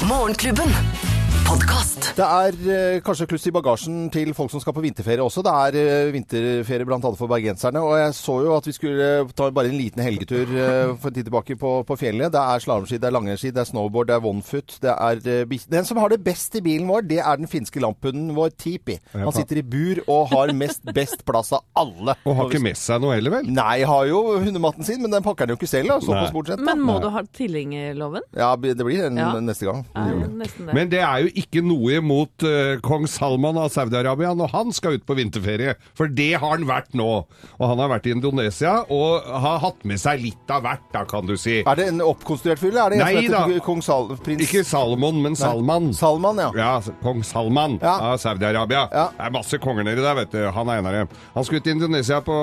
Morgenklubben. 0.06 1.25
Podkast. 1.56 2.10
Det 2.18 2.24
er 2.24 2.56
eh, 2.68 2.98
kanskje 3.04 3.24
kluss 3.30 3.46
i 3.48 3.52
bagasjen 3.54 4.10
til 4.12 4.28
folk 4.36 4.50
som 4.52 4.60
skal 4.60 4.74
på 4.76 4.82
vinterferie 4.84 5.22
også. 5.24 5.40
Det 5.46 5.52
er 5.56 5.76
eh, 5.80 6.08
vinterferie 6.12 6.84
annet 6.84 7.16
for 7.16 7.30
bergenserne. 7.30 7.80
Og 7.80 7.94
jeg 7.96 8.12
så 8.18 8.34
jo 8.44 8.50
at 8.58 8.66
vi 8.68 8.74
skulle 8.76 9.06
ta 9.36 9.46
bare 9.56 9.70
en 9.70 9.78
liten 9.80 10.02
helgetur 10.04 10.42
eh, 10.52 10.90
for 11.00 11.08
en 11.08 11.14
tid 11.16 11.24
tilbake 11.30 11.56
på, 11.60 11.70
på 11.88 11.96
fjellet. 11.96 12.28
Det 12.34 12.42
er 12.42 12.60
slalåmski, 12.60 12.98
det 13.00 13.08
er 13.08 13.14
langrennsski, 13.16 13.52
det 13.56 13.62
er 13.62 13.68
snowboard, 13.70 14.10
det 14.10 14.16
er 14.18 14.26
onefoot. 14.28 14.74
Det 14.84 14.92
er 14.92 15.22
eh, 15.32 15.46
bis- 15.48 15.64
Den 15.72 15.88
som 15.88 16.00
har 16.02 16.12
det 16.12 16.18
best 16.26 16.58
i 16.60 16.62
bilen 16.66 16.90
vår, 16.92 17.06
det 17.08 17.22
er 17.22 17.40
den 17.40 17.48
finske 17.48 17.80
lamphunden 17.80 18.34
vår, 18.36 18.52
Tipi. 18.60 18.98
Han 19.16 19.32
sitter 19.38 19.62
i 19.62 19.64
bur 19.64 20.02
og 20.04 20.28
har 20.34 20.52
mest 20.60 20.84
best 21.00 21.24
plass 21.28 21.54
av 21.56 21.64
alle. 21.80 22.18
Og 22.28 22.36
har 22.42 22.52
ikke 22.52 22.62
med 22.68 22.76
seg 22.82 23.00
noe 23.06 23.16
heller, 23.16 23.38
vel? 23.38 23.48
Nei, 23.56 23.78
har 23.88 24.04
jo 24.12 24.20
hundematten 24.44 24.84
sin, 24.90 25.00
men 25.06 25.16
den 25.16 25.24
pakker 25.24 25.48
han 25.48 25.54
jo 25.56 25.58
ikke 25.62 25.72
selv. 25.72 25.94
da, 25.94 25.98
Såpass 26.04 26.36
bortsett. 26.36 26.60
da. 26.60 26.68
Men 26.68 26.84
må 26.84 27.00
du 27.00 27.08
ha 27.16 27.24
tilhengerloven? 27.40 28.28
Ja, 28.36 28.52
det 28.60 28.76
blir 28.84 29.06
den 29.08 29.24
Ja. 29.24 29.32
neste 29.40 29.70
gang. 29.72 29.86
Ja, 29.96 30.28
nesten 30.36 30.68
det. 30.68 30.76
Men 30.76 30.92
det 30.92 31.00
er 31.06 31.24
jo 31.24 31.32
ikke 31.46 31.62
noe 31.64 31.96
imot 32.00 32.44
uh, 32.44 32.76
kong 32.84 33.06
Salman 33.10 33.56
av 33.62 33.70
Saudi-Arabia 33.72 34.34
når 34.36 34.50
han 34.52 34.72
skal 34.74 34.98
ut 34.98 35.06
på 35.06 35.16
vinterferie, 35.18 35.76
for 35.96 36.10
det 36.12 36.32
har 36.36 36.52
han 36.56 36.66
vært 36.68 36.92
nå. 36.98 37.08
Og 37.56 37.64
han 37.70 37.80
har 37.80 37.90
vært 37.94 38.08
i 38.10 38.14
Indonesia 38.16 38.80
og 38.92 39.24
har 39.46 39.60
hatt 39.62 39.84
med 39.88 40.00
seg 40.02 40.20
litt 40.26 40.52
av 40.52 40.64
hvert, 40.66 40.84
da, 40.92 41.04
kan 41.08 41.26
du 41.28 41.36
si. 41.40 41.60
Er 41.62 41.78
det 41.78 41.88
en 41.92 42.02
oppkonstruert 42.04 42.60
fyr, 42.60 42.72
eller 42.74 42.82
er 42.86 42.90
det 42.90 42.98
en 42.98 43.04
Nei 43.06 43.12
som 43.14 43.22
heter 43.46 43.54
da. 43.56 43.64
kong 43.66 43.82
Sal 43.86 44.10
prins 44.26 44.44
Ikke 44.46 44.64
Salmon, 44.66 45.22
men 45.24 45.38
Salman. 45.38 45.88
Salman, 45.96 46.42
ja. 46.42 46.50
Ja, 46.58 46.72
kong 47.04 47.22
Salman 47.26 47.78
Ja. 47.82 47.94
av 48.12 48.18
Saudi-Arabia. 48.22 48.86
Ja. 48.92 49.06
Det 49.16 49.28
er 49.28 49.34
masse 49.38 49.60
konger 49.62 49.86
nedi 49.86 50.02
der, 50.04 50.18
vet 50.18 50.34
du. 50.34 50.42
Han 50.56 50.68
er 50.72 50.82
en 50.82 50.90
av 50.90 50.98
dem. 51.00 51.14
Han 51.36 51.46
skulle 51.46 51.62
til 51.64 51.76
Indonesia 51.78 52.20
på 52.24 52.36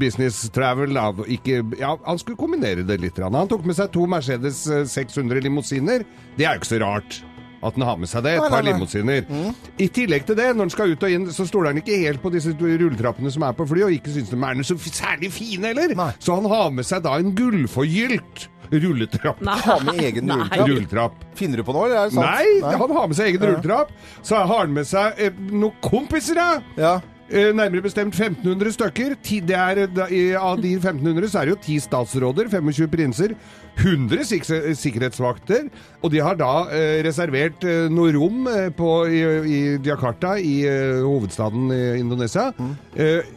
business 0.00 0.42
travel. 0.54 0.94
Da. 0.98 1.12
Ikke, 1.30 1.62
ja, 1.78 1.94
han 2.06 2.18
skulle 2.20 2.38
kombinere 2.40 2.84
det 2.88 3.00
litt. 3.02 3.18
Han 3.22 3.48
tok 3.50 3.66
med 3.68 3.78
seg 3.78 3.92
to 3.94 4.06
Mercedes 4.10 4.64
eh, 4.72 4.84
600 4.88 5.44
limousiner. 5.46 6.04
Det 6.38 6.46
er 6.46 6.56
jo 6.56 6.62
ikke 6.64 6.72
så 6.74 6.82
rart. 6.84 7.20
At 7.58 7.74
han 7.74 7.86
har 7.88 7.96
med 7.98 8.10
seg 8.10 8.22
det, 8.26 8.36
et 8.38 8.52
par 8.52 8.62
limousiner. 8.62 9.24
Mm. 9.26 9.54
I 9.82 9.88
tillegg 9.94 10.28
til 10.28 10.38
det, 10.38 10.50
når 10.54 10.68
han 10.68 10.74
skal 10.74 10.92
ut 10.92 11.08
og 11.08 11.14
inn, 11.14 11.26
så 11.34 11.46
stoler 11.48 11.72
han 11.72 11.80
ikke 11.82 11.98
helt 12.04 12.22
på 12.22 12.30
disse 12.34 12.54
rulletrappene 12.54 13.32
som 13.34 13.46
er 13.48 13.56
på 13.58 13.66
fly, 13.68 13.82
og 13.88 13.96
ikke 13.96 14.14
syns 14.14 14.30
de 14.30 14.38
er 14.38 14.60
noe 14.60 14.68
så 14.68 14.78
særlig 14.78 15.32
fine 15.34 15.72
heller. 15.72 15.96
Nei. 15.98 16.12
Så 16.22 16.38
han 16.38 16.46
har 16.52 16.70
med 16.74 16.86
seg 16.86 17.02
da 17.06 17.16
en 17.18 17.34
gullforgylt 17.38 18.46
rulletrapp. 18.70 19.42
Nei. 19.42 19.58
Har 19.64 19.84
med 19.86 20.00
egen 20.04 20.30
rulletrapp. 20.30 20.70
Rulletrapp. 20.70 21.28
Finner 21.38 21.60
du 21.60 21.66
på 21.66 21.74
noe, 21.74 21.88
eller 21.88 22.02
er 22.04 22.10
det 22.10 22.18
sant? 22.18 22.26
Nei, 22.26 22.74
han 22.82 22.96
har 23.00 23.06
med 23.10 23.18
seg 23.18 23.30
egen 23.32 23.46
rulletrapp. 23.46 23.94
Så 24.22 24.42
har 24.42 24.50
han 24.54 24.74
med 24.74 24.88
seg 24.88 25.22
eh, 25.22 25.46
noen 25.50 25.78
kompiser, 25.84 26.38
da. 26.38 26.50
Ja. 26.78 26.98
Eh, 27.28 27.50
nærmere 27.52 27.84
bestemt 27.84 28.14
1500 28.16 28.72
stykker. 28.72 29.14
Ti, 29.24 29.40
det 29.44 29.56
er, 29.56 29.82
da, 29.92 30.06
i, 30.08 30.30
av 30.38 30.60
de 30.62 30.72
1500 30.78 31.28
så 31.28 31.42
er 31.42 31.48
det 31.48 31.56
jo 31.56 31.60
10 31.66 31.82
statsråder, 31.84 32.48
25 32.54 32.88
prinser, 32.92 33.34
100 33.78 34.24
sik 34.26 34.46
sikkerhetsvakter. 34.48 35.68
Og 36.02 36.12
de 36.12 36.22
har 36.24 36.38
da 36.38 36.52
eh, 36.74 36.98
reservert 37.06 37.64
eh, 37.66 37.86
noe 37.92 38.12
rom 38.16 38.48
eh, 38.50 38.68
på, 38.74 38.92
i, 39.10 39.20
i 39.48 39.60
Jakarta, 39.86 40.36
i 40.38 40.60
eh, 40.68 41.02
hovedstaden 41.04 41.70
i 41.74 41.82
Indonesia. 42.00 42.50
Eh, 42.98 43.34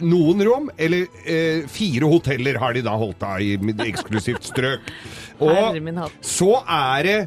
noen 0.00 0.44
rom, 0.46 0.70
eller 0.80 1.08
eh, 1.28 1.66
fire 1.68 2.08
hoteller 2.08 2.58
har 2.60 2.76
de 2.76 2.84
da 2.86 2.94
holdt 2.96 3.26
av 3.26 3.42
i 3.44 3.56
eksklusivt 3.90 4.48
strøk. 4.52 4.88
Og 5.40 5.76
så 6.24 6.54
er 6.68 7.06
det 7.06 7.20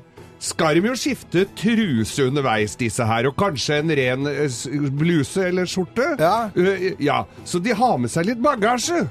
skal 0.44 0.76
de 0.76 0.90
jo 0.90 0.96
skifte 1.00 1.46
truse 1.56 2.26
underveis, 2.28 2.76
disse 2.76 3.06
her, 3.08 3.30
og 3.30 3.38
kanskje 3.40 3.78
en 3.80 3.94
ren 3.96 4.28
eh, 4.28 4.58
bluse 4.92 5.46
eller 5.48 5.70
skjorte. 5.70 6.10
Ja. 6.20 6.50
Uh, 6.52 6.90
ja. 7.00 7.22
Så 7.48 7.62
de 7.64 7.72
har 7.80 7.96
med 8.02 8.12
seg 8.12 8.28
litt 8.28 8.44
bagasje. 8.44 9.06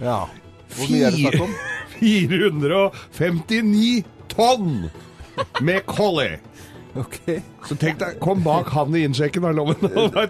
ja. 0.00 0.22
Hvor 0.70 0.86
mye 0.86 1.02
er 1.08 1.10
det 1.10 1.18
snakk 1.24 1.42
om? 1.42 1.54
459 2.00 4.04
tonn 4.32 4.88
med 5.60 5.84
collie. 5.86 6.40
Ok. 6.98 7.20
Så 7.68 7.76
tenk 7.78 8.00
deg, 8.00 8.16
kom 8.22 8.40
bak 8.42 8.66
han 8.74 8.94
i 8.98 9.04
innsjekken 9.06 9.44
av 9.46 9.52
loven. 9.54 9.76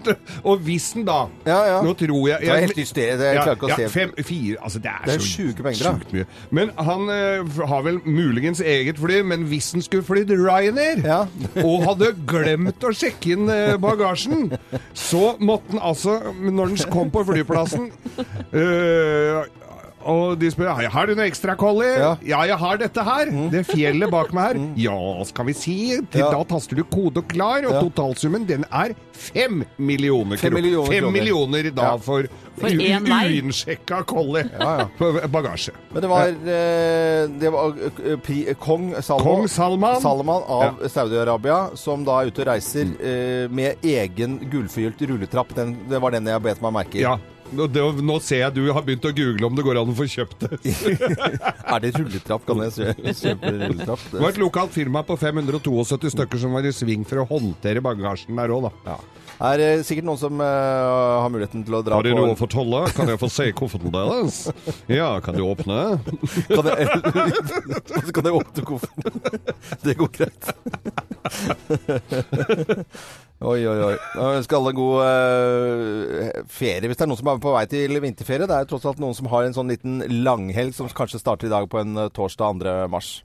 og 0.49 0.59
hvis 0.65 0.91
den 0.93 1.05
da 1.07 1.23
Ja, 1.47 1.57
ja. 1.65 1.77
Nå 1.81 1.93
tror 1.97 2.27
jeg, 2.29 2.37
Det 2.43 2.49
er 2.53 2.59
helt 2.65 2.77
hysterisk. 2.77 3.23
Jeg 3.23 3.37
klarer 3.39 3.55
ikke 3.57 3.65
å 3.65 3.69
ja, 3.71 3.77
se. 3.79 3.87
fem, 3.93 4.11
fire, 4.27 4.57
altså 4.61 4.79
det 4.83 4.91
er, 4.91 4.99
Det 5.07 5.13
er 5.15 5.23
så 5.23 5.29
sjuke 5.31 5.63
mengder, 5.65 5.97
mye. 6.13 6.25
Men 6.59 6.67
han 6.77 7.09
eh, 7.15 7.63
har 7.71 7.81
vel 7.87 7.97
muligens 8.05 8.61
eget 8.61 8.97
fly, 9.01 9.21
men 9.31 9.47
hvis 9.49 9.71
han 9.73 9.81
skulle 9.85 10.05
flydd 10.05 10.29
Ryanair, 10.37 11.01
Ja. 11.07 11.23
og 11.65 11.85
hadde 11.87 12.11
glemt 12.29 12.83
å 12.85 12.93
sjekke 12.93 13.33
inn 13.33 13.49
eh, 13.49 13.73
bagasjen, 13.81 14.51
så 14.93 15.33
måtte 15.41 15.71
han 15.73 15.81
altså, 15.91 16.19
når 16.37 16.75
han 16.75 16.79
kom 16.93 17.09
på 17.13 17.25
flyplassen 17.31 17.89
eh, 18.53 19.41
og 20.05 20.39
de 20.39 20.49
spør 20.51 20.81
«Ja, 20.81 20.89
har 20.89 21.05
du 21.07 21.15
noe 21.15 21.25
ekstra 21.29 21.55
collie. 21.59 21.91
Ja. 21.97 22.13
Mm. 22.15 22.27
Ja. 22.27 22.41
jeg 22.47 22.57
har 22.57 22.77
dette 22.77 23.03
her. 23.03 23.31
Det 23.51 23.65
fjellet 23.67 24.11
bak 24.11 24.31
meg 24.33 24.43
her. 24.55 24.61
Ja, 24.77 25.23
skal 25.25 25.45
vi 25.45 25.53
si. 25.53 25.77
Til 26.11 26.21
Ja. 26.21 26.31
Da 26.31 26.43
taster 26.43 26.75
du 26.75 26.83
kode 26.83 27.17
og 27.23 27.27
klar, 27.27 27.65
og 27.65 27.73
Ja. 27.73 27.81
totalsummen 27.81 28.45
den 28.47 28.65
er 28.71 28.93
fem 29.13 29.63
millioner 29.77 30.37
kroner. 30.37 30.37
Fem 30.37 30.53
millioner 30.53 30.91
Fem 30.91 31.11
millioner 31.13 31.71
da 31.71 31.81
Ja. 31.91 31.97
for, 31.97 32.23
For 32.57 32.67
uinnsjekka 32.67 34.03
ja. 34.05 35.27
Bagasje. 35.27 35.71
Men 35.93 36.01
det 36.01 36.09
var, 36.09 36.27
eh, 36.27 37.27
det 37.39 37.51
var 37.51 37.73
eh, 38.05 38.15
pri, 38.17 38.53
kong 38.59 38.93
Salman, 39.01 39.25
Kong 39.25 39.47
Salman. 39.47 40.01
Salman 40.01 40.43
av 40.47 40.79
Saudi-Arabia, 40.87 41.75
som 41.77 42.03
da 42.03 42.21
er 42.21 42.27
ute 42.31 42.41
og 42.41 42.47
reiser 42.47 42.85
Mm. 42.91 42.97
eh, 43.01 43.47
med 43.49 43.75
egen 43.83 44.39
gullfylt 44.51 44.99
rulletrapp. 45.01 45.53
Den, 45.55 45.77
det 45.89 46.01
var 46.01 46.11
den 46.11 46.25
jeg 46.25 46.41
bet 46.41 46.61
meg 46.61 46.73
merke 46.73 46.95
i. 46.99 47.05
Nå, 47.51 47.65
det, 47.67 47.81
nå 48.07 48.15
ser 48.23 48.45
jeg 48.45 48.53
du 48.55 48.61
har 48.71 48.83
begynt 48.87 49.03
å 49.05 49.11
google 49.15 49.47
om 49.49 49.55
det 49.57 49.65
går 49.67 49.79
an 49.81 49.91
å 49.91 49.95
få 49.97 50.05
kjøpt 50.07 50.45
det. 50.45 50.59
Er 51.71 51.83
det 51.83 51.91
rulletrapp? 51.97 52.45
Kan 52.47 52.61
jeg 52.63 52.75
kjø- 52.77 53.15
kjøpe 53.21 53.51
rulletrapp? 53.57 54.05
Det 54.13 54.21
var 54.23 54.29
et 54.33 54.39
lokalt 54.41 54.71
firma 54.75 55.03
på 55.07 55.17
572 55.19 56.13
stykker 56.15 56.39
som 56.45 56.55
var 56.55 56.67
i 56.67 56.71
sving 56.75 57.03
for 57.07 57.23
å 57.23 57.27
håndtere 57.29 57.83
bagasjen 57.83 58.39
der 58.39 58.53
òg, 58.55 58.69
da. 58.69 58.93
Ja. 58.93 58.99
Er 59.41 59.57
det 59.57 59.69
sikkert 59.87 60.05
noen 60.05 60.19
som 60.21 60.41
eh, 60.43 61.17
har 61.23 61.31
muligheten 61.33 61.63
til 61.65 61.73
å 61.73 61.81
dra 61.81 61.95
på 61.95 62.01
Har 62.01 62.05
de 62.05 62.13
på 62.13 62.19
noe 62.21 62.35
å 62.35 62.39
fortolle? 62.39 62.83
Kan 62.93 63.09
jeg 63.09 63.21
få 63.21 63.29
se 63.31 63.47
kofferten 63.57 63.93
deres? 63.93 64.43
Ja, 64.91 65.15
kan 65.23 65.37
du 65.37 65.41
åpne? 65.47 65.97
Kan 66.51 66.69
jeg, 66.69 66.85
kan 68.15 68.29
jeg 68.29 68.37
åpne 68.37 68.67
kofferten? 68.69 69.41
Det 69.81 69.97
går 69.97 70.13
greit. 70.19 70.51
Oi, 73.41 73.57
oi, 73.65 73.77
oi. 73.81 73.95
Jeg 73.97 74.37
ønsker 74.37 74.59
alle 74.59 74.69
en 74.69 74.77
god 74.77 74.97
uh, 75.01 76.41
ferie. 76.45 76.85
Hvis 76.85 76.99
det 76.99 77.07
er 77.07 77.09
noen 77.09 77.21
som 77.23 77.31
er 77.31 77.41
på 77.41 77.55
vei 77.55 77.63
til 77.71 77.97
vinterferie, 78.03 78.45
det 78.45 78.53
er 78.53 78.69
tross 78.69 78.85
alt 78.85 79.01
noen 79.01 79.17
som 79.17 79.31
har 79.33 79.47
en 79.47 79.57
sånn 79.57 79.73
liten 79.73 79.97
langhelg 80.21 80.77
som 80.77 80.91
kanskje 80.93 81.23
starter 81.23 81.49
i 81.49 81.53
dag 81.53 81.65
på 81.71 81.81
en 81.81 81.97
eh, 81.97 82.11
torsdag 82.13 82.61
2. 82.61 82.75
mars. 82.93 83.15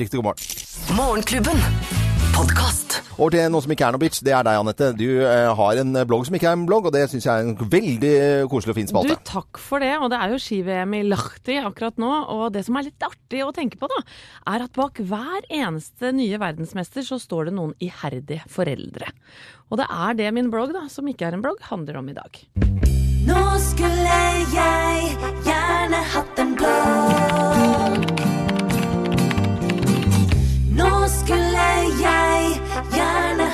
Riktig 0.00 0.22
god 0.22 0.30
morgen. 0.30 0.96
Morgenklubben. 0.96 2.17
Podkast. 2.38 3.00
Over 3.18 3.32
til 3.34 3.48
noe 3.50 3.64
som 3.64 3.72
ikke 3.74 3.86
er 3.88 3.94
noe 3.96 3.98
bitch. 3.98 4.20
Det 4.22 4.30
er 4.30 4.44
deg, 4.46 4.60
Anette. 4.60 4.92
Du 4.94 5.06
eh, 5.26 5.48
har 5.58 5.80
en 5.80 5.96
blogg 6.06 6.28
som 6.28 6.36
ikke 6.38 6.46
er 6.46 6.54
en 6.54 6.66
blogg, 6.68 6.86
og 6.86 6.94
det 6.94 7.08
syns 7.10 7.26
jeg 7.26 7.34
er 7.34 7.48
en 7.48 7.70
veldig 7.72 8.12
eh, 8.14 8.42
koselig 8.50 8.76
og 8.76 8.78
fin 8.78 8.92
Du, 9.08 9.14
takk 9.26 9.58
for 9.58 9.82
det. 9.82 9.90
Og 9.98 10.06
det 10.12 10.20
er 10.22 10.30
jo 10.30 10.38
ski-VM 10.44 10.94
i 11.00 11.02
Lahti 11.08 11.58
akkurat 11.58 11.98
nå. 11.98 12.12
Og 12.36 12.44
det 12.54 12.62
som 12.68 12.78
er 12.78 12.86
litt 12.86 13.08
artig 13.08 13.42
å 13.42 13.50
tenke 13.56 13.80
på, 13.80 13.90
da, 13.90 13.98
er 14.54 14.68
at 14.68 14.78
bak 14.78 15.02
hver 15.02 15.50
eneste 15.50 16.14
nye 16.14 16.38
verdensmester 16.38 17.02
så 17.10 17.18
står 17.18 17.50
det 17.50 17.58
noen 17.58 17.74
iherdige 17.82 18.46
foreldre. 18.54 19.10
Og 19.72 19.82
det 19.82 19.90
er 19.90 20.18
det 20.22 20.32
min 20.38 20.54
blogg, 20.54 20.70
da, 20.78 20.86
som 20.92 21.10
ikke 21.10 21.26
er 21.26 21.40
en 21.40 21.42
blogg, 21.42 21.58
handler 21.72 21.98
om 21.98 22.14
i 22.14 22.18
dag. 22.20 22.42
Nå 23.26 23.46
skulle 23.66 24.22
jeg 24.54 25.16
gjerne 25.42 26.06
hatt 26.14 26.44
en 26.46 26.54
blogg. 26.62 27.57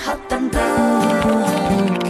Gjerne 0.05 0.13
hatt 0.13 0.33
en 0.33 0.49
blogg. 0.53 2.01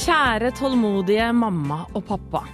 Kjære 0.00 0.50
tålmodige 0.56 1.32
mamma 1.32 1.86
og 1.94 2.04
pappa. 2.06 2.44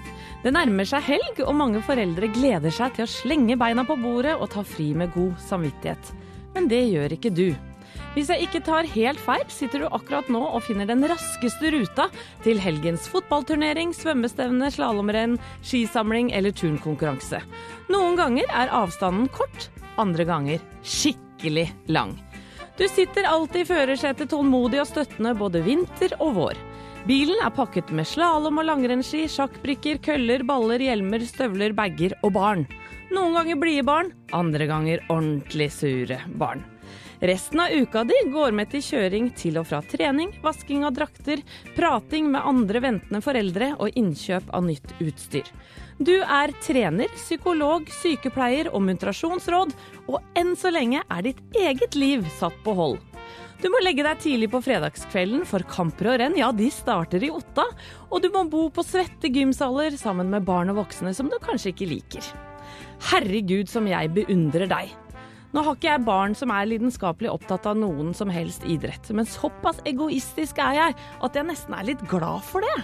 Det 0.43 0.53
nærmer 0.55 0.85
seg 0.87 1.03
helg, 1.03 1.41
og 1.43 1.55
mange 1.57 1.83
foreldre 1.83 2.29
gleder 2.31 2.71
seg 2.71 2.95
til 2.95 3.05
å 3.05 3.11
slenge 3.11 3.57
beina 3.59 3.85
på 3.85 3.97
bordet 3.99 4.37
og 4.37 4.51
ta 4.53 4.63
fri 4.63 4.95
med 4.95 5.13
god 5.15 5.35
samvittighet. 5.49 6.13
Men 6.55 6.69
det 6.69 6.85
gjør 6.89 7.13
ikke 7.17 7.35
du. 7.35 7.55
Hvis 8.17 8.31
jeg 8.33 8.47
ikke 8.47 8.63
tar 8.65 8.89
helt 8.89 9.21
feil, 9.21 9.45
sitter 9.53 9.83
du 9.83 9.87
akkurat 9.93 10.29
nå 10.33 10.41
og 10.41 10.63
finner 10.65 10.87
den 10.89 11.05
raskeste 11.05 11.69
ruta 11.75 12.09
til 12.45 12.61
helgens 12.61 13.09
fotballturnering, 13.13 13.93
svømmestevne, 13.93 14.71
slalåmrenn, 14.73 15.37
skisamling 15.61 16.33
eller 16.33 16.57
turnkonkurranse. 16.57 17.43
Noen 17.93 18.17
ganger 18.17 18.49
er 18.49 18.73
avstanden 18.73 19.29
kort, 19.37 19.69
andre 20.01 20.25
ganger 20.29 20.65
skikkelig 20.81 21.69
lang. 21.93 22.17
Du 22.77 22.85
sitter 22.89 23.25
alltid 23.25 23.63
i 23.65 23.69
førersetet 23.71 24.29
tålmodig 24.29 24.83
og 24.83 24.89
støttende 24.91 25.33
både 25.39 25.63
vinter 25.65 26.13
og 26.21 26.35
vår. 26.37 26.59
Bilen 27.09 27.41
er 27.41 27.55
pakket 27.57 27.89
med 27.95 28.05
slalåm- 28.05 28.61
og 28.61 28.67
langrennsski, 28.69 29.23
sjakkbrikker, 29.33 30.03
køller, 30.05 30.45
baller, 30.45 30.83
hjelmer, 30.85 31.25
støvler, 31.25 31.73
bager 31.73 32.13
og 32.21 32.35
barn. 32.37 32.67
Noen 33.15 33.39
ganger 33.39 33.61
blide 33.63 33.87
barn, 33.87 34.11
andre 34.37 34.69
ganger 34.69 35.05
ordentlig 35.09 35.71
sure 35.73 36.19
barn. 36.37 36.67
Resten 37.25 37.63
av 37.65 37.73
uka 37.73 38.03
di 38.05 38.19
går 38.29 38.53
med 38.53 38.69
til 38.75 38.85
kjøring 38.85 39.31
til 39.39 39.57
og 39.57 39.71
fra 39.71 39.81
trening, 39.81 40.35
vasking 40.45 40.85
av 40.85 40.93
drakter, 40.99 41.41
prating 41.79 42.29
med 42.35 42.45
andre 42.45 42.83
ventende 42.85 43.23
foreldre 43.25 43.73
og 43.79 43.97
innkjøp 43.97 44.53
av 44.53 44.67
nytt 44.69 44.93
utstyr. 45.01 45.49
Du 45.97 46.13
er 46.21 46.53
trener, 46.61 47.09
psykolog, 47.17 47.87
sykepleier 48.03 48.69
og 48.69 48.83
muntrasjonsråd, 48.85 49.71
og 50.13 50.19
enn 50.37 50.53
så 50.59 50.69
lenge 50.69 51.01
er 51.01 51.23
ditt 51.25 51.41
eget 51.57 51.97
liv 51.97 52.27
satt 52.37 52.59
på 52.67 52.75
hold. 52.77 52.99
Du 53.63 53.71
må 53.73 53.81
legge 53.81 54.05
deg 54.05 54.21
tidlig 54.21 54.51
på 54.53 54.61
fredagskvelden, 54.67 55.47
for 55.49 55.65
kamper 55.65 56.11
og 56.13 56.19
renn 56.21 56.37
ja, 56.37 56.51
de 56.53 56.69
starter 56.69 57.25
i 57.25 57.33
Otta. 57.33 57.65
Og 58.11 58.21
du 58.21 58.29
må 58.35 58.45
bo 58.53 58.67
på 58.69 58.85
svette 58.85 59.33
gymsaler 59.33 59.97
sammen 59.97 60.29
med 60.29 60.45
barn 60.45 60.75
og 60.75 60.83
voksne 60.83 61.15
som 61.17 61.33
du 61.33 61.39
kanskje 61.41 61.73
ikke 61.73 61.89
liker. 61.95 62.29
Herregud, 63.09 63.65
som 63.73 63.89
jeg 63.89 64.13
beundrer 64.13 64.69
deg. 64.69 64.93
Nå 65.57 65.65
har 65.65 65.79
ikke 65.79 65.89
jeg 65.89 66.05
barn 66.05 66.37
som 66.37 66.53
er 66.53 66.69
lidenskapelig 66.69 67.33
opptatt 67.33 67.65
av 67.71 67.81
noen 67.81 68.13
som 68.13 68.29
helst 68.29 68.67
idrett, 68.69 69.09
men 69.17 69.25
såpass 69.25 69.81
egoistisk 69.89 70.61
er 70.61 70.77
jeg 70.77 70.97
at 71.25 71.39
jeg 71.39 71.49
nesten 71.49 71.73
er 71.79 71.89
litt 71.89 72.03
glad 72.11 72.45
for 72.45 72.67
det. 72.67 72.81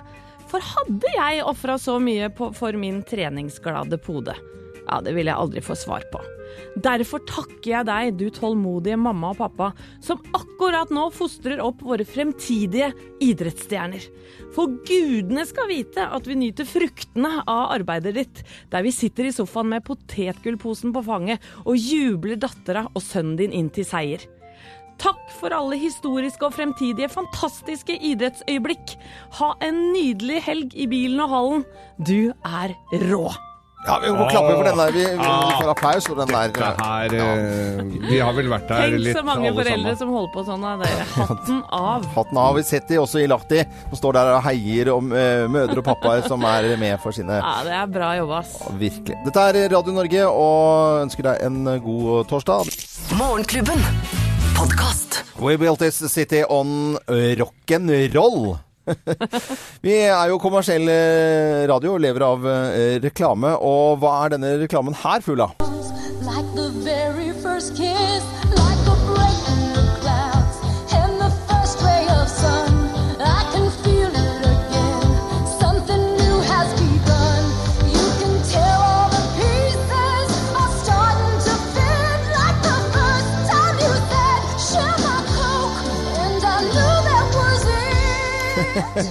For 0.53 0.61
hadde 0.61 1.15
jeg 1.17 1.45
ofra 1.49 1.79
så 1.81 1.97
mye 2.03 2.29
på, 2.37 2.51
for 2.53 2.77
min 2.77 3.01
treningsglade 3.09 3.97
pode? 4.05 4.37
Ja, 4.83 4.99
det 5.01 5.15
vil 5.17 5.31
jeg 5.31 5.39
aldri 5.39 5.63
få 5.65 5.77
svar 5.79 6.05
på. 6.13 6.21
Derfor 6.85 7.23
takker 7.25 7.71
jeg 7.71 7.87
deg, 7.89 8.11
du 8.21 8.27
tålmodige 8.35 8.99
mamma 9.01 9.31
og 9.33 9.39
pappa, 9.39 9.71
som 10.05 10.21
akkurat 10.37 10.93
nå 10.93 11.07
fostrer 11.15 11.63
opp 11.65 11.81
våre 11.87 12.05
fremtidige 12.05 12.91
idrettsstjerner. 13.25 14.05
For 14.53 14.77
gudene 14.85 15.47
skal 15.49 15.71
vite 15.71 16.05
at 16.05 16.29
vi 16.29 16.37
nyter 16.43 16.69
fruktene 16.69 17.39
av 17.47 17.73
arbeidet 17.79 18.15
ditt, 18.19 18.45
der 18.75 18.85
vi 18.85 18.93
sitter 18.93 19.31
i 19.31 19.33
sofaen 19.33 19.73
med 19.73 19.87
potetgullposen 19.89 20.93
på 20.93 21.07
fanget 21.09 21.53
og 21.65 21.81
jubler 21.81 22.37
dattera 22.37 22.85
og 22.93 23.01
sønnen 23.01 23.39
din 23.41 23.57
inn 23.57 23.73
til 23.73 23.89
seier. 23.89 24.29
Takk 24.99 25.23
for 25.41 25.55
alle 25.57 25.79
historiske 25.81 26.47
og 26.47 26.55
fremtidige 26.55 27.09
fantastiske 27.11 27.97
idrettsøyeblikk. 28.13 28.97
Ha 29.39 29.53
en 29.65 29.81
nydelig 29.95 30.43
helg 30.47 30.77
i 30.77 30.87
bilen 30.91 31.23
og 31.25 31.33
hallen. 31.33 31.65
Du 31.99 32.33
er 32.45 32.77
rå. 33.09 33.31
Ja, 33.83 33.97
vi 33.99 34.13
må 34.15 34.29
klappe 34.31 34.53
for 34.55 34.63
den 34.63 34.79
der. 34.79 34.93
Vi, 34.95 35.03
vi 35.19 35.55
får 35.59 35.71
applaus 35.73 36.07
for 36.07 36.21
den 36.21 36.31
der. 36.31 36.53
Her 36.79 37.15
ja. 37.19 37.25
Vi 38.07 38.21
har 38.23 38.37
vel 38.37 38.47
vært 38.53 38.69
der 38.71 38.85
Tenk 38.93 39.03
litt 39.09 39.19
så 39.19 39.25
mange 39.27 39.51
foreldre 39.51 39.75
sammen. 39.75 39.99
som 39.99 40.13
holder 40.15 40.31
på 40.37 40.45
sånn 40.47 40.67
av 40.71 40.85
dere. 40.85 41.07
Hatten 41.17 41.59
av. 41.67 42.07
Hatten 42.17 42.41
av. 42.45 42.55
Vi 42.61 42.65
setter 42.69 42.95
de 42.95 43.03
også 43.03 43.25
i 43.25 43.27
Lahti, 43.27 43.65
som 43.89 43.99
står 44.05 44.19
der 44.21 44.33
og 44.37 44.41
heier 44.47 44.93
om 44.95 45.11
eh, 45.11 45.49
mødre 45.51 45.83
og 45.83 45.89
pappaer 45.91 46.23
som 46.31 46.47
er 46.47 46.71
med 46.79 46.95
for 47.03 47.19
sine 47.19 47.43
Ja, 47.43 47.57
det 47.67 47.75
er 47.81 47.91
bra 47.99 48.15
jobba, 48.23 48.45
ass. 48.45 48.55
Virkelig. 48.79 49.19
Dette 49.27 49.49
er 49.51 49.65
Radio 49.75 49.99
Norge, 49.99 50.27
og 50.31 51.03
ønsker 51.09 51.33
deg 51.33 51.47
en 51.51 51.65
god 51.83 52.31
torsdag. 52.31 52.71
Morgenklubben. 53.19 53.83
Podkast. 54.63 55.25
We 55.41 55.57
built 55.57 55.81
this 55.81 55.97
city 56.13 56.45
on 56.45 56.97
rock'n'roll. 57.09 58.59
Vi 59.83 59.95
er 60.07 60.29
jo 60.31 60.37
kommersiell 60.39 60.87
eh, 60.87 61.65
radio 61.67 61.97
lever 61.99 62.23
av 62.23 62.47
eh, 62.47 63.01
reklame. 63.03 63.57
Og 63.59 63.99
hva 63.99 64.13
er 64.21 64.37
denne 64.37 64.53
reklamen 64.61 64.95
her 65.03 65.25
full 65.27 65.43
av? 65.43 65.59
Like 66.23 66.47
the 66.55 66.69
very 66.87 67.33
first 67.43 67.75
kiss, 67.75 68.23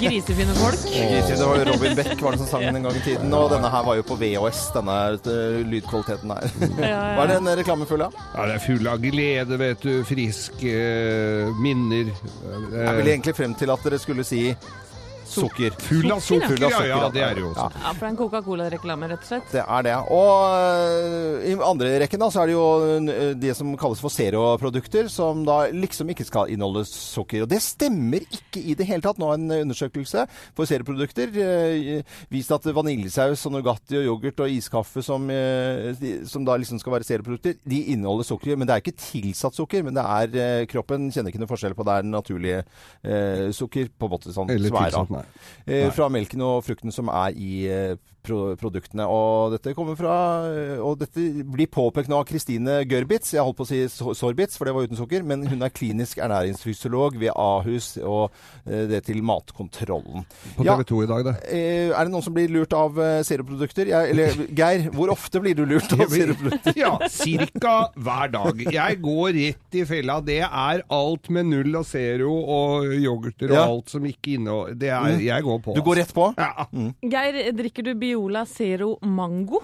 Grisefine 0.02 0.54
folk. 0.58 0.84
Det 0.86 1.38
var 1.42 1.58
jo 1.62 1.66
Robin 1.72 1.96
Beck 1.98 2.22
var 2.22 2.36
det 2.36 2.42
som 2.44 2.50
sang 2.52 2.66
den 2.68 2.80
en 2.82 2.88
gang 2.88 2.98
i 3.00 3.04
tiden. 3.06 3.34
Og 3.38 3.50
denne 3.54 3.70
her 3.74 3.86
var 3.88 3.98
jo 4.00 4.06
på 4.08 4.18
VHS, 4.22 4.62
denne 4.76 4.98
eh, 5.18 5.58
lydkvaliteten 5.72 6.34
her. 6.36 6.52
Hva 6.82 7.26
er 7.26 7.34
den 7.36 7.50
reklame 7.62 7.88
full 7.90 8.04
av? 8.06 8.16
Ja, 8.36 8.48
det 8.50 8.58
er 8.60 8.64
full 8.66 8.92
av 8.92 9.02
glede, 9.04 9.60
vet 9.62 9.86
du. 9.86 9.94
Friske 10.08 10.76
eh, 10.76 11.52
minner. 11.64 12.12
Eh, 12.12 12.78
Jeg 12.78 12.98
ville 13.00 13.16
egentlig 13.18 13.36
frem 13.38 13.56
til 13.60 13.74
at 13.74 13.88
dere 13.88 14.02
skulle 14.02 14.26
si 14.28 14.44
sukker. 15.32 15.76
Full 15.88 16.12
av 16.12 16.20
Sukker, 16.22 16.46
sukker, 16.46 16.48
Full 16.52 16.66
av 16.66 16.72
ja. 16.72 16.78
sukker, 16.78 16.92
Ja, 16.92 17.10
det 17.16 17.24
er 17.26 17.36
det 17.38 17.44
jo 17.44 17.52
Ja. 17.52 17.66
også. 17.68 17.82
Ja, 17.82 17.92
for 17.94 18.00
det 18.00 18.08
er 18.08 18.12
en 18.12 18.18
Coca-Cola-reklame, 18.22 19.10
rett 19.12 19.24
og 19.26 19.30
slett. 19.32 19.52
Det 19.52 19.64
er 19.68 19.82
det. 19.88 19.96
Og 20.12 20.32
øh, 20.58 21.46
i 21.50 21.56
andre 21.72 21.92
rekken 22.04 22.20
da, 22.22 22.30
så 22.34 22.42
er 22.44 22.52
det 22.52 22.56
jo 22.56 22.66
øh, 22.86 23.34
det 23.42 23.56
som 23.58 23.72
kalles 23.78 24.02
for 24.04 24.10
zero-produkter, 24.14 25.10
som 25.10 25.46
da 25.48 25.58
liksom 25.72 26.10
ikke 26.14 26.26
skal 26.28 26.52
inneholde 26.54 26.84
sukker. 26.90 27.44
Og 27.46 27.50
det 27.52 27.62
stemmer 27.64 28.22
ikke 28.28 28.62
i 28.62 28.76
det 28.78 28.88
hele 28.90 29.02
tatt. 29.06 29.20
Nå 29.22 29.32
har 29.32 29.40
en 29.40 29.52
undersøkelse 29.62 30.26
for 30.58 30.66
zero-produkter 30.70 31.32
øh, 31.34 32.04
vist 32.30 32.52
at 32.52 32.66
vaniljesaus 32.76 33.46
og 33.48 33.56
Nugatti 33.58 33.98
og 34.02 34.06
yoghurt 34.10 34.40
og 34.46 34.50
iskaffe 34.52 35.02
som, 35.06 35.30
som 36.28 36.46
da 36.46 36.56
liksom 36.60 36.80
skal 36.82 36.94
være 36.98 37.08
zero-produkter, 37.08 37.58
de 37.66 37.82
inneholder 37.96 38.28
sukker. 38.28 38.58
Men 38.58 38.68
det 38.68 38.76
er 38.76 38.84
ikke 38.84 38.98
tilsatt 39.00 39.56
sukker, 39.58 39.84
men 39.88 39.96
det 39.98 40.04
er 40.04 40.66
kroppen 40.72 41.10
kjenner 41.12 41.32
ikke 41.32 41.42
noe 41.44 41.50
forskjell 41.52 41.76
på 41.78 41.86
det 41.88 41.98
er 42.00 42.08
naturlige 42.08 42.62
eh, 43.04 43.48
sukker 43.56 43.90
på 43.98 44.08
en 44.10 44.14
måte 44.16 44.34
sånn 44.36 44.52
svære. 44.52 45.21
Nei. 45.22 45.78
Eh, 45.78 45.90
fra 45.96 46.10
melken 46.12 46.44
og 46.46 46.64
frukten 46.66 46.94
som 46.94 47.12
er 47.12 47.38
i 47.38 47.52
eh, 47.70 47.98
pro 48.24 48.56
produktene. 48.60 49.06
Og 49.10 49.52
dette 49.56 49.74
kommer 49.78 49.96
fra 50.00 50.16
Og 50.82 50.98
dette 51.02 51.24
blir 51.46 51.68
påpekt 51.72 52.10
nå 52.12 52.20
av 52.22 52.26
Kristine 52.30 52.82
Gørbitz. 52.86 53.34
Jeg 53.34 53.44
holdt 53.44 53.58
på 53.60 53.66
å 53.66 53.70
si 53.72 53.82
So- 53.92 54.14
Sorbitz, 54.18 54.58
for 54.58 54.66
det 54.70 54.74
var 54.76 54.88
uten 54.88 54.98
sukker. 55.00 55.24
Men 55.28 55.46
hun 55.48 55.62
er 55.66 55.70
klinisk 55.74 56.18
ernæringsfysiolog 56.24 57.18
ved 57.22 57.32
Ahus 57.36 57.98
og 58.02 58.32
eh, 58.66 58.86
det 58.92 59.04
til 59.08 59.22
Matkontrollen. 59.24 60.26
På 60.58 60.64
TV 60.66 60.84
2 60.92 61.02
i 61.04 61.10
dag, 61.12 61.24
det. 61.26 61.36
Eh, 61.52 61.90
er 61.92 62.04
det 62.08 62.12
noen 62.14 62.26
som 62.26 62.34
blir 62.36 62.52
lurt 62.54 62.74
av 62.78 62.98
eh, 63.02 63.22
zero-produkter? 63.28 63.92
Jeg- 63.92 64.12
Eller 64.16 64.36
Geir, 64.62 64.88
hvor 64.96 65.12
ofte 65.14 65.42
blir 65.44 65.56
du 65.58 65.66
lurt 65.66 65.92
av 65.98 66.06
zero-produkter? 66.12 66.78
Ja, 66.78 66.94
cirka 67.12 67.76
hver 67.96 68.32
dag. 68.34 68.62
Jeg 68.72 69.02
går 69.04 69.34
rett 69.38 69.80
i 69.82 69.86
fella. 69.90 70.20
Det 70.26 70.40
er 70.46 70.84
alt 70.92 71.30
med 71.34 71.50
null 71.52 71.76
og 71.80 71.86
zero 71.90 72.32
og 72.42 72.86
yoghurter 72.96 73.52
og 73.52 73.58
Ja. 73.58 73.66
alt 73.68 73.90
som 73.92 74.06
ikke 74.08 74.36
inneholder 74.38 74.76
Det 74.82 74.90
er 74.90 75.20
Jeg 75.22 75.44
går 75.46 75.60
på. 75.66 75.76
Du 75.76 75.82
går 75.86 75.96
rett 76.02 76.14
på? 76.14 76.30
Ja. 76.38 76.66
Geir, 77.02 77.52
drikker 77.56 77.84
du 77.86 77.94
Biola 78.12 78.46
Zero 78.46 78.98
Mango? 79.02 79.62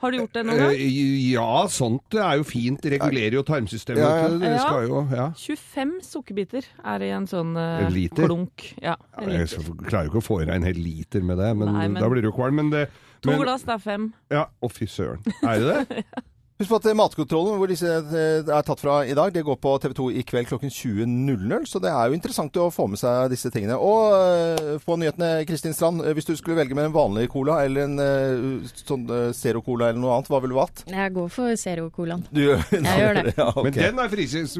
Har 0.00 0.12
du 0.12 0.16
gjort 0.20 0.32
det 0.32 0.44
noen 0.46 0.60
gang? 0.62 0.74
Eh, 0.78 1.32
ja, 1.34 1.66
sånt 1.68 2.14
er 2.16 2.38
jo 2.38 2.44
fint. 2.48 2.86
Regulerer 2.94 3.34
jo 3.36 3.42
tarmsystemet. 3.44 4.00
Ja, 4.00 4.12
ja. 4.22 4.38
Det 4.40 4.52
skal 4.62 4.86
jo 4.86 5.00
Ja. 5.10 5.26
25 5.36 5.90
sukkerbiter 6.06 6.68
er 6.86 7.02
i 7.04 7.10
en 7.12 7.26
sånn 7.28 7.50
uh, 7.58 7.82
En 7.84 7.92
liter? 7.92 8.28
klunk. 8.30 8.64
Ja, 8.80 8.94
en 9.18 9.34
Jeg 9.34 9.50
klarer 9.90 10.06
jo 10.06 10.12
ikke 10.14 10.22
å 10.22 10.28
få 10.28 10.38
i 10.40 10.46
deg 10.46 10.54
en 10.56 10.68
hel 10.70 10.78
liter 10.80 11.20
med 11.20 11.36
det, 11.42 11.50
men, 11.56 11.72
Nei, 11.74 11.88
men- 11.88 12.00
da 12.00 12.08
blir 12.08 12.22
du 12.22 12.30
jo 12.30 12.36
kvalm. 12.38 12.54
Men 12.62 12.70
det 12.70 12.86
To 13.26 13.34
glass, 13.36 13.66
det 13.68 13.74
er 13.74 13.82
fem. 13.84 14.14
Ja, 14.30 14.46
Å, 14.62 14.70
fy 14.72 14.86
søren. 14.86 15.20
Er 15.42 15.58
det 15.58 15.88
det? 15.90 16.04
Husk 16.60 16.68
på 16.68 16.76
at 16.76 16.86
eh, 16.90 16.96
Matkontrollen, 16.98 17.56
hvor 17.56 17.70
disse 17.72 17.88
eh, 17.88 18.44
er 18.44 18.64
tatt 18.68 18.82
fra 18.82 18.98
i 19.08 19.14
dag, 19.16 19.30
det 19.32 19.40
går 19.46 19.56
på 19.62 19.70
TV 19.80 19.94
2 19.96 20.08
i 20.20 20.24
kveld 20.28 20.50
klokken 20.50 20.68
20.00. 20.68 21.64
Så 21.70 21.80
det 21.80 21.88
er 21.88 22.10
jo 22.12 22.18
interessant 22.18 22.58
å 22.60 22.66
få 22.74 22.84
med 22.92 23.00
seg 23.00 23.30
disse 23.32 23.48
tingene. 23.54 23.78
Og 23.80 24.12
eh, 24.12 24.74
på 24.84 24.98
nyhetene, 25.00 25.30
Kristin 25.48 25.72
Strand, 25.72 26.04
eh, 26.04 26.12
hvis 26.18 26.28
du 26.28 26.34
skulle 26.36 26.58
velge 26.60 26.76
med 26.76 26.90
en 26.90 26.94
vanlig 26.96 27.30
cola 27.32 27.62
eller 27.64 27.88
en 27.88 27.96
eh, 28.04 28.68
sånn 28.84 29.06
eh, 29.08 29.30
Zero 29.36 29.62
Cola 29.64 29.88
eller 29.88 30.02
noe 30.04 30.18
annet, 30.18 30.28
hva 30.28 30.42
ville 30.44 30.52
du 30.52 30.60
valgt? 30.60 30.84
Jeg 30.92 31.14
går 31.16 31.32
for 31.32 31.56
Zero-colaen. 31.64 32.26
Du, 32.28 32.42
jeg 32.44 32.84
gjør 33.00 33.22
det. 33.22 33.34
Ja, 33.40 33.48
okay. 33.54 33.64
Men 33.70 33.78
den 33.80 34.04
er 34.04 34.12
frikjent. 34.12 34.52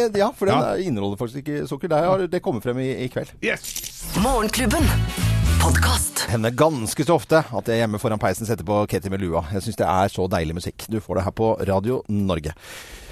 er, 0.00 0.08
ja, 0.24 0.30
for 0.32 0.48
den 0.48 0.56
Ja. 0.56 0.72
er- 0.72 0.86
inneholder 0.88 1.20
faktisk 1.20 1.44
ikke 1.44 1.66
sukker. 1.68 1.92
Det 2.32 2.40
kommer 2.40 2.64
frem 2.64 2.80
i, 2.80 2.94
i 3.04 3.10
kveld. 3.12 3.36
Yes! 3.44 4.16
Morgenklubben. 4.24 4.88
Podkast. 5.60 6.24
hender 6.30 6.54
ganske 6.56 7.04
så 7.04 7.16
ofte 7.18 7.40
at 7.42 7.68
jeg 7.68 7.82
hjemme 7.82 7.98
foran 8.00 8.20
peisen 8.22 8.48
setter 8.48 8.66
på 8.66 8.78
Katie 8.90 9.12
med 9.12 9.20
lua. 9.22 9.42
Jeg 9.52 9.64
syns 9.64 9.78
det 9.80 9.88
er 9.88 10.12
så 10.12 10.24
deilig 10.30 10.56
musikk. 10.56 10.86
Du 10.88 11.00
får 11.02 11.18
det 11.18 11.24
her 11.26 11.34
på 11.36 11.50
Radio 11.68 12.00
Norge. 12.08 12.54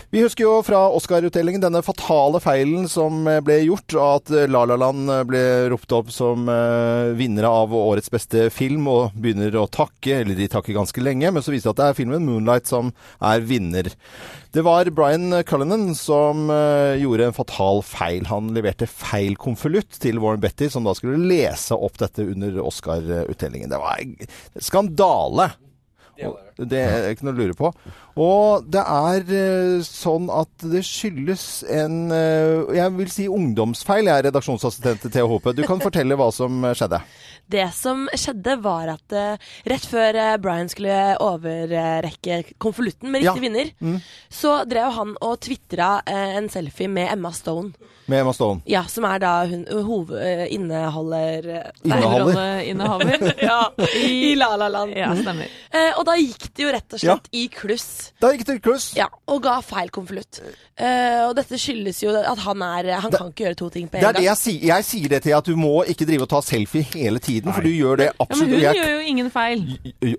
Vi 0.08 0.22
husker 0.24 0.46
jo 0.46 0.52
fra 0.64 0.86
Oscar-utdelingen 0.96 1.60
denne 1.60 1.82
fatale 1.84 2.38
feilen 2.40 2.86
som 2.88 3.26
eh, 3.28 3.42
ble 3.44 3.58
gjort, 3.66 3.92
og 3.92 4.04
at 4.06 4.30
eh, 4.32 4.46
La 4.48 4.62
La 4.64 4.78
Land 4.80 5.10
eh, 5.12 5.20
ble 5.28 5.42
ropt 5.68 5.92
opp 5.92 6.08
som 6.14 6.48
eh, 6.48 7.10
vinnere 7.18 7.50
av 7.52 7.74
årets 7.76 8.08
beste 8.14 8.46
film, 8.48 8.86
og 8.88 9.18
begynner 9.20 9.52
å 9.60 9.66
takke, 9.68 10.22
eller 10.22 10.38
de 10.38 10.48
takker 10.48 10.78
ganske 10.78 11.04
lenge, 11.04 11.28
men 11.28 11.44
så 11.44 11.52
viser 11.52 11.68
det 11.68 11.74
at 11.74 11.82
det 11.82 11.90
er 11.90 11.98
filmen 12.00 12.24
'Moonlight' 12.24 12.72
som 12.72 12.94
er 13.20 13.44
vinner. 13.44 13.92
Det 14.56 14.64
var 14.64 14.88
Brian 14.96 15.42
Cullinan 15.44 15.92
som 15.92 16.48
eh, 16.56 16.96
gjorde 17.04 17.28
en 17.28 17.36
fatal 17.36 17.84
feil. 17.84 18.24
Han 18.32 18.48
leverte 18.56 18.88
feil 18.88 19.36
konvolutt 19.36 20.00
til 20.00 20.24
Warren 20.24 20.40
Betty, 20.40 20.72
som 20.72 20.88
da 20.88 20.96
skulle 20.96 21.20
lese 21.20 21.76
opp 21.76 22.00
dette 22.00 22.24
under 22.24 22.62
Oscar-utdelingen. 22.64 23.68
Det 23.68 23.84
var 23.84 24.00
en 24.00 24.16
skandale! 24.56 25.52
var 26.16 26.40
Det 26.40 26.47
er 26.58 27.10
ikke 27.14 27.24
noe 27.28 27.34
å 27.36 27.38
lure 27.38 27.54
på. 27.58 27.70
Og 28.18 28.64
det 28.66 28.82
er 28.82 29.22
eh, 29.30 29.78
sånn 29.86 30.26
at 30.34 30.50
det 30.66 30.80
skyldes 30.82 31.62
en 31.70 32.10
eh, 32.10 32.74
Jeg 32.80 32.94
vil 32.98 33.10
si 33.14 33.28
ungdomsfeil, 33.30 34.08
jeg 34.10 34.16
er 34.18 34.26
redaksjonsassistent 34.32 35.04
til 35.06 35.10
T.H.P. 35.14 35.28
Hope. 35.30 35.54
Du 35.54 35.62
kan 35.68 35.78
fortelle 35.80 36.18
hva 36.18 36.30
som 36.34 36.64
skjedde. 36.74 36.98
Det 37.48 37.62
som 37.72 38.02
skjedde, 38.12 38.58
var 38.60 38.90
at 38.92 39.12
eh, 39.16 39.38
rett 39.70 39.86
før 39.88 40.18
eh, 40.20 40.34
Brian 40.42 40.68
skulle 40.68 41.14
overrekke 41.24 42.42
konvolutten 42.60 43.08
med 43.14 43.22
riktig 43.22 43.38
Ja. 43.38 43.40
vinner, 43.40 43.70
Mm. 43.80 44.00
så 44.28 44.64
drev 44.68 44.92
han 44.92 45.14
og 45.22 45.38
tvitra 45.40 46.02
eh, 46.06 46.36
en 46.36 46.48
selfie 46.52 46.88
med 46.88 47.08
Emma 47.12 47.30
Stone. 47.32 47.72
Med 48.08 48.20
Emma 48.20 48.32
Stone. 48.32 48.60
Ja, 48.66 48.82
som 48.88 49.04
er 49.04 49.18
da 49.20 49.46
hun 49.46 49.64
hoved... 49.84 50.16
eh, 50.20 50.46
inneholder 50.52 51.48
eh, 51.84 52.68
Inneholder. 52.68 53.32
Ja, 53.48 53.70
i 53.96 54.34
La 54.36 54.54
La 54.56 54.68
Land. 54.68 54.92
Ja, 54.96 55.10
stemmer. 55.16 55.48
Eh, 55.72 55.92
og 55.98 56.04
da 56.08 56.16
gikk 56.20 56.47
det 56.54 56.64
jo 56.64 56.72
rett 56.72 56.92
og 56.94 57.00
slett 57.00 57.28
i 57.32 57.48
kluss. 57.48 58.12
Da 58.20 58.32
gikk 58.32 58.44
det 58.46 58.62
kluss. 58.62 58.94
Ja, 58.96 59.06
og 59.28 59.42
ga 59.42 59.60
feil 59.60 59.90
konvolutt. 59.90 60.40
Uh, 60.78 61.28
og 61.28 61.34
dette 61.36 61.58
skyldes 61.58 62.02
jo 62.04 62.12
at 62.14 62.38
han 62.38 62.62
er 62.62 63.00
Han 63.02 63.10
kan 63.10 63.30
ikke 63.32 63.44
gjøre 63.48 63.56
to 63.58 63.68
ting 63.74 63.88
på 63.88 63.98
Det 63.98 64.02
en 64.02 64.08
er 64.08 64.12
det 64.12 64.22
gang. 64.22 64.28
jeg 64.28 64.36
sier. 64.38 64.66
Jeg 64.68 64.84
sier 64.84 65.08
det 65.08 65.22
til 65.24 65.32
at 65.34 65.44
du 65.44 65.56
må 65.58 65.84
ikke 65.90 66.06
drive 66.06 66.22
og 66.22 66.28
ta 66.30 66.40
selfie 66.40 66.82
hele 66.94 67.18
tiden, 67.18 67.52
for 67.52 67.60
du 67.62 67.68
gjør 67.70 67.96
det 67.98 68.06
Ja, 68.08 68.12
men 68.18 68.26
absolutt. 68.28 68.50
hun 68.54 68.60
jeg- 68.60 68.76
gjør 68.76 68.92
jo 68.94 69.00
ingen 69.12 69.30
feil. 69.30 69.58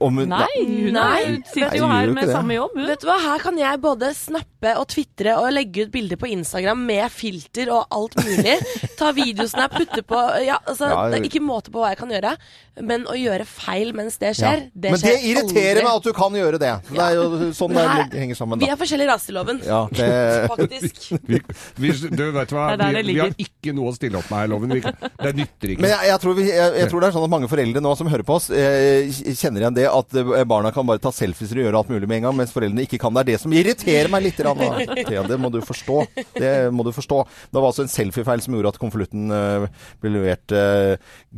Om 0.01 0.17
hun- 0.17 0.29
Nei, 0.29 0.47
hun 0.57 0.93
Nei. 0.93 1.25
hun 1.25 1.43
sitter 1.47 1.69
Nei, 1.69 1.77
jo 1.77 1.87
her 1.87 2.07
med 2.11 2.23
det. 2.27 2.33
samme 2.35 2.53
jobb, 2.55 2.71
hun. 2.75 2.87
Vet 2.87 2.99
du 3.01 3.07
hva, 3.07 3.19
her 3.23 3.39
kan 3.39 3.57
jeg 3.57 3.81
både 3.81 4.13
snappe 4.15 4.75
og 4.77 4.87
tvitre 4.87 5.37
og 5.39 5.51
legge 5.53 5.85
ut 5.85 5.91
bilder 5.91 6.17
på 6.17 6.27
Instagram 6.29 6.85
med 6.85 7.09
filter 7.11 7.71
og 7.71 7.87
alt 7.91 8.15
mulig. 8.15 8.57
Ta 8.99 9.11
videosnap, 9.13 9.71
putte 9.71 10.03
på 10.03 10.19
Ja, 10.45 10.57
altså, 10.67 10.89
Ja, 10.89 11.09
det 11.09 11.19
er 11.21 11.29
ikke 11.29 11.41
måte 11.45 11.71
på 11.71 11.79
hva 11.79 11.89
jeg 11.93 11.97
kan 11.99 12.09
gjøre. 12.09 12.35
Men 12.81 13.05
å 13.05 13.15
gjøre 13.15 13.45
feil 13.45 13.91
mens 13.93 14.17
det 14.17 14.35
skjer, 14.37 14.69
det 14.73 14.91
Men 14.91 14.99
det 15.01 15.15
irriterer 15.23 15.79
aldri. 15.79 15.83
meg 15.83 15.95
at 15.95 16.03
du 16.03 16.13
kan 16.19 16.35
gjøre 16.37 16.59
det. 16.61 16.73
Det 16.91 17.01
er 17.05 17.15
jo 17.17 17.49
sånn 17.55 17.73
det 17.75 17.85
Her- 17.89 18.17
henger 18.19 18.37
sammen, 18.37 18.59
Vi 18.61 18.67
da. 18.67 18.73
er 18.75 18.79
forskjellige 18.83 19.09
raser 19.09 19.33
i 19.33 19.37
loven. 19.39 19.61
Ja, 19.65 19.81
det 19.95 20.09
Faktisk. 20.53 20.99
Vi, 21.29 21.39
vi, 21.79 21.91
du 22.11 22.23
vet 22.35 22.51
hva, 22.53 22.65
Det 22.79 22.87
vi, 22.99 23.13
vi 23.13 23.19
har 23.21 23.33
ikke 23.39 23.73
noe 23.75 23.91
å 23.91 23.95
stille 23.95 24.19
opp 24.19 24.27
med 24.31 24.41
her, 24.43 24.49
Loven. 24.51 24.73
Vi, 24.75 24.81
det 24.83 25.31
nytter 25.37 25.73
ikke. 25.73 25.83
Men 25.83 25.91
jeg, 25.93 26.07
jeg, 26.09 26.19
tror 26.23 26.35
vi, 26.37 26.45
jeg, 26.49 26.73
jeg 26.81 26.89
tror 26.91 27.03
det 27.03 27.09
er 27.09 27.15
sånn 27.15 27.25
at 27.27 27.31
mange 27.33 27.49
foreldre 27.51 27.83
nå 27.83 27.93
som 27.99 28.09
hører 28.11 28.25
på 28.27 28.35
oss, 28.37 28.49
eh, 28.51 29.09
kjenner 29.39 29.63
igjen 29.65 29.77
det 29.77 29.85
at 29.89 30.17
eh, 30.19 30.43
barna 30.49 30.71
kan 30.75 30.87
bare 30.89 31.01
ta 31.03 31.11
selfies 31.15 31.53
og 31.55 31.61
gjøre 31.63 31.81
alt 31.83 31.91
mulig 31.93 32.09
med 32.09 32.19
en 32.21 32.27
gang, 32.29 32.37
mens 32.41 32.53
foreldrene 32.55 32.85
ikke 32.87 32.99
kan. 33.01 33.13
Det 33.15 33.23
er 33.25 33.29
det 33.33 33.39
som 33.43 33.55
irriterer 33.55 34.11
meg 34.11 34.25
litt. 34.27 34.39
Det 34.39 35.39
må 35.39 35.51
du 35.53 35.59
forstå. 35.65 35.97
Det 36.39 36.53
må 36.75 36.85
du 36.87 36.91
forstå. 36.95 37.21
Det 37.53 37.59
var 37.61 37.69
altså 37.71 37.85
en 37.85 37.93
selfiefeil 37.93 38.43
som 38.45 38.57
gjorde 38.57 38.73
at 38.75 38.81
konvolutten 38.81 39.29
eh, 39.35 39.67
ble 40.01 40.13
levert 40.17 40.55
eh, 40.55 40.95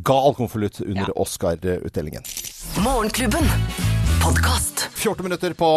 gal 0.07 0.37
konvolutt 0.39 0.81
under 0.85 1.11
Oscar-utdelingen. 1.19 2.23
Morgenklubben. 2.85 3.90
Podkast. 4.23 4.89
14 4.93 5.23
minutter 5.23 5.53
på 5.53 5.67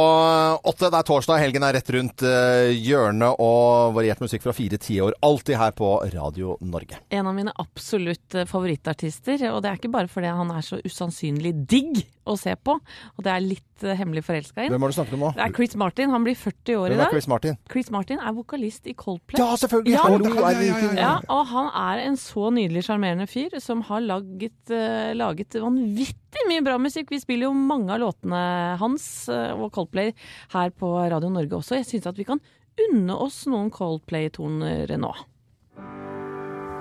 åtte. 0.62 0.90
Det 0.90 0.98
er 0.98 1.06
torsdag. 1.08 1.38
Helgen 1.40 1.64
er 1.64 1.72
rett 1.78 1.90
rundt 1.94 2.24
eh, 2.28 2.74
hjørnet. 2.76 3.38
Og 3.40 3.94
variert 3.96 4.20
musikk 4.20 4.44
fra 4.44 4.52
fire 4.52 4.76
tiår. 4.80 5.14
Alltid 5.24 5.56
her 5.56 5.72
på 5.76 5.88
Radio 6.12 6.58
Norge. 6.60 6.98
En 7.08 7.30
av 7.30 7.36
mine 7.36 7.54
absolutt 7.62 8.36
eh, 8.36 8.44
favorittartister, 8.48 9.46
og 9.48 9.62
det 9.64 9.70
er 9.70 9.80
ikke 9.80 9.92
bare 9.94 10.10
fordi 10.12 10.28
han 10.28 10.52
er 10.52 10.66
så 10.66 10.76
usannsynlig 10.84 11.54
digg 11.70 12.02
å 12.28 12.36
se 12.40 12.52
på, 12.56 12.76
og 12.76 13.24
det 13.24 13.32
er 13.32 13.42
litt 13.44 13.84
eh, 13.84 13.96
hemmelig 13.96 14.26
forelska 14.28 14.66
i. 14.66 14.72
Hvem 14.72 14.84
har 14.84 14.92
du 14.92 14.96
snakket 14.98 15.16
om 15.16 15.24
nå? 15.24 15.30
Det 15.38 15.46
er 15.46 15.54
Chris 15.56 15.76
Martin. 15.80 16.12
Han 16.12 16.26
blir 16.28 16.36
40 16.40 16.80
år 16.82 16.86
i 16.88 16.92
Hvem 16.92 17.00
er 17.00 17.04
dag. 17.06 17.16
Chris 17.16 17.30
Martin? 17.32 17.58
Chris 17.72 17.90
Martin 17.96 18.20
er 18.20 18.36
vokalist 18.36 18.92
i 18.92 18.96
Coldplay. 18.98 19.40
Ja, 19.40 19.48
selvfølgelig! 19.60 19.96
Ja. 19.96 20.04
ja, 20.04 20.52
ja, 20.60 20.98
Ja, 21.00 21.14
og 21.32 21.48
han 21.48 21.72
er 21.86 22.04
en 22.10 22.20
så 22.20 22.52
nydelig 22.52 22.84
sjarmerende 22.90 23.28
fyr 23.30 23.56
som 23.64 23.80
har 23.88 24.04
laget, 24.04 24.76
laget 25.16 25.56
vanvittig 25.64 26.23
mye 26.48 26.64
bra 26.66 26.78
musikk. 26.80 27.12
Vi 27.14 27.20
spiller 27.22 27.48
jo 27.48 27.54
mange 27.54 27.94
av 27.94 28.02
låtene 28.02 28.40
hans 28.80 29.06
eh, 29.32 29.52
og 29.54 29.72
Coldplay 29.74 30.12
her 30.54 30.74
på 30.74 30.90
Radio 30.98 31.30
Norge 31.32 31.60
også. 31.60 31.78
Jeg 31.80 31.88
syns 31.90 32.10
at 32.10 32.18
vi 32.18 32.26
kan 32.28 32.42
unne 32.88 33.16
oss 33.16 33.44
noen 33.50 33.70
Coldplay-toner 33.74 34.96
nå. 34.98 35.12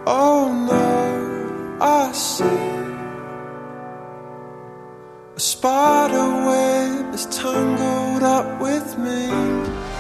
Oh 0.06 0.52
no, 0.52 0.82
I 1.80 2.12
see 2.12 2.74
a 5.36 5.40
spider 5.40 7.14
is 7.14 7.26
tangled 7.28 8.24
up 8.24 8.62
with 8.62 8.98
me 8.98 9.93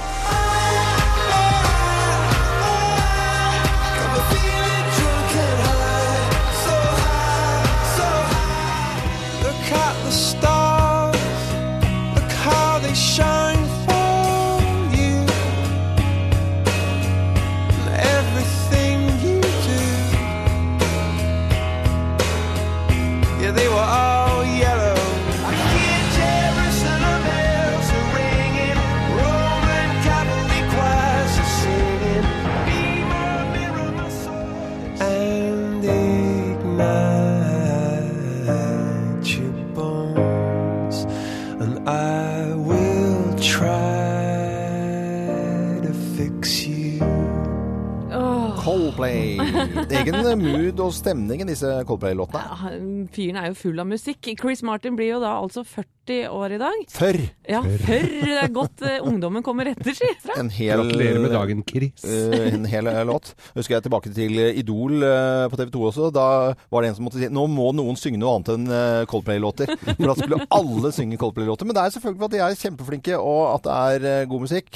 og 50.83 50.93
stemning 50.95 51.41
i 51.43 51.47
disse 51.47 51.69
Coldplay-låtene. 51.87 52.43
Ja, 52.43 52.71
Fyren 53.15 53.39
er 53.39 53.49
jo 53.51 53.55
full 53.59 53.79
av 53.81 53.87
musikk. 53.89 54.29
Chris 54.39 54.61
Martin 54.65 54.95
blir 54.99 55.13
jo 55.15 55.19
da 55.23 55.31
altså 55.39 55.63
40 55.65 56.27
år 56.35 56.53
i 56.55 56.59
dag. 56.59 56.81
Før 56.91 57.17
Ja, 57.47 57.61
før 57.63 58.03
det 58.11 58.33
er 58.43 58.51
godt 58.51 58.83
eh, 58.83 58.97
ungdommen 59.07 59.43
kommer 59.45 59.69
etter, 59.71 59.95
si. 59.95 60.09
en 60.37 60.49
hel 60.51 60.81
Gratulerer 60.83 61.21
med 61.23 61.31
dagen, 61.31 61.63
Chris. 61.69 62.03
eh, 62.03 62.49
en 62.53 62.65
hel 62.67 62.87
eh, 62.91 63.01
låt. 63.07 63.31
Husker 63.55 63.77
jeg 63.77 63.85
tilbake 63.87 64.11
til 64.13 64.37
eh, 64.43 64.59
Idol 64.59 64.99
eh, 65.07 65.47
på 65.51 65.59
TV 65.61 65.71
2 65.77 65.85
også. 65.93 66.11
Da 66.15 66.27
var 66.73 66.83
det 66.83 66.91
en 66.91 66.99
som 66.99 67.07
måtte 67.07 67.23
si 67.23 67.31
nå 67.31 67.47
må 67.51 67.71
noen 67.77 67.95
synge 67.99 68.19
noe 68.19 68.35
annet 68.37 68.53
enn 68.57 68.67
eh, 68.67 69.01
Coldplay-låter. 69.11 69.71
For 69.87 70.05
da 70.11 70.17
skulle 70.19 70.43
alle 70.59 70.91
synge 70.95 71.19
Coldplay-låter. 71.23 71.69
Men 71.69 71.79
det 71.79 71.85
er 71.87 71.95
selvfølgelig 71.97 72.29
at 72.29 72.35
de 72.37 72.43
er 72.49 72.61
kjempeflinke, 72.67 73.19
og 73.23 73.43
at 73.55 73.69
det 73.69 73.79
er 74.03 74.09
eh, 74.19 74.25
god 74.31 74.43
musikk. 74.49 74.73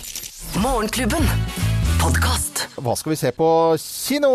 Morgenklubben. 0.64 1.67
Podkast. 2.08 2.62
Hva 2.80 2.94
skal 2.96 3.12
vi 3.12 3.16
se 3.20 3.30
på 3.36 3.46
kino? 3.82 4.30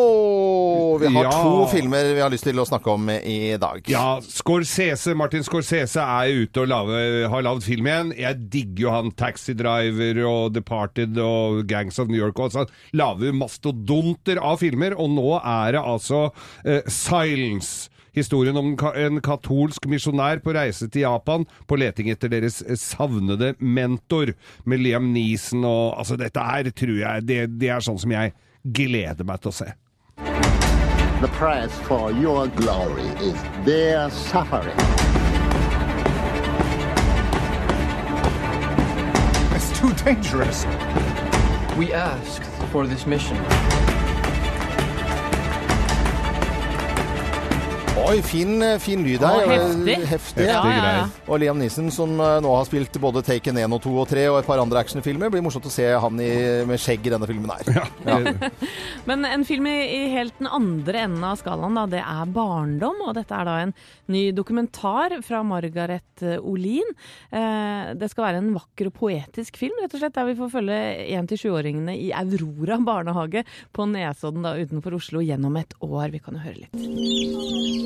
Vi 1.00 1.06
har 1.08 1.24
Ja. 1.24 1.30
to 1.30 1.66
filmer 1.72 2.12
vi 2.12 2.20
har 2.20 2.28
lyst 2.28 2.44
til 2.44 2.58
å 2.60 2.66
snakke 2.68 2.90
om 2.92 3.08
i 3.08 3.56
dag. 3.56 3.80
Ja, 3.88 4.20
Scorsese, 4.20 5.14
Martin 5.16 5.40
Scorsese 5.42 5.96
er 5.96 6.28
ute 6.44 6.60
og 6.60 6.68
lave, 6.68 7.28
har 7.30 7.42
lagd 7.42 7.62
film 7.62 7.86
igjen. 7.86 8.12
Jeg 8.18 8.50
digger 8.50 8.82
jo 8.82 8.90
han 8.90 9.10
Taxi 9.12 9.54
Driver 9.54 10.20
og 10.28 10.52
Departed 10.52 11.16
og 11.16 11.66
Gangs 11.66 11.98
of 11.98 12.08
New 12.08 12.18
York. 12.20 12.38
Og 12.38 12.52
sånn. 12.52 12.68
Lager 12.92 13.32
mastodonter 13.32 14.36
av 14.36 14.58
filmer, 14.60 14.92
og 14.92 15.08
nå 15.08 15.40
er 15.42 15.72
det 15.72 15.80
altså 15.80 16.26
uh, 16.66 16.80
Silence. 16.88 17.88
Historien 18.12 18.56
om 18.60 18.74
en 18.92 19.20
katolsk 19.24 19.86
misjonær 19.88 20.42
på 20.44 20.52
reise 20.52 20.84
til 20.92 21.06
Japan 21.06 21.46
på 21.68 21.78
leting 21.80 22.10
etter 22.12 22.28
deres 22.28 22.60
eh, 22.60 22.76
savnede 22.76 23.54
mentor, 23.58 24.34
med 24.68 24.82
Liam 24.84 25.12
Neeson 25.14 25.64
og 25.64 25.96
Altså, 26.02 26.16
dette 26.20 26.40
her 26.40 26.68
tror 26.76 26.98
jeg 26.98 27.24
det, 27.24 27.38
det 27.60 27.70
er 27.72 27.80
sånn 27.80 28.00
som 28.00 28.12
jeg 28.12 28.34
gleder 28.62 29.24
meg 29.24 29.40
til 29.40 29.52
å 29.52 29.56
se. 29.56 29.70
The 31.22 31.30
price 31.38 31.72
for 31.86 32.10
your 32.12 32.48
glory 32.48 33.08
is 33.22 33.38
their 33.64 34.10
suffering. 34.10 34.76
It's 39.54 39.70
too 39.78 39.92
dangerous. 40.04 40.66
We 41.78 41.92
asked 41.94 42.44
for 42.72 42.86
this 42.86 43.06
mission. 43.06 43.38
Oi, 47.92 48.22
fin, 48.24 48.62
fin 48.80 49.02
lyd 49.04 49.20
her. 49.20 49.42
Heftig. 49.50 49.94
heftig. 50.08 50.44
Ja, 50.48 50.60
ja, 50.64 50.92
ja. 50.96 51.02
Og 51.28 51.42
Liam 51.42 51.58
Neeson, 51.60 51.90
som 51.92 52.14
eh, 52.16 52.38
nå 52.40 52.50
har 52.54 52.64
spilt 52.64 52.96
både 53.00 53.20
Taken 53.26 53.58
1 53.60 53.74
og 53.76 53.82
2 53.84 53.92
og 54.00 54.06
3 54.08 54.22
og 54.30 54.38
et 54.38 54.48
par 54.48 54.62
andre 54.62 54.80
actionfilmer. 54.80 55.28
Blir 55.32 55.44
morsomt 55.44 55.68
å 55.68 55.72
se 55.72 55.84
han 56.00 56.22
i, 56.24 56.30
med 56.68 56.80
skjegg 56.80 57.04
i 57.04 57.12
denne 57.12 57.28
filmen 57.28 57.52
her. 57.52 57.84
Ja. 58.08 58.16
Men 59.08 59.26
en 59.28 59.44
film 59.48 59.68
i, 59.68 59.76
i 59.92 60.00
helt 60.14 60.38
den 60.40 60.48
andre 60.48 61.04
enden 61.04 61.26
av 61.28 61.36
skalaen, 61.42 61.76
da, 61.76 61.84
det 61.92 62.00
er 62.00 62.32
Barndom. 62.32 63.04
Og 63.04 63.12
dette 63.18 63.36
er 63.36 63.48
da 63.50 63.58
en 63.66 63.76
ny 64.12 64.24
dokumentar 64.36 65.18
fra 65.26 65.42
Margaret 65.44 66.24
eh, 66.24 66.40
Olin. 66.40 66.96
Eh, 67.28 67.92
det 68.00 68.08
skal 68.12 68.28
være 68.30 68.40
en 68.40 68.52
vakker 68.56 68.88
og 68.88 68.96
poetisk 69.02 69.60
film, 69.60 69.76
rett 69.84 69.92
og 69.92 70.00
slett, 70.00 70.16
der 70.16 70.30
vi 70.30 70.38
får 70.40 70.54
følge 70.56 70.80
1-7-åringene 71.20 72.00
i 72.00 72.08
Aurora 72.16 72.80
barnehage 72.80 73.44
på 73.76 73.88
Nesodden 73.92 74.48
da, 74.48 74.56
utenfor 74.56 74.96
Oslo 74.96 75.24
gjennom 75.24 75.60
et 75.60 75.76
år. 75.84 76.08
Vi 76.16 76.24
kan 76.24 76.40
jo 76.40 76.46
høre 76.48 76.64
litt. 76.64 77.81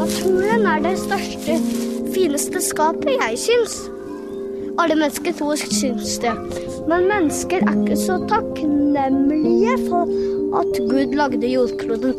Naturen 0.00 0.66
er 0.66 0.80
det 0.82 0.98
største, 0.98 1.54
fineste 2.14 2.62
skapet, 2.62 3.12
jeg 3.14 3.38
syns. 3.38 3.74
Alle 4.78 4.96
mennesker 4.98 5.32
tror 5.38 5.54
syns 5.60 6.18
det. 6.24 6.34
Men 6.88 7.06
mennesker 7.10 7.60
er 7.62 7.74
ikke 7.82 7.96
så 8.00 8.18
takknemlige 8.30 9.76
for 9.86 10.02
at 10.60 10.72
Gud 10.90 11.14
lagde 11.14 11.46
jordkloden. 11.52 12.14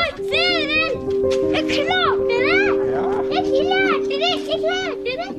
Oi, 0.00 0.10
vel! 0.30 0.92
Jeg 1.52 1.64
klarte 1.74 2.34
det! 2.46 2.64
Jeg 3.34 3.42
klarte 3.50 4.14
det! 4.22 4.34
Jeg 4.48 4.58
klarte 4.64 5.12
det! 5.20 5.30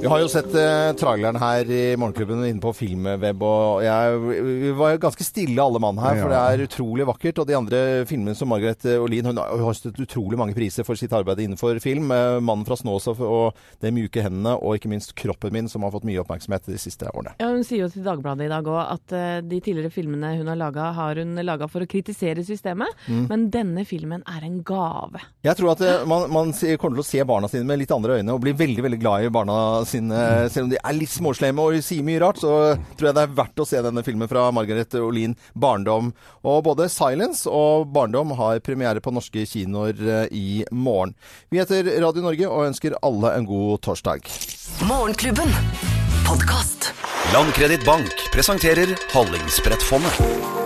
Vi 0.00 0.06
har 0.08 0.20
jo 0.22 0.28
sett 0.32 0.54
eh, 0.56 0.90
traileren 0.96 1.36
her 1.36 1.68
i 1.68 1.80
Morgenklubben 2.00 2.38
inne 2.48 2.62
på 2.62 2.70
Filmweb, 2.72 3.42
og 3.44 3.82
jeg, 3.84 4.20
vi 4.64 4.70
var 4.72 4.94
jo 4.94 5.00
ganske 5.02 5.24
stille 5.26 5.60
alle 5.60 5.80
mann 5.82 5.98
her, 6.00 6.16
for 6.22 6.32
det 6.32 6.38
er 6.40 6.62
utrolig 6.64 7.04
vakkert. 7.04 7.40
Og 7.42 7.48
de 7.50 7.56
andre 7.58 7.80
filmene 8.08 8.32
som 8.38 8.48
Margaret 8.48 8.86
Olin 8.96 9.28
Hun 9.28 9.36
har 9.42 9.60
høstet 9.60 10.00
utrolig 10.00 10.38
mange 10.40 10.56
priser 10.56 10.86
for 10.88 10.96
sitt 10.96 11.12
arbeid 11.12 11.42
innenfor 11.44 11.76
film. 11.84 12.08
Eh, 12.16 12.38
'Mannen 12.40 12.64
fra 12.64 12.78
Snåsa' 12.80 13.12
og 13.20 13.52
'De 13.82 13.92
mjuke 13.92 14.24
hendene', 14.24 14.56
og 14.56 14.78
ikke 14.78 14.88
minst 14.88 15.12
'Kroppen 15.14 15.52
min', 15.52 15.68
som 15.68 15.84
har 15.84 15.92
fått 15.92 16.08
mye 16.08 16.24
oppmerksomhet 16.24 16.64
de 16.64 16.78
siste 16.80 17.04
årene. 17.12 17.36
Ja, 17.38 17.52
Hun 17.52 17.62
sier 17.62 17.84
jo 17.84 17.88
til 17.92 18.02
Dagbladet 18.02 18.48
i 18.48 18.48
dag 18.48 18.64
òg 18.64 18.80
at 18.96 19.12
eh, 19.12 19.40
de 19.44 19.60
tidligere 19.60 19.92
filmene 19.92 20.32
hun 20.38 20.48
har 20.48 20.56
laga, 20.56 20.94
har 20.96 21.20
hun 21.20 21.36
laga 21.44 21.68
for 21.68 21.84
å 21.84 21.86
kritisere 21.86 22.40
systemet, 22.40 22.88
Mm. 23.06 23.28
men 23.28 23.50
denne 23.50 23.84
filmen 23.84 24.22
er 24.26 24.44
en 24.48 24.62
gave. 24.62 25.20
Jeg 25.44 25.56
tror 25.56 25.72
at 25.72 25.80
eh, 25.82 26.06
man, 26.06 26.30
man 26.32 26.52
kommer 26.80 26.96
til 26.96 27.04
å 27.04 27.10
se 27.10 27.22
barna 27.24 27.48
sine 27.52 27.66
med 27.68 27.80
litt 27.84 27.92
andre 27.92 28.16
øyne 28.16 28.32
og 28.32 28.40
bli 28.40 28.52
veldig 28.56 28.82
veldig 28.88 28.98
glad 29.00 29.24
i 29.24 29.28
barna 29.28 29.84
sine. 29.84 29.89
Selv 29.90 30.66
om 30.66 30.70
de 30.72 30.78
er 30.78 30.96
litt 30.96 31.12
småslemme 31.12 31.64
og 31.64 31.80
sier 31.84 32.06
mye 32.06 32.20
rart, 32.22 32.40
så 32.42 32.76
tror 32.98 33.10
jeg 33.10 33.16
det 33.18 33.24
er 33.24 33.34
verdt 33.40 33.62
å 33.62 33.66
se 33.68 33.82
denne 33.84 34.04
filmen 34.06 34.30
fra 34.30 34.46
Margaret 34.54 34.94
Olin, 35.00 35.36
'Barndom'. 35.54 36.12
Og 36.44 36.62
både 36.64 36.88
'Silence' 36.88 37.46
og 37.50 37.90
'Barndom' 37.92 38.36
har 38.38 38.62
premiere 38.64 39.02
på 39.02 39.12
norske 39.14 39.46
kinoer 39.46 39.94
eh, 40.00 40.26
i 40.30 40.64
morgen. 40.70 41.14
Vi 41.50 41.58
heter 41.58 41.90
Radio 42.02 42.22
Norge 42.22 42.48
og 42.48 42.68
ønsker 42.70 42.98
alle 43.02 43.34
en 43.36 43.48
god 43.48 43.82
torsdag. 43.86 44.30
Morgenklubben. 44.86 45.50
Podkast. 46.26 46.92
Landkreditt 47.34 47.84
Bank 47.84 48.26
presenterer 48.32 48.96
Hallingsbrettfondet. 49.12 50.59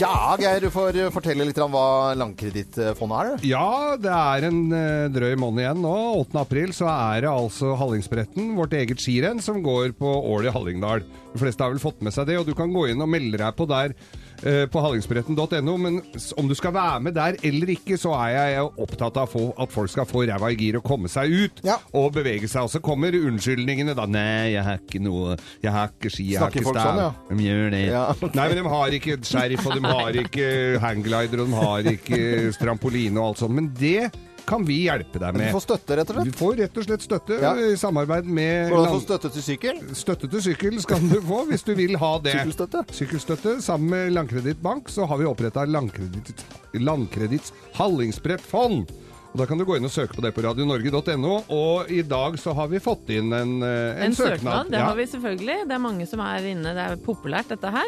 Ja, 0.00 0.32
Geir, 0.40 0.62
du 0.64 0.70
får 0.72 0.96
eh, 0.96 1.10
fortelle 1.12 1.44
litt 1.44 1.58
om 1.60 1.74
hva 1.74 2.14
Langkredittfondet 2.16 3.34
er. 3.34 3.42
Ja, 3.44 3.98
det 4.00 4.08
er 4.08 4.46
en 4.48 4.60
eh, 4.72 5.08
drøy 5.12 5.34
måned 5.36 5.60
igjen 5.60 5.82
nå. 5.84 5.92
8. 6.22 6.38
april 6.40 6.72
så 6.72 6.88
er 6.88 7.26
det 7.26 7.28
altså 7.28 7.74
Hallingsbretten, 7.76 8.54
vårt 8.56 8.72
eget 8.78 9.02
skirenn, 9.04 9.42
som 9.44 9.60
går 9.60 9.92
på 9.98 10.08
Ål 10.08 10.48
i 10.48 10.54
Hallingdal. 10.54 11.04
De 11.34 11.42
fleste 11.42 11.60
har 11.66 11.74
vel 11.74 11.82
fått 11.82 12.00
med 12.00 12.16
seg 12.16 12.30
det, 12.30 12.38
og 12.40 12.48
du 12.48 12.54
kan 12.56 12.72
gå 12.72 12.86
inn 12.88 13.04
og 13.04 13.12
melde 13.12 13.42
deg 13.42 13.52
på 13.58 13.68
der 13.68 13.92
på 14.42 14.80
hallingsbretten.no. 14.84 15.74
Men 15.80 16.00
om 16.40 16.48
du 16.48 16.54
skal 16.58 16.72
være 16.74 17.00
med 17.04 17.16
der 17.16 17.36
eller 17.46 17.72
ikke, 17.74 17.98
så 18.00 18.14
er 18.16 18.34
jeg 18.54 18.68
opptatt 18.80 19.18
av 19.20 19.34
at 19.60 19.72
folk 19.74 19.92
skal 19.92 20.08
få 20.08 20.24
ræva 20.30 20.50
i 20.52 20.58
gir 20.60 20.78
og 20.80 20.84
komme 20.86 21.10
seg 21.12 21.30
ut 21.32 21.62
og 21.96 22.10
bevege 22.16 22.48
seg. 22.48 22.64
Og 22.66 22.72
så 22.72 22.80
kommer 22.84 23.14
unnskyldningene 23.16 23.94
da. 23.98 24.06
Nei, 24.10 24.54
jeg 24.54 24.64
har 24.66 24.80
ikke 24.82 25.02
noe 25.04 25.36
Jeg 25.62 25.72
har 25.74 25.92
ikke 25.92 26.10
ski, 26.12 26.30
jeg 26.34 26.40
har 26.42 26.50
ikke 26.52 26.66
folk 26.66 26.78
stav. 26.78 26.90
sånn, 26.90 27.02
ja? 27.04 27.36
De 27.36 27.46
gjør 27.48 27.70
det. 27.74 27.82
Ja, 27.90 28.04
okay. 28.14 28.32
Nei, 28.38 28.48
men 28.50 28.60
de 28.60 28.74
har 28.74 28.96
ikke 29.00 29.18
skjerf, 29.26 29.66
og 29.66 29.76
de 29.76 29.84
har 29.86 30.18
ikke 30.24 30.48
hangglider, 30.82 31.44
og 31.44 31.52
de 31.52 31.60
har 31.64 31.92
ikke 31.94 32.20
trampoline 32.62 33.20
og 33.20 33.30
alt 33.32 33.44
sånt. 33.44 33.56
Men 33.56 33.70
det 33.78 34.10
kan 34.50 34.64
vi 34.66 34.80
hjelpe 34.88 35.20
deg 35.22 35.32
Men 35.36 35.44
med. 35.44 35.48
du 35.52 35.56
får 35.56 35.64
støtte, 35.68 35.96
rett 36.00 36.10
og 36.10 36.16
slett? 36.18 36.30
Du 36.32 36.38
får 36.40 36.56
rett 36.60 36.76
og 36.82 36.86
slett 36.88 37.04
støtte 37.06 37.38
Ja. 37.40 37.52
i 37.54 37.76
samarbeid 37.78 38.26
med 38.26 38.68
Får 38.72 38.76
du 38.76 38.90
også 38.90 39.04
støtte 39.06 39.30
til 39.36 39.42
sykkel? 39.46 39.78
Støtte 39.94 40.30
til 40.34 40.42
sykkel 40.50 40.80
skal 40.82 41.04
du 41.08 41.20
få, 41.22 41.44
hvis 41.48 41.62
du 41.66 41.74
vil 41.78 41.94
ha 42.02 42.12
det. 42.18 42.34
Sykkelstøtte? 42.34 42.84
Sykkelstøtte. 43.00 43.56
Sammen 43.62 43.90
med 43.94 44.12
Landkredittbank 44.18 44.90
så 44.90 45.06
har 45.06 45.22
vi 45.22 45.28
oppretta 45.30 45.64
Landkreditt, 45.70 46.42
Landkreditts 46.74 47.52
hallingsbrettfond. 47.78 48.90
Og 49.30 49.38
Da 49.38 49.44
kan 49.46 49.60
du 49.60 49.62
gå 49.64 49.76
inn 49.78 49.84
og 49.86 49.92
søke 49.94 50.16
på 50.16 50.22
det 50.24 50.32
på 50.34 50.42
radionorge.no. 50.42 51.34
Og 51.54 51.90
i 51.94 52.00
dag 52.02 52.34
så 52.42 52.50
har 52.58 52.66
vi 52.72 52.80
fått 52.82 53.12
inn 53.14 53.28
en, 53.32 53.52
en, 53.62 54.08
En, 54.08 54.14
søknad, 54.18 54.72
det 54.72 54.80
Ja. 54.80 54.88
har 54.88 54.96
vi 54.98 55.04
selvfølgelig. 55.06 55.68
Det 55.68 55.76
er 55.76 55.78
mange 55.78 56.06
som 56.10 56.18
er 56.24 56.48
inne. 56.50 56.72
Det 56.74 56.86
er 56.90 56.96
populært, 57.04 57.46
dette 57.52 57.70
her. 57.70 57.86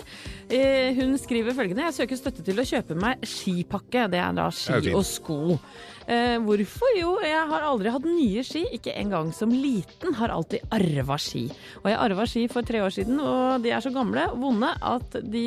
Eh, 0.49 0.95
hun 1.01 1.19
skriver 1.19 1.51
følgende. 1.59 1.83
Jeg 1.91 1.95
søker 2.07 2.17
støtte 2.21 2.45
til 2.47 2.55
å 2.63 2.63
kjøpe 2.63 2.95
meg 2.95 3.19
skipakke. 3.27 4.07
Det 4.13 4.21
er 4.23 4.33
da 4.39 4.47
er 4.47 4.51
ski 4.55 4.95
og 4.95 5.03
sko. 5.05 5.59
Eh, 6.07 6.39
hvorfor? 6.43 6.95
Jo, 6.99 7.17
jeg 7.25 7.47
har 7.53 7.67
aldri 7.69 7.93
hatt 7.95 8.07
nye 8.09 8.45
ski. 8.47 8.65
Ikke 8.79 8.95
engang 8.99 9.33
som 9.37 9.51
liten. 9.55 10.15
Har 10.19 10.35
alltid 10.35 10.65
arva 10.73 11.19
ski. 11.21 11.47
Og 11.83 11.91
jeg 11.91 12.01
arva 12.07 12.27
ski 12.29 12.47
for 12.53 12.63
tre 12.67 12.83
år 12.85 12.95
siden, 12.95 13.21
og 13.23 13.63
de 13.65 13.71
er 13.75 13.81
så 13.85 13.93
gamle 13.95 14.29
og 14.33 14.41
vonde 14.43 14.73
at 14.83 15.21
de 15.23 15.47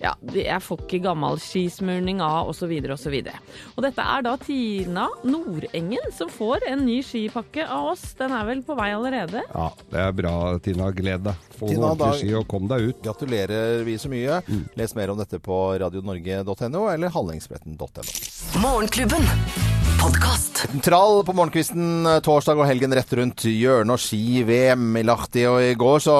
ja, 0.00 0.14
de, 0.24 0.46
jeg 0.46 0.62
får 0.64 0.78
ikke 0.86 1.02
gammel 1.04 1.36
skismurning 1.44 2.22
av, 2.24 2.48
osv., 2.48 2.70
osv. 2.94 3.16
Og 3.76 3.82
dette 3.84 4.00
er 4.14 4.22
da 4.24 4.32
Tina 4.40 5.04
Nordengen 5.28 6.06
som 6.16 6.30
får 6.32 6.64
en 6.70 6.86
ny 6.86 7.00
skipakke 7.04 7.66
av 7.68 7.90
oss. 7.92 8.06
Den 8.16 8.32
er 8.32 8.46
vel 8.48 8.62
på 8.64 8.76
vei 8.78 8.88
allerede? 8.96 9.42
Ja, 9.52 9.66
det 9.92 10.00
er 10.06 10.14
bra, 10.16 10.34
Tina. 10.64 10.88
Gled 10.96 11.26
deg. 11.28 11.44
Få 11.58 11.68
Tina, 11.68 11.92
da- 12.00 12.14
ski 12.16 12.32
og 12.38 12.48
kom 12.48 12.64
deg 12.70 12.88
ut. 12.88 13.02
Gratulerer 13.04 13.84
vi 13.84 13.98
så 14.00 14.08
mye. 14.08 14.40
Les 14.80 14.96
mer 14.96 15.12
om 15.12 15.20
dette 15.20 15.38
på 15.44 15.58
radionorge.no 15.84 16.86
eller 16.94 17.12
hallingsbretten.no. 17.12 18.08
Morgenklubben. 18.64 19.28
Podkast. 20.00 20.62
Trall 20.80 21.18
på 21.28 21.34
morgenkvisten 21.36 22.06
eh, 22.08 22.22
torsdag 22.24 22.56
og 22.56 22.64
helgen 22.70 22.94
rett 22.96 23.10
rundt 23.18 23.44
hjørnet 23.44 23.98
og 23.98 24.00
ski-VM 24.00 24.96
i 24.96 25.02
Lahti. 25.04 25.42
Og 25.44 25.60
i 25.60 25.74
går 25.76 26.00
så 26.00 26.14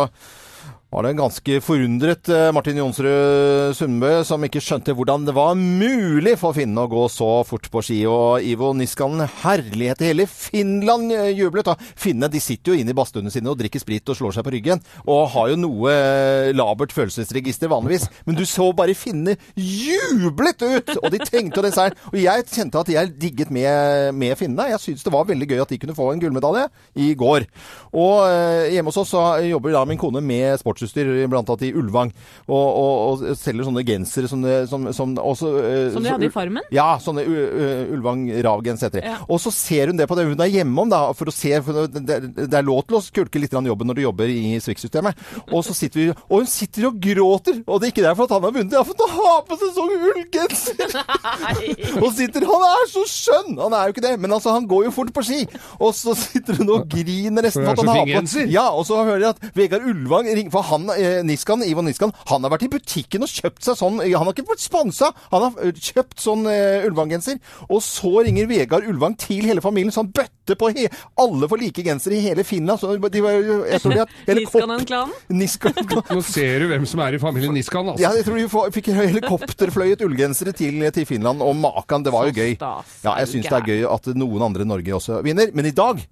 var 0.91 1.07
det 1.07 1.13
en 1.13 1.21
ganske 1.21 1.59
forundret 1.63 2.29
eh, 2.35 2.49
Martin 2.55 2.81
Jonsrud 2.81 3.77
Sundbø 3.79 4.09
som 4.27 4.43
ikke 4.43 4.63
skjønte 4.63 4.95
hvordan 4.99 5.23
det 5.27 5.35
var 5.37 5.55
mulig 5.55 6.33
for 6.41 6.57
finnene 6.57 6.83
å 6.83 6.91
gå 6.91 7.05
så 7.13 7.29
fort 7.47 7.69
på 7.71 7.83
ski. 7.87 8.01
Og 8.11 8.43
Ivo 8.43 8.73
Niskanen, 8.75 9.23
herlighet 9.45 10.03
i 10.03 10.09
hele 10.11 10.27
Finland 10.27 11.15
eh, 11.15 11.29
jublet. 11.39 11.69
da. 11.71 11.77
Finnene 11.79 12.31
de 12.33 12.43
sitter 12.43 12.75
jo 12.75 12.83
inne 12.83 12.91
i 12.91 12.99
badstuene 12.99 13.31
sine 13.31 13.53
og 13.53 13.61
drikker 13.61 13.83
sprit 13.83 14.11
og 14.11 14.19
slår 14.19 14.35
seg 14.35 14.47
på 14.49 14.55
ryggen. 14.57 14.83
Og 15.07 15.29
har 15.37 15.53
jo 15.53 15.61
noe 15.63 15.93
eh, 15.95 16.51
labert 16.59 16.95
følelsesregister 16.97 17.71
vanligvis. 17.71 18.09
Men 18.27 18.41
du 18.41 18.43
så 18.49 18.73
bare 18.75 18.99
finnene 18.99 19.37
jublet 19.55 20.67
ut! 20.67 20.93
Og 21.05 21.07
de 21.15 21.23
tenkte 21.23 21.63
jo 21.63 21.71
seieren. 21.71 21.99
Og 22.11 22.19
jeg 22.19 22.49
kjente 22.51 22.83
at 22.83 22.91
jeg 22.97 23.15
digget 23.15 23.55
med, 23.55 24.11
med 24.19 24.35
finnene. 24.43 24.73
Jeg 24.75 24.83
syns 24.89 25.07
det 25.07 25.15
var 25.15 25.31
veldig 25.31 25.53
gøy 25.53 25.63
at 25.63 25.71
de 25.71 25.79
kunne 25.85 25.95
få 25.95 26.11
en 26.11 26.27
gullmedalje 26.27 26.67
i 26.99 27.13
går. 27.15 27.47
Og 27.95 28.27
hjemme 28.75 28.91
hos 28.91 28.99
oss 29.05 29.15
så 29.15 29.25
jobber 29.47 29.79
da 29.79 29.87
min 29.87 30.01
kone 30.01 30.23
med 30.25 30.59
sportsutstyr, 30.81 31.29
blant 31.31 31.49
annet 31.51 31.63
i 31.69 31.73
Ulvang. 31.77 32.11
Og, 32.49 32.57
og, 32.57 33.23
og 33.23 33.37
selger 33.39 33.67
sånne 33.69 33.85
gensere 33.87 34.29
som, 34.31 34.43
som, 34.71 34.89
som 34.97 35.15
også 35.21 35.51
eh, 35.61 35.93
Som 35.95 36.03
de 36.05 36.09
så- 36.09 36.15
hadde 36.17 36.27
i 36.29 36.33
Farmen? 36.33 36.63
Ja, 36.75 36.89
sånne 37.03 37.25
U- 37.27 37.95
Ulvang 37.97 38.25
Ravgens 38.45 38.83
heter 38.87 39.01
de. 39.01 39.07
Ja. 39.11 39.19
Og 39.29 39.41
så 39.43 39.53
ser 39.55 39.91
hun 39.93 39.99
det 40.01 40.09
på 40.11 40.17
det 40.19 40.27
hun 40.31 40.41
er 40.41 40.51
hjemom, 40.51 40.91
da, 40.91 41.03
for 41.17 41.31
å 41.31 41.35
se 41.35 41.53
for 41.65 41.85
det, 41.87 42.03
det, 42.09 42.19
det 42.51 42.59
er 42.61 42.67
lov 42.67 42.83
til 42.89 42.99
å 42.99 43.03
skulke 43.05 43.41
litt 43.43 43.53
jobben 43.53 43.87
når 43.91 43.99
du 43.99 44.03
jobber 44.07 44.31
i 44.33 44.57
Swix-systemet. 44.63 45.19
Og 45.53 45.65
så 45.67 45.75
sitter 45.77 46.01
vi 46.01 46.07
Og 46.31 46.41
hun 46.43 46.49
sitter 46.51 46.87
og 46.89 47.01
gråter! 47.03 47.61
Og 47.67 47.81
det 47.81 47.89
er 47.91 47.93
ikke 47.95 48.05
derfor 48.07 48.29
at 48.29 48.35
han 48.37 48.47
har 48.47 48.55
vunnet, 48.55 48.71
det 48.73 48.79
er 48.81 48.87
for 48.87 48.97
at 48.97 49.03
han 49.05 49.17
har 49.21 49.41
på 49.49 49.59
seg 49.61 49.73
sånn 49.77 49.93
ullgenser! 50.11 52.01
og 52.01 52.09
sitter 52.17 52.47
Han 52.49 52.65
er 52.71 52.87
så 52.91 53.03
skjønn! 53.11 53.59
Han 53.61 53.75
er 53.77 53.89
jo 53.91 53.95
ikke 53.95 54.05
det, 54.07 54.15
men 54.23 54.33
altså, 54.37 54.55
han 54.55 54.67
går 54.71 54.87
jo 54.89 54.93
fort 54.95 55.13
på 55.17 55.25
ski. 55.27 55.41
Og 55.81 55.93
så 55.97 56.15
sitter 56.19 56.61
hun 56.61 56.73
og 56.77 56.87
griner 56.91 57.45
nesten 57.47 57.67
For 57.67 57.75
at 57.75 57.83
han 57.83 57.91
har 57.93 58.09
på 58.11 58.23
seg 58.31 58.53
Ja, 58.55 58.69
og 58.75 58.87
så 58.89 59.01
hører 59.03 59.27
jeg 59.27 59.35
at 59.37 59.57
Vegard 59.57 59.87
Ulvang 59.91 60.29
ringer 60.31 60.53
For 60.55 60.67
han, 60.71 60.89
eh, 60.95 61.21
Niskan, 61.27 61.63
Ivo 61.67 61.83
Niskan, 61.85 62.13
han 62.31 62.47
har 62.47 62.53
vært 62.55 62.65
i 62.67 62.71
butikken 62.73 63.27
og 63.27 63.31
kjøpt 63.31 63.67
seg 63.67 63.77
sånn 63.81 63.99
Han 64.01 64.27
har 64.27 64.33
ikke 64.33 64.47
vært 64.49 64.63
sponsa, 64.65 65.11
han 65.33 65.45
har 65.49 65.65
eh, 65.67 65.73
kjøpt 65.77 66.21
sånn 66.23 66.47
eh, 66.51 66.87
Ulvang-genser. 66.89 67.39
Og 67.69 67.83
så 67.85 68.13
ringer 68.27 68.49
Vegard 68.51 68.87
Ulvang 68.89 69.17
til 69.21 69.45
hele 69.51 69.63
familien, 69.65 69.93
så 69.95 70.05
han 70.05 70.13
bøtte 70.15 70.57
på 70.59 70.71
he 70.75 70.89
Alle 71.21 71.47
får 71.51 71.61
like 71.63 71.85
genser 71.87 72.15
i 72.17 72.21
hele 72.25 72.45
Finland. 72.47 72.81
Så 72.83 72.95
de 72.97 73.23
var, 73.25 73.37
jo- 73.39 73.65
jeg 73.69 73.83
tror 73.85 73.95
de 73.95 74.03
at 74.07 74.15
Niskanen-klanen? 74.41 75.15
Niskanen-klanen. 75.43 76.15
Nå 76.17 76.25
ser 76.27 76.65
du 76.65 76.69
hvem 76.73 76.87
som 76.91 77.03
er 77.05 77.19
i 77.19 77.23
familien 77.23 77.55
Niskan, 77.55 77.93
altså. 77.93 78.03
Ja, 78.03 78.15
jeg 78.19 78.27
tror 78.27 78.41
de 78.41 78.49
får- 78.51 78.73
fikk 78.79 78.93
helikopterfløyet 78.97 80.03
ullgensere 80.07 80.55
til, 80.57 80.81
til 80.95 81.07
Finland, 81.09 81.43
og 81.45 81.55
makan, 81.61 82.05
det 82.07 82.13
var 82.15 82.29
jo 82.31 82.35
gøy. 82.37 82.57
Ja, 82.61 83.17
jeg 83.21 83.29
syns 83.35 83.49
det 83.51 83.59
er 83.61 83.69
gøy 83.69 83.85
at 83.91 84.11
noen 84.19 84.43
andre 84.51 84.67
i 84.67 84.71
Norge 84.71 84.97
også 84.99 85.21
vinner. 85.27 85.51
Men 85.55 85.69
i 85.71 85.75
dag 85.77 86.03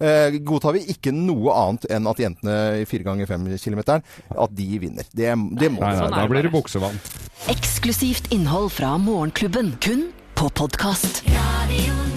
eh, 0.00 0.38
godtar 0.46 0.76
vi 0.76 0.84
ikke 0.92 1.14
noe 1.14 1.54
annet 1.54 1.88
enn 1.92 2.10
at 2.10 2.20
jentene 2.22 2.56
i 2.82 2.88
4 2.88 3.06
ganger 3.06 3.30
5 3.30 3.48
km 3.62 3.82
at 3.96 4.56
de 4.56 4.68
vinner. 4.82 5.08
Det, 5.12 5.32
det 5.60 5.72
må 5.72 5.84
Nei, 5.84 5.94
nei, 6.00 6.10
da 6.16 6.26
blir 6.30 6.46
det 6.46 6.52
buksevann. 6.54 7.00
Eksklusivt 7.52 8.32
innhold 8.34 8.72
fra 8.76 8.96
Morgenklubben. 9.00 9.76
Kun 9.84 10.08
på 10.36 10.50
podkast. 10.56 11.22
Radio 11.32 12.15